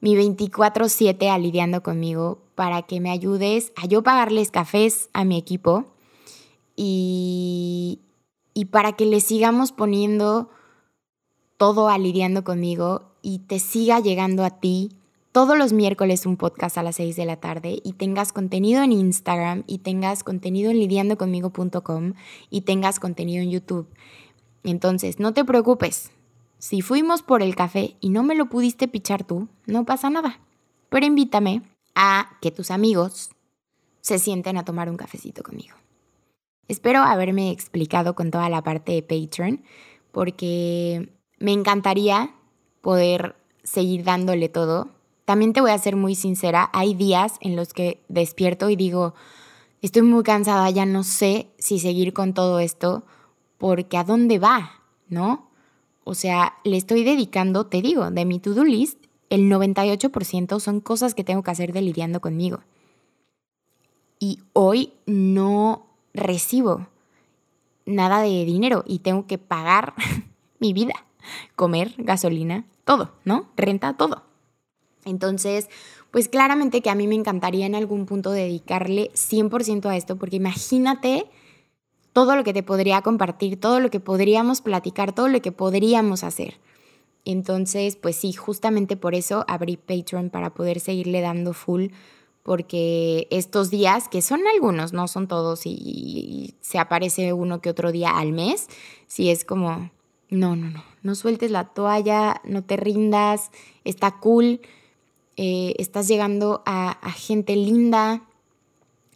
mi 0.00 0.14
24/7 0.14 1.28
aliviando 1.28 1.82
conmigo, 1.82 2.38
para 2.54 2.82
que 2.82 3.00
me 3.00 3.10
ayudes 3.10 3.72
a 3.74 3.86
yo 3.86 4.02
pagarles 4.02 4.50
cafés 4.50 5.08
a 5.12 5.24
mi 5.24 5.36
equipo 5.38 5.86
y, 6.76 8.00
y 8.54 8.66
para 8.66 8.92
que 8.92 9.06
le 9.06 9.20
sigamos 9.20 9.72
poniendo 9.72 10.50
todo 11.56 11.88
aliviando 11.88 12.44
conmigo 12.44 13.12
y 13.22 13.38
te 13.40 13.58
siga 13.58 14.00
llegando 14.00 14.44
a 14.44 14.50
ti 14.50 14.90
todos 15.32 15.56
los 15.56 15.72
miércoles 15.72 16.26
un 16.26 16.36
podcast 16.36 16.76
a 16.76 16.82
las 16.82 16.96
6 16.96 17.16
de 17.16 17.24
la 17.24 17.36
tarde 17.36 17.80
y 17.82 17.94
tengas 17.94 18.34
contenido 18.34 18.82
en 18.82 18.92
Instagram 18.92 19.64
y 19.66 19.78
tengas 19.78 20.24
contenido 20.24 20.70
en 20.70 20.78
lidiandoconmigo.com 20.78 22.12
y 22.50 22.60
tengas 22.60 23.00
contenido 23.00 23.42
en 23.42 23.50
YouTube. 23.50 23.88
Entonces, 24.62 25.18
no 25.18 25.32
te 25.32 25.44
preocupes. 25.44 26.10
Si 26.58 26.82
fuimos 26.82 27.22
por 27.22 27.42
el 27.42 27.56
café 27.56 27.96
y 28.00 28.10
no 28.10 28.22
me 28.22 28.34
lo 28.34 28.50
pudiste 28.50 28.88
pichar 28.88 29.24
tú, 29.24 29.48
no 29.66 29.86
pasa 29.86 30.10
nada. 30.10 30.38
Pero 30.90 31.06
invítame 31.06 31.62
a 31.94 32.36
que 32.42 32.50
tus 32.50 32.70
amigos 32.70 33.30
se 34.02 34.18
sienten 34.18 34.58
a 34.58 34.64
tomar 34.66 34.90
un 34.90 34.98
cafecito 34.98 35.42
conmigo. 35.42 35.76
Espero 36.68 37.00
haberme 37.00 37.50
explicado 37.50 38.14
con 38.14 38.30
toda 38.30 38.50
la 38.50 38.62
parte 38.62 38.92
de 38.92 39.02
Patreon 39.02 39.62
porque 40.12 41.10
me 41.38 41.52
encantaría 41.52 42.34
poder 42.82 43.34
seguir 43.64 44.04
dándole 44.04 44.50
todo 44.50 44.90
también 45.24 45.52
te 45.52 45.60
voy 45.60 45.70
a 45.70 45.78
ser 45.78 45.96
muy 45.96 46.14
sincera, 46.14 46.70
hay 46.72 46.94
días 46.94 47.36
en 47.40 47.56
los 47.56 47.72
que 47.72 48.02
despierto 48.08 48.70
y 48.70 48.76
digo, 48.76 49.14
estoy 49.80 50.02
muy 50.02 50.22
cansada, 50.22 50.68
ya 50.70 50.86
no 50.86 51.04
sé 51.04 51.48
si 51.58 51.78
seguir 51.78 52.12
con 52.12 52.34
todo 52.34 52.58
esto, 52.58 53.04
porque 53.58 53.96
¿a 53.96 54.04
dónde 54.04 54.38
va? 54.38 54.82
¿No? 55.08 55.48
O 56.04 56.14
sea, 56.14 56.54
le 56.64 56.76
estoy 56.76 57.04
dedicando, 57.04 57.66
te 57.66 57.82
digo, 57.82 58.10
de 58.10 58.24
mi 58.24 58.40
to-do 58.40 58.64
list, 58.64 58.98
el 59.30 59.50
98% 59.50 60.60
son 60.60 60.80
cosas 60.80 61.14
que 61.14 61.24
tengo 61.24 61.42
que 61.42 61.50
hacer 61.50 61.72
de 61.72 61.82
lidiando 61.82 62.20
conmigo. 62.20 62.60
Y 64.18 64.40
hoy 64.52 64.92
no 65.06 65.86
recibo 66.12 66.86
nada 67.86 68.20
de 68.20 68.44
dinero 68.44 68.84
y 68.86 69.00
tengo 69.00 69.26
que 69.26 69.38
pagar 69.38 69.94
mi 70.58 70.72
vida, 70.72 70.94
comer, 71.56 71.94
gasolina, 71.98 72.66
todo, 72.84 73.12
¿no? 73.24 73.46
Renta, 73.56 73.96
todo. 73.96 74.31
Entonces, 75.04 75.68
pues 76.10 76.28
claramente 76.28 76.82
que 76.82 76.90
a 76.90 76.94
mí 76.94 77.06
me 77.06 77.14
encantaría 77.14 77.66
en 77.66 77.74
algún 77.74 78.06
punto 78.06 78.30
dedicarle 78.30 79.10
100% 79.14 79.86
a 79.86 79.96
esto, 79.96 80.16
porque 80.16 80.36
imagínate 80.36 81.26
todo 82.12 82.36
lo 82.36 82.44
que 82.44 82.52
te 82.52 82.62
podría 82.62 83.02
compartir, 83.02 83.58
todo 83.58 83.80
lo 83.80 83.90
que 83.90 84.00
podríamos 84.00 84.60
platicar, 84.60 85.14
todo 85.14 85.28
lo 85.28 85.40
que 85.40 85.52
podríamos 85.52 86.24
hacer. 86.24 86.60
Entonces, 87.24 87.96
pues 87.96 88.16
sí, 88.16 88.32
justamente 88.32 88.96
por 88.96 89.14
eso 89.14 89.44
abrí 89.48 89.76
Patreon 89.76 90.30
para 90.30 90.54
poder 90.54 90.80
seguirle 90.80 91.20
dando 91.20 91.54
full, 91.54 91.86
porque 92.42 93.28
estos 93.30 93.70
días, 93.70 94.08
que 94.08 94.20
son 94.20 94.40
algunos, 94.52 94.92
no 94.92 95.06
son 95.08 95.28
todos, 95.28 95.62
y, 95.64 96.56
se 96.60 96.78
aparece 96.78 97.32
uno 97.32 97.60
que 97.60 97.70
otro 97.70 97.92
día 97.92 98.10
al 98.10 98.32
mes, 98.32 98.68
sí 99.06 99.30
es 99.30 99.44
como, 99.44 99.90
no, 100.28 100.56
no, 100.56 100.70
no, 100.70 100.84
no 101.02 101.14
sueltes 101.14 101.50
la 101.50 101.72
toalla, 101.72 102.40
no 102.44 102.64
te 102.64 102.76
rindas, 102.76 103.50
está 103.84 104.18
cool 104.18 104.60
eh, 105.36 105.74
estás 105.78 106.08
llegando 106.08 106.62
a, 106.66 106.94
gente 107.16 107.56
linda, 107.56 108.22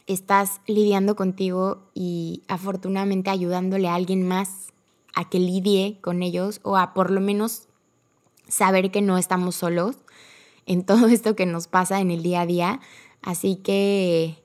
estás 0.06 0.60
lidiando 0.66 1.14
contigo 1.14 1.82
y 1.94 2.42
afortunadamente 2.48 3.30
ayudándole 3.30 3.88
a 3.88 3.94
alguien 3.94 4.26
más 4.26 4.68
a 5.14 5.28
que 5.28 5.38
lidie 5.38 5.98
con 6.00 6.22
ellos 6.22 6.60
o 6.62 6.76
a 6.76 6.94
por 6.94 7.10
lo 7.10 7.20
menos 7.20 7.68
saber 8.48 8.90
que 8.90 9.02
no 9.02 9.18
estamos 9.18 9.56
solos 9.56 9.96
en 10.64 10.84
todo 10.86 11.06
esto 11.08 11.36
que 11.36 11.46
nos 11.46 11.68
pasa 11.68 12.00
en 12.00 12.10
el 12.10 12.22
día 12.22 12.42
a 12.42 12.46
día. 12.46 12.80
Así 13.22 13.56
que 13.56 14.42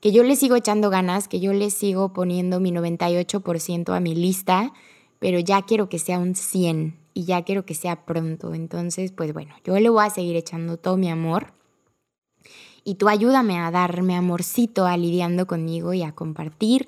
que 0.00 0.12
yo 0.12 0.22
le 0.22 0.36
sigo 0.36 0.54
echando 0.54 0.90
ganas, 0.90 1.26
que 1.26 1.40
yo 1.40 1.52
le 1.52 1.70
sigo 1.70 2.12
poniendo 2.12 2.60
mi 2.60 2.70
98% 2.70 3.96
a 3.96 4.00
mi 4.00 4.14
lista, 4.14 4.72
pero 5.18 5.40
ya 5.40 5.62
quiero 5.62 5.88
que 5.88 5.98
sea 5.98 6.20
un 6.20 6.36
100 6.36 6.97
y 7.18 7.24
ya 7.24 7.42
quiero 7.42 7.66
que 7.66 7.74
sea 7.74 8.04
pronto. 8.04 8.54
Entonces, 8.54 9.10
pues 9.10 9.32
bueno, 9.32 9.52
yo 9.64 9.76
le 9.80 9.88
voy 9.88 10.06
a 10.06 10.10
seguir 10.10 10.36
echando 10.36 10.76
todo 10.76 10.96
mi 10.96 11.10
amor. 11.10 11.52
Y 12.84 12.94
tú 12.94 13.08
ayúdame 13.08 13.58
a 13.58 13.72
darme 13.72 14.14
amorcito, 14.14 14.86
a 14.86 14.96
lidiando 14.96 15.48
conmigo 15.48 15.92
y 15.92 16.04
a 16.04 16.12
compartir 16.12 16.86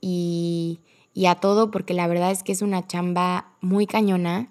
y, 0.00 0.80
y 1.14 1.26
a 1.26 1.36
todo, 1.36 1.70
porque 1.70 1.94
la 1.94 2.08
verdad 2.08 2.32
es 2.32 2.42
que 2.42 2.50
es 2.50 2.60
una 2.60 2.88
chamba 2.88 3.52
muy 3.60 3.86
cañona. 3.86 4.48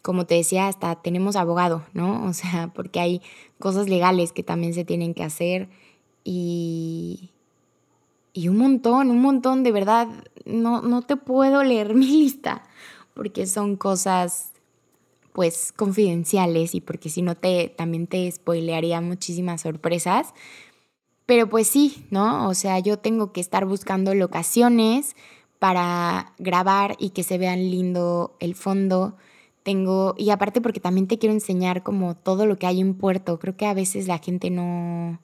Como 0.00 0.24
te 0.24 0.36
decía, 0.36 0.68
hasta 0.68 0.94
tenemos 1.02 1.36
abogado, 1.36 1.84
¿no? 1.92 2.24
O 2.30 2.32
sea, 2.32 2.72
porque 2.74 2.98
hay 2.98 3.20
cosas 3.58 3.90
legales 3.90 4.32
que 4.32 4.42
también 4.42 4.72
se 4.72 4.86
tienen 4.86 5.12
que 5.12 5.22
hacer 5.22 5.68
y, 6.24 7.28
y 8.32 8.48
un 8.48 8.56
montón, 8.56 9.10
un 9.10 9.20
montón, 9.20 9.64
de 9.64 9.72
verdad, 9.72 10.08
no, 10.46 10.80
no 10.80 11.02
te 11.02 11.16
puedo 11.16 11.62
leer 11.62 11.94
mi 11.94 12.06
lista, 12.06 12.62
porque 13.12 13.44
son 13.44 13.76
cosas 13.76 14.51
pues 15.32 15.72
confidenciales 15.72 16.74
y 16.74 16.80
porque 16.80 17.08
si 17.08 17.22
no 17.22 17.34
te 17.34 17.68
también 17.76 18.06
te 18.06 18.30
spoilearía 18.30 19.00
muchísimas 19.00 19.62
sorpresas. 19.62 20.34
Pero 21.26 21.48
pues 21.48 21.68
sí, 21.68 22.06
¿no? 22.10 22.48
O 22.48 22.54
sea, 22.54 22.78
yo 22.80 22.98
tengo 22.98 23.32
que 23.32 23.40
estar 23.40 23.64
buscando 23.64 24.14
locaciones 24.14 25.16
para 25.58 26.34
grabar 26.38 26.96
y 26.98 27.10
que 27.10 27.22
se 27.22 27.38
vean 27.38 27.70
lindo 27.70 28.36
el 28.40 28.54
fondo. 28.54 29.16
Tengo, 29.62 30.14
y 30.18 30.30
aparte 30.30 30.60
porque 30.60 30.80
también 30.80 31.06
te 31.06 31.18
quiero 31.18 31.32
enseñar 31.32 31.84
como 31.84 32.16
todo 32.16 32.46
lo 32.46 32.58
que 32.58 32.66
hay 32.66 32.80
en 32.80 32.94
Puerto. 32.94 33.38
Creo 33.38 33.56
que 33.56 33.66
a 33.66 33.74
veces 33.74 34.08
la 34.08 34.18
gente 34.18 34.50
no, 34.50 35.20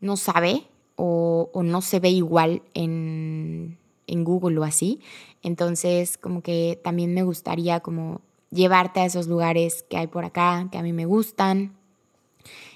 no 0.00 0.16
sabe 0.18 0.66
o, 0.96 1.50
o 1.54 1.62
no 1.62 1.80
se 1.80 1.98
ve 1.98 2.10
igual 2.10 2.62
en, 2.74 3.78
en 4.06 4.24
Google 4.24 4.58
o 4.58 4.64
así. 4.64 5.00
Entonces, 5.42 6.18
como 6.18 6.42
que 6.42 6.78
también 6.84 7.14
me 7.14 7.22
gustaría 7.22 7.80
como 7.80 8.20
llevarte 8.52 9.00
a 9.00 9.06
esos 9.06 9.26
lugares 9.26 9.84
que 9.88 9.96
hay 9.96 10.06
por 10.06 10.24
acá, 10.24 10.68
que 10.70 10.78
a 10.78 10.82
mí 10.82 10.92
me 10.92 11.06
gustan. 11.06 11.76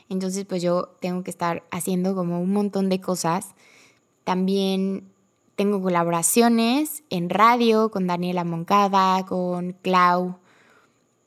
Entonces, 0.09 0.45
pues 0.45 0.63
yo 0.63 0.97
tengo 1.01 1.23
que 1.23 1.31
estar 1.31 1.65
haciendo 1.71 2.15
como 2.15 2.41
un 2.41 2.53
montón 2.53 2.89
de 2.89 3.01
cosas. 3.01 3.55
También 4.25 5.05
tengo 5.57 5.81
colaboraciones 5.81 7.03
en 7.11 7.31
radio 7.31 7.91
con 7.91 8.07
Daniela 8.07 8.45
Moncada, 8.45 9.25
con 9.27 9.73
Clau 9.83 10.39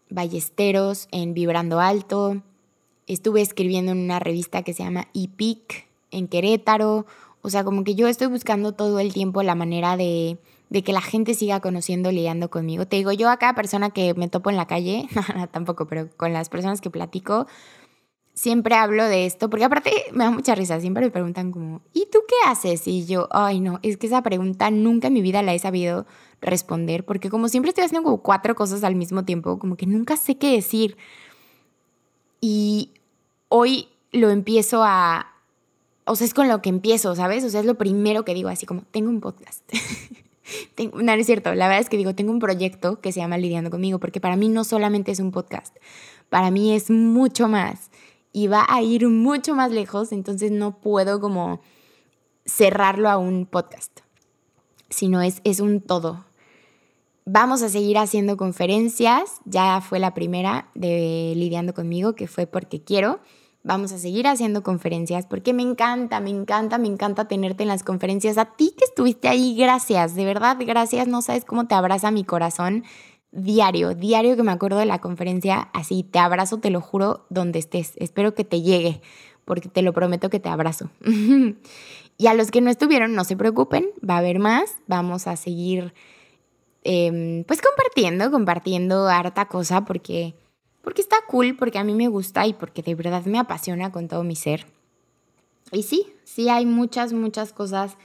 Ballesteros 0.10 1.08
en 1.12 1.34
Vibrando 1.34 1.80
Alto. 1.80 2.42
Estuve 3.08 3.42
escribiendo 3.42 3.92
en 3.92 4.00
una 4.00 4.20
revista 4.20 4.64
que 4.64 4.74
se 4.74 4.84
llama 4.84 5.08
EPIC 5.14 5.88
en 6.12 6.28
Querétaro. 6.28 7.06
O 7.50 7.52
sea, 7.52 7.64
como 7.64 7.84
que 7.84 7.96
yo 7.96 8.08
estoy 8.08 8.28
buscando 8.28 8.72
todo 8.74 9.00
el 9.00 9.14
tiempo 9.14 9.44
la 9.44 9.56
manera 9.56 9.98
de 9.98 10.38
de 10.70 10.84
que 10.84 10.94
la 10.94 11.02
gente 11.02 11.34
siga 11.34 11.60
conociendo, 11.60 12.12
lidiando 12.12 12.50
conmigo. 12.50 12.86
Te 12.86 12.98
digo, 12.98 13.12
yo 13.12 13.30
a 13.30 13.38
cada 13.38 13.56
persona 13.56 13.90
que 13.90 14.14
me 14.14 14.28
topo 14.28 14.50
en 14.50 14.56
la 14.56 14.68
calle, 14.68 15.08
tampoco, 15.52 15.88
pero 15.88 16.10
con 16.16 16.32
las 16.32 16.50
personas 16.50 16.80
que 16.80 16.92
platico, 16.92 17.48
siempre 18.36 18.76
hablo 18.76 19.04
de 19.06 19.26
esto, 19.26 19.50
porque 19.50 19.66
aparte 19.66 19.92
me 20.14 20.24
da 20.24 20.32
mucha 20.32 20.56
risa, 20.56 20.80
siempre 20.80 21.04
me 21.04 21.12
preguntan 21.12 21.52
como, 21.52 21.82
¿y 21.92 22.08
tú 22.12 22.20
qué 22.28 22.36
haces? 22.50 22.88
Y 22.88 23.06
yo, 23.06 23.28
ay 23.32 23.60
no, 23.60 23.80
es 23.82 23.98
que 23.98 24.08
esa 24.08 24.22
pregunta 24.22 24.70
nunca 24.70 25.08
en 25.08 25.14
mi 25.14 25.22
vida 25.22 25.42
la 25.42 25.54
he 25.54 25.60
sabido 25.60 26.06
responder, 26.40 27.04
porque 27.04 27.30
como 27.30 27.50
siempre 27.50 27.70
estoy 27.70 27.86
haciendo 27.86 28.04
como 28.04 28.22
cuatro 28.22 28.56
cosas 28.56 28.84
al 28.84 28.96
mismo 28.96 29.26
tiempo, 29.26 29.60
como 29.60 29.76
que 29.76 29.88
nunca 29.88 30.18
sé 30.18 30.38
qué 30.38 30.52
decir. 30.54 30.98
Y 32.40 32.92
hoy 33.50 33.90
lo 34.12 34.30
empiezo 34.30 34.84
a, 34.84 35.34
o 36.10 36.16
sea, 36.16 36.26
es 36.26 36.34
con 36.34 36.48
lo 36.48 36.62
que 36.62 36.70
empiezo, 36.70 37.16
¿sabes? 37.16 37.44
O 37.44 37.50
sea, 37.50 37.60
es 37.60 37.66
lo 37.66 37.76
primero 37.76 38.26
que 38.26 38.34
digo, 38.34 38.50
así 38.50 38.66
como, 38.66 38.82
tengo 38.92 39.10
un 39.10 39.22
podcast. 39.22 39.64
no, 40.94 41.12
es 41.14 41.26
cierto, 41.28 41.54
la 41.54 41.68
verdad 41.68 41.82
es 41.82 41.90
que 41.90 41.98
digo, 41.98 42.16
tengo 42.16 42.32
un 42.32 42.40
proyecto 42.40 43.00
que 43.00 43.12
se 43.12 43.20
llama 43.20 43.38
Lidiando 43.38 43.70
conmigo, 43.70 44.00
porque 44.00 44.20
para 44.20 44.36
mí 44.36 44.50
no 44.50 44.64
solamente 44.64 45.12
es 45.12 45.20
un 45.20 45.32
podcast, 45.32 45.76
para 46.30 46.50
mí 46.50 46.74
es 46.74 46.90
mucho 46.90 47.48
más 47.48 47.92
y 48.32 48.48
va 48.48 48.66
a 48.68 48.82
ir 48.82 49.08
mucho 49.08 49.54
más 49.54 49.72
lejos, 49.72 50.12
entonces 50.12 50.52
no 50.52 50.80
puedo 50.80 51.20
como 51.20 51.62
cerrarlo 52.44 53.08
a 53.08 53.18
un 53.18 53.46
podcast, 53.46 54.00
sino 54.90 55.22
es, 55.22 55.42
es 55.44 55.60
un 55.60 55.80
todo. 55.80 56.26
Vamos 57.26 57.62
a 57.62 57.70
seguir 57.70 58.00
haciendo 58.00 58.36
conferencias, 58.36 59.42
ya 59.46 59.80
fue 59.82 60.00
la 60.00 60.16
primera 60.16 60.72
de 60.74 61.34
Lidiando 61.36 61.76
conmigo, 61.76 62.16
que 62.16 62.28
fue 62.28 62.48
porque 62.48 62.84
quiero, 62.84 63.20
Vamos 63.64 63.92
a 63.92 63.98
seguir 63.98 64.26
haciendo 64.26 64.64
conferencias 64.64 65.26
porque 65.26 65.54
me 65.54 65.64
encanta, 65.64 66.22
me 66.22 66.30
encanta, 66.30 66.78
me 66.78 66.88
encanta 66.88 67.28
tenerte 67.28 67.64
en 67.64 67.70
las 67.70 67.84
conferencias. 67.84 68.38
A 68.38 68.46
ti 68.46 68.74
que 68.78 68.86
estuviste 68.86 69.28
ahí, 69.28 69.56
gracias, 69.56 70.16
de 70.16 70.26
verdad, 70.26 70.58
gracias. 70.60 71.08
No 71.08 71.22
sabes 71.22 71.44
cómo 71.44 71.68
te 71.68 71.76
abraza 71.76 72.10
mi 72.10 72.24
corazón 72.24 72.84
diario, 73.32 73.94
diario 73.96 74.36
que 74.36 74.44
me 74.44 74.52
acuerdo 74.52 74.80
de 74.80 74.86
la 74.86 75.00
conferencia, 75.00 75.70
así 75.74 76.04
te 76.04 76.20
abrazo, 76.20 76.60
te 76.60 76.70
lo 76.70 76.82
juro, 76.82 77.26
donde 77.30 77.60
estés. 77.60 77.94
Espero 77.98 78.34
que 78.34 78.44
te 78.44 78.62
llegue, 78.62 79.02
porque 79.46 79.70
te 79.70 79.82
lo 79.82 79.94
prometo 79.94 80.30
que 80.30 80.40
te 80.40 80.50
abrazo. 80.50 80.90
y 82.18 82.28
a 82.28 82.34
los 82.34 82.52
que 82.52 82.62
no 82.62 82.70
estuvieron, 82.70 83.14
no 83.14 83.24
se 83.24 83.38
preocupen, 83.38 83.88
va 84.08 84.16
a 84.16 84.20
haber 84.20 84.40
más, 84.40 84.78
vamos 84.88 85.28
a 85.28 85.36
seguir 85.36 85.94
em, 86.84 87.44
pues 87.44 87.62
compartiendo, 87.62 88.32
compartiendo 88.32 89.08
harta 89.08 89.48
cosa, 89.48 89.86
porque 89.86 90.36
porque 90.82 91.02
está 91.02 91.18
cool, 91.28 91.56
porque 91.58 91.78
a 91.78 91.84
mí 91.84 91.94
me 91.94 92.08
gusta 92.08 92.46
y 92.48 92.54
porque 92.54 92.82
de 92.82 92.96
verdad 92.96 93.26
me 93.26 93.40
apasiona 93.40 93.92
con 93.92 94.08
todo 94.08 94.24
mi 94.24 94.36
ser. 94.36 94.66
Y 95.72 95.84
sí, 95.84 96.14
sí 96.24 96.50
hay 96.50 96.66
muchas, 96.66 97.14
muchas 97.14 97.54
cosas 97.54 97.98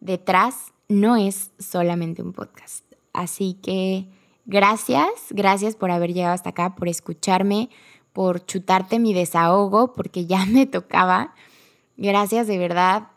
detrás. 0.00 0.72
No 0.88 1.16
es 1.16 1.50
solamente 1.58 2.22
un 2.22 2.32
podcast. 2.32 2.84
Así 3.12 3.54
que 3.62 4.06
gracias, 4.46 5.08
gracias 5.30 5.76
por 5.76 5.90
haber 5.90 6.12
llegado 6.12 6.34
hasta 6.34 6.50
acá, 6.50 6.74
por 6.74 6.88
escucharme, 6.88 7.70
por 8.12 8.44
chutarte 8.44 8.98
mi 8.98 9.14
desahogo, 9.14 9.92
porque 9.92 10.26
ya 10.26 10.44
me 10.50 10.66
tocaba. 10.66 11.34
Gracias 11.96 12.46
de 12.46 12.58
verdad. 12.58 13.08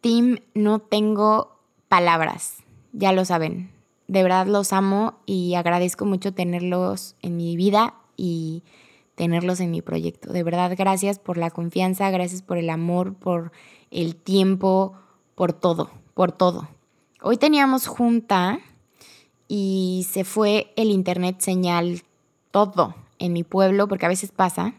Team, 0.00 0.40
no 0.54 0.80
tengo 0.80 1.58
palabras, 1.88 2.56
ya 2.92 3.12
lo 3.12 3.24
saben. 3.24 3.70
De 4.06 4.22
verdad 4.22 4.46
los 4.46 4.74
amo 4.74 5.14
y 5.24 5.54
agradezco 5.54 6.04
mucho 6.04 6.34
tenerlos 6.34 7.16
en 7.22 7.38
mi 7.38 7.56
vida 7.56 7.94
y 8.16 8.62
tenerlos 9.14 9.60
en 9.60 9.70
mi 9.70 9.82
proyecto. 9.82 10.32
De 10.32 10.42
verdad, 10.42 10.74
gracias 10.76 11.18
por 11.18 11.36
la 11.36 11.50
confianza, 11.50 12.10
gracias 12.10 12.42
por 12.42 12.58
el 12.58 12.70
amor, 12.70 13.14
por 13.14 13.52
el 13.90 14.16
tiempo, 14.16 14.94
por 15.34 15.52
todo, 15.52 15.90
por 16.14 16.32
todo. 16.32 16.68
Hoy 17.22 17.36
teníamos 17.36 17.86
junta 17.86 18.58
y 19.48 20.06
se 20.10 20.24
fue 20.24 20.72
el 20.76 20.90
internet 20.90 21.36
señal 21.40 22.02
todo 22.50 22.94
en 23.18 23.32
mi 23.32 23.44
pueblo, 23.44 23.88
porque 23.88 24.06
a 24.06 24.08
veces 24.10 24.32
pasa. 24.32 24.74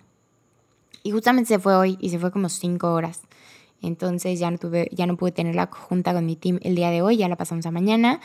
Y 1.04 1.12
justamente 1.12 1.50
se 1.50 1.60
fue 1.60 1.76
hoy 1.76 1.98
y 2.02 2.10
se 2.10 2.20
fue 2.20 2.32
como 2.32 2.50
cinco 2.50 2.94
horas. 2.94 3.22
Entonces 3.82 4.40
ya 4.40 4.50
no, 4.50 4.58
tuve, 4.58 4.90
ya 4.92 5.06
no 5.06 5.18
pude 5.18 5.32
tener 5.32 5.56
la 5.56 5.68
junta 5.68 6.14
con 6.14 6.26
mi 6.26 6.36
team 6.36 6.60
el 6.64 6.76
día 6.76 6.90
de 6.90 7.02
hoy, 7.02 7.18
ya 7.18 7.30
la 7.30 7.36
pasamos 7.36 7.66
a 7.66 7.72
mañana, 7.72 8.20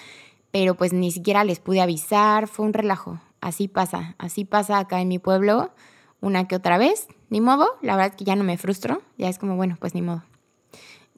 pero 0.50 0.74
pues 0.74 0.92
ni 0.92 1.12
siquiera 1.12 1.44
les 1.44 1.60
pude 1.60 1.80
avisar, 1.80 2.48
fue 2.48 2.64
un 2.66 2.72
relajo, 2.72 3.20
así 3.40 3.68
pasa, 3.68 4.14
así 4.18 4.44
pasa 4.44 4.78
acá 4.78 5.00
en 5.00 5.08
mi 5.08 5.18
pueblo 5.18 5.72
una 6.20 6.46
que 6.46 6.56
otra 6.56 6.78
vez, 6.78 7.08
ni 7.30 7.40
modo, 7.40 7.66
la 7.82 7.96
verdad 7.96 8.12
es 8.12 8.16
que 8.16 8.24
ya 8.24 8.36
no 8.36 8.44
me 8.44 8.58
frustro, 8.58 9.02
ya 9.16 9.28
es 9.28 9.38
como, 9.38 9.56
bueno, 9.56 9.76
pues 9.80 9.94
ni 9.94 10.02
modo. 10.02 10.22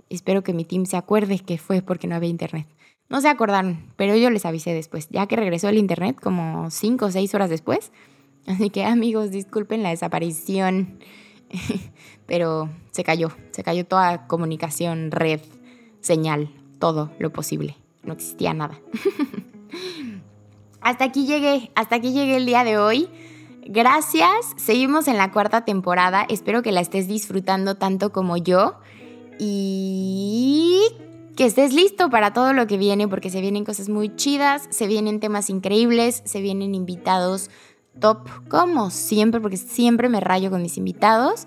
Espero 0.09 0.43
que 0.43 0.53
mi 0.53 0.65
team 0.65 0.87
se 0.87 0.97
acuerde 0.97 1.41
que 1.41 1.59
fue 1.59 1.83
porque 1.83 2.07
no 2.07 2.15
había 2.15 2.29
internet. 2.29 2.67
No 3.09 3.21
se 3.21 3.29
acordaron, 3.29 3.93
pero 3.97 4.17
yo 4.17 4.31
les 4.31 4.47
avisé 4.47 4.73
después, 4.73 5.09
ya 5.11 5.27
que 5.27 5.37
regresó 5.37 5.69
el 5.69 5.79
internet 5.79 6.19
como 6.21 6.71
cinco 6.71 7.07
o 7.07 7.11
seis 7.11 7.35
horas 7.35 7.51
después. 7.51 7.93
Así 8.47 8.71
que 8.71 8.85
amigos, 8.85 9.31
disculpen 9.31 9.83
la 9.83 9.91
desaparición, 9.91 10.99
pero 12.27 12.71
se 12.91 13.05
cayó, 13.05 13.33
se 13.51 13.63
cayó 13.63 13.85
toda 13.87 14.27
comunicación, 14.27 15.11
red, 15.11 15.41
señal, 16.01 16.51
todo 16.79 17.11
lo 17.19 17.33
posible. 17.33 17.77
No 18.03 18.13
existía 18.13 18.55
nada. 18.55 18.81
hasta 20.83 21.05
aquí 21.05 21.27
llegué, 21.27 21.71
hasta 21.75 21.97
aquí 21.97 22.13
llegué 22.13 22.37
el 22.37 22.47
día 22.47 22.65
de 22.65 22.79
hoy. 22.79 23.09
Gracias, 23.65 24.55
seguimos 24.57 25.07
en 25.07 25.17
la 25.17 25.31
cuarta 25.31 25.65
temporada, 25.65 26.27
espero 26.29 26.63
que 26.63 26.73
la 26.73 26.81
estés 26.81 27.07
disfrutando 27.07 27.77
tanto 27.77 28.11
como 28.11 28.37
yo 28.37 28.75
y 29.39 30.81
que 31.37 31.47
estés 31.47 31.73
listo 31.73 32.11
para 32.11 32.33
todo 32.33 32.53
lo 32.53 32.67
que 32.67 32.77
viene 32.77 33.07
porque 33.07 33.31
se 33.31 33.41
vienen 33.41 33.65
cosas 33.65 33.89
muy 33.89 34.15
chidas, 34.17 34.67
se 34.71 34.87
vienen 34.87 35.21
temas 35.21 35.49
increíbles, 35.49 36.23
se 36.25 36.41
vienen 36.41 36.75
invitados 36.75 37.51
top 38.01 38.29
como 38.49 38.91
siempre 38.91 39.41
porque 39.41 39.57
siempre 39.57 40.09
me 40.09 40.21
rayo 40.21 40.51
con 40.51 40.63
mis 40.63 40.77
invitados. 40.77 41.47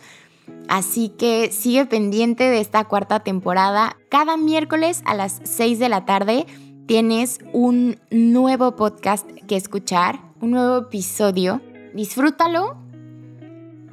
Así 0.68 1.10
que 1.10 1.52
sigue 1.52 1.86
pendiente 1.86 2.44
de 2.46 2.60
esta 2.60 2.86
cuarta 2.86 3.20
temporada. 3.22 3.98
Cada 4.10 4.38
miércoles 4.38 5.02
a 5.06 5.16
las 5.16 5.42
6 5.44 5.80
de 5.80 5.90
la 5.90 6.06
tarde 6.06 6.46
tienes 6.86 7.40
un 7.52 7.98
nuevo 8.12 8.76
podcast 8.76 9.28
que 9.48 9.56
escuchar, 9.56 10.20
un 10.40 10.52
nuevo 10.52 10.78
episodio. 10.78 11.62
Disfrútalo, 11.94 12.78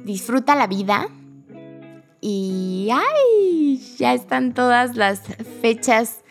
disfruta 0.03 0.55
la 0.55 0.67
vida. 0.67 1.07
Y 2.21 2.89
¡ay! 2.91 3.81
Ya 3.97 4.13
están 4.13 4.53
todas 4.53 4.95
las 4.95 5.21
fechas 5.61 6.23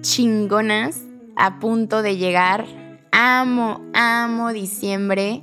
chingonas 0.00 1.02
a 1.36 1.60
punto 1.60 2.02
de 2.02 2.16
llegar. 2.16 2.66
Amo, 3.12 3.80
amo 3.94 4.52
diciembre. 4.52 5.42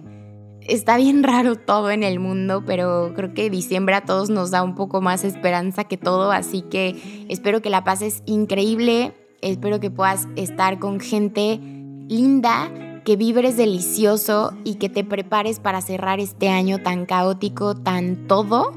Está 0.62 0.98
bien 0.98 1.24
raro 1.24 1.56
todo 1.56 1.90
en 1.90 2.04
el 2.04 2.20
mundo, 2.20 2.64
pero 2.66 3.14
creo 3.16 3.34
que 3.34 3.50
diciembre 3.50 3.96
a 3.96 4.06
todos 4.06 4.30
nos 4.30 4.52
da 4.52 4.62
un 4.64 4.76
poco 4.76 5.02
más 5.02 5.24
esperanza 5.24 5.86
que 5.86 5.98
todo, 5.98 6.32
así 6.32 6.62
que 6.62 7.26
espero 7.30 7.62
que 7.62 7.72
la 7.72 7.84
pases 7.84 8.22
increíble 8.28 9.14
Espero 9.42 9.80
que 9.80 9.92
puedas 9.92 10.28
estar 10.36 10.80
con 10.80 11.00
gente 11.00 11.60
linda, 12.08 12.72
que 13.04 13.16
vibres 13.16 13.58
delicioso 13.58 14.54
y 14.64 14.76
que 14.76 14.90
te 14.90 15.04
prepares 15.04 15.60
para 15.60 15.82
cerrar 15.82 16.20
este 16.20 16.50
año 16.50 16.80
tan 16.80 17.06
caótico, 17.06 17.76
tan 17.76 18.28
todo 18.28 18.74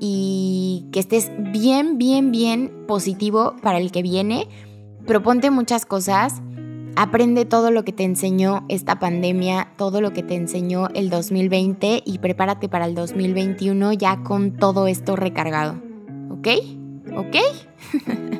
y 0.00 0.86
que 0.92 1.00
estés 1.00 1.30
bien, 1.52 1.98
bien, 1.98 2.32
bien 2.32 2.72
positivo 2.88 3.54
para 3.62 3.78
el 3.78 3.92
que 3.92 4.02
viene. 4.02 4.48
Proponte 5.06 5.50
muchas 5.50 5.86
cosas. 5.86 6.42
Aprende 6.96 7.44
todo 7.44 7.70
lo 7.70 7.84
que 7.84 7.92
te 7.92 8.02
enseñó 8.02 8.64
esta 8.68 8.98
pandemia, 8.98 9.72
todo 9.76 10.00
lo 10.00 10.12
que 10.12 10.24
te 10.24 10.34
enseñó 10.34 10.88
el 10.94 11.08
2020 11.08 12.02
y 12.04 12.18
prepárate 12.18 12.68
para 12.68 12.86
el 12.86 12.94
2021 12.96 13.92
ya 13.92 14.22
con 14.24 14.56
todo 14.56 14.88
esto 14.88 15.14
recargado. 15.14 15.76
¿Ok? 16.30 16.48
¿Ok? 17.16 17.36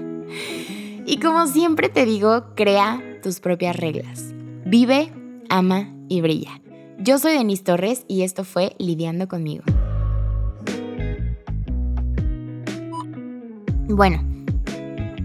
Y 1.10 1.18
como 1.18 1.48
siempre 1.48 1.88
te 1.88 2.04
digo, 2.04 2.54
crea 2.54 3.02
tus 3.20 3.40
propias 3.40 3.74
reglas. 3.74 4.32
Vive, 4.64 5.12
ama 5.48 5.92
y 6.08 6.20
brilla. 6.20 6.60
Yo 7.00 7.18
soy 7.18 7.32
Denise 7.32 7.64
Torres 7.64 8.04
y 8.06 8.22
esto 8.22 8.44
fue 8.44 8.76
Lidiando 8.78 9.26
conmigo. 9.26 9.64
Bueno, 13.88 14.22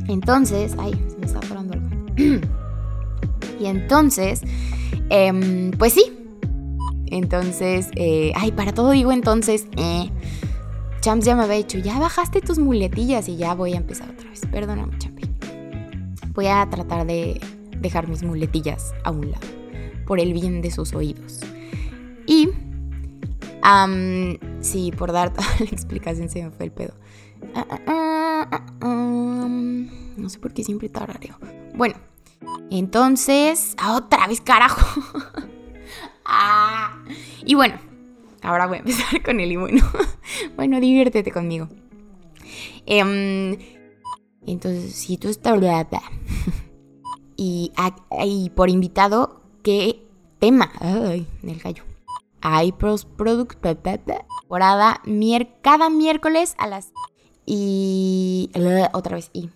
entonces, 0.08 0.76
ay, 0.80 1.00
se 1.08 1.18
me 1.20 1.28
está 1.28 1.40
parando 1.42 1.74
algo. 1.74 1.88
y 3.60 3.66
entonces, 3.68 4.42
em, 5.10 5.70
pues 5.70 5.94
sí. 5.94 6.12
Entonces, 7.12 7.90
eh, 7.96 8.34
ay, 8.36 8.54
para 8.54 8.74
todo 8.74 8.90
digo 8.90 9.12
entonces, 9.12 9.68
eh, 9.78 10.10
Champs 11.02 11.26
ya 11.26 11.36
me 11.36 11.44
había 11.44 11.58
dicho, 11.58 11.78
ya 11.78 12.00
bajaste 12.00 12.42
tus 12.42 12.58
muletillas 12.58 13.30
y 13.30 13.36
ya 13.36 13.54
voy 13.54 13.74
a 13.74 13.78
empezar 13.78 14.10
otra 14.10 14.28
vez. 14.32 14.42
Perdóname, 14.52 14.98
Champi 14.98 15.15
voy 16.36 16.48
a 16.48 16.68
tratar 16.70 17.08
de 17.08 17.40
dejar 17.80 18.08
mis 18.08 18.24
muletillas 18.24 18.94
a 19.04 19.12
un 19.12 19.32
lado, 19.32 19.48
por 20.06 20.20
el 20.20 20.34
bien 20.34 20.62
de 20.62 20.70
sus 20.70 20.94
oídos. 20.94 21.42
Y, 22.28 22.50
sí, 24.60 24.92
por 24.98 25.12
dar 25.12 25.34
toda 25.34 25.48
la 25.60 25.66
explicación 25.66 26.30
se 26.30 26.44
me 26.44 26.52
fue 26.52 26.66
el 26.66 26.72
pedo. 26.72 26.94
Ah, 27.56 27.66
ah, 27.88 28.66
ah, 28.82 29.48
no 30.18 30.30
sé 30.30 30.40
por 30.40 30.54
qué 30.54 30.64
siempre 30.64 30.90
tarareo. 30.90 31.38
Bueno, 31.74 31.96
entonces, 32.70 33.76
otra 33.88 34.28
vez 34.28 34.42
carajo. 34.42 35.02
y 37.46 37.56
bueno, 37.56 37.76
ahora 38.42 38.68
voy 38.68 38.78
a 38.78 38.80
empezar 38.80 39.22
con 39.26 39.40
el 39.40 39.52
y 39.52 39.56
bueno. 39.56 39.84
bueno, 40.56 40.80
diviértete 40.80 41.32
conmigo. 41.32 41.70
Eh, 42.88 43.75
entonces, 44.46 44.94
si 44.94 45.18
tú 45.18 45.30
estás... 45.30 45.60
y, 47.38 47.72
y 48.24 48.50
por 48.52 48.70
invitado, 48.70 49.42
¿qué 49.64 50.08
tema? 50.40 50.72
Ay, 50.80 51.28
el 51.44 51.60
gallo. 51.60 51.84
Hay 52.42 52.72
Product 52.72 53.60
temporada 54.06 55.02
cada 55.62 55.90
miércoles 55.90 56.56
a 56.58 56.68
las... 56.68 56.92
Y... 57.46 58.52
Otra 58.94 59.16
vez, 59.16 59.32
y... 59.34 59.50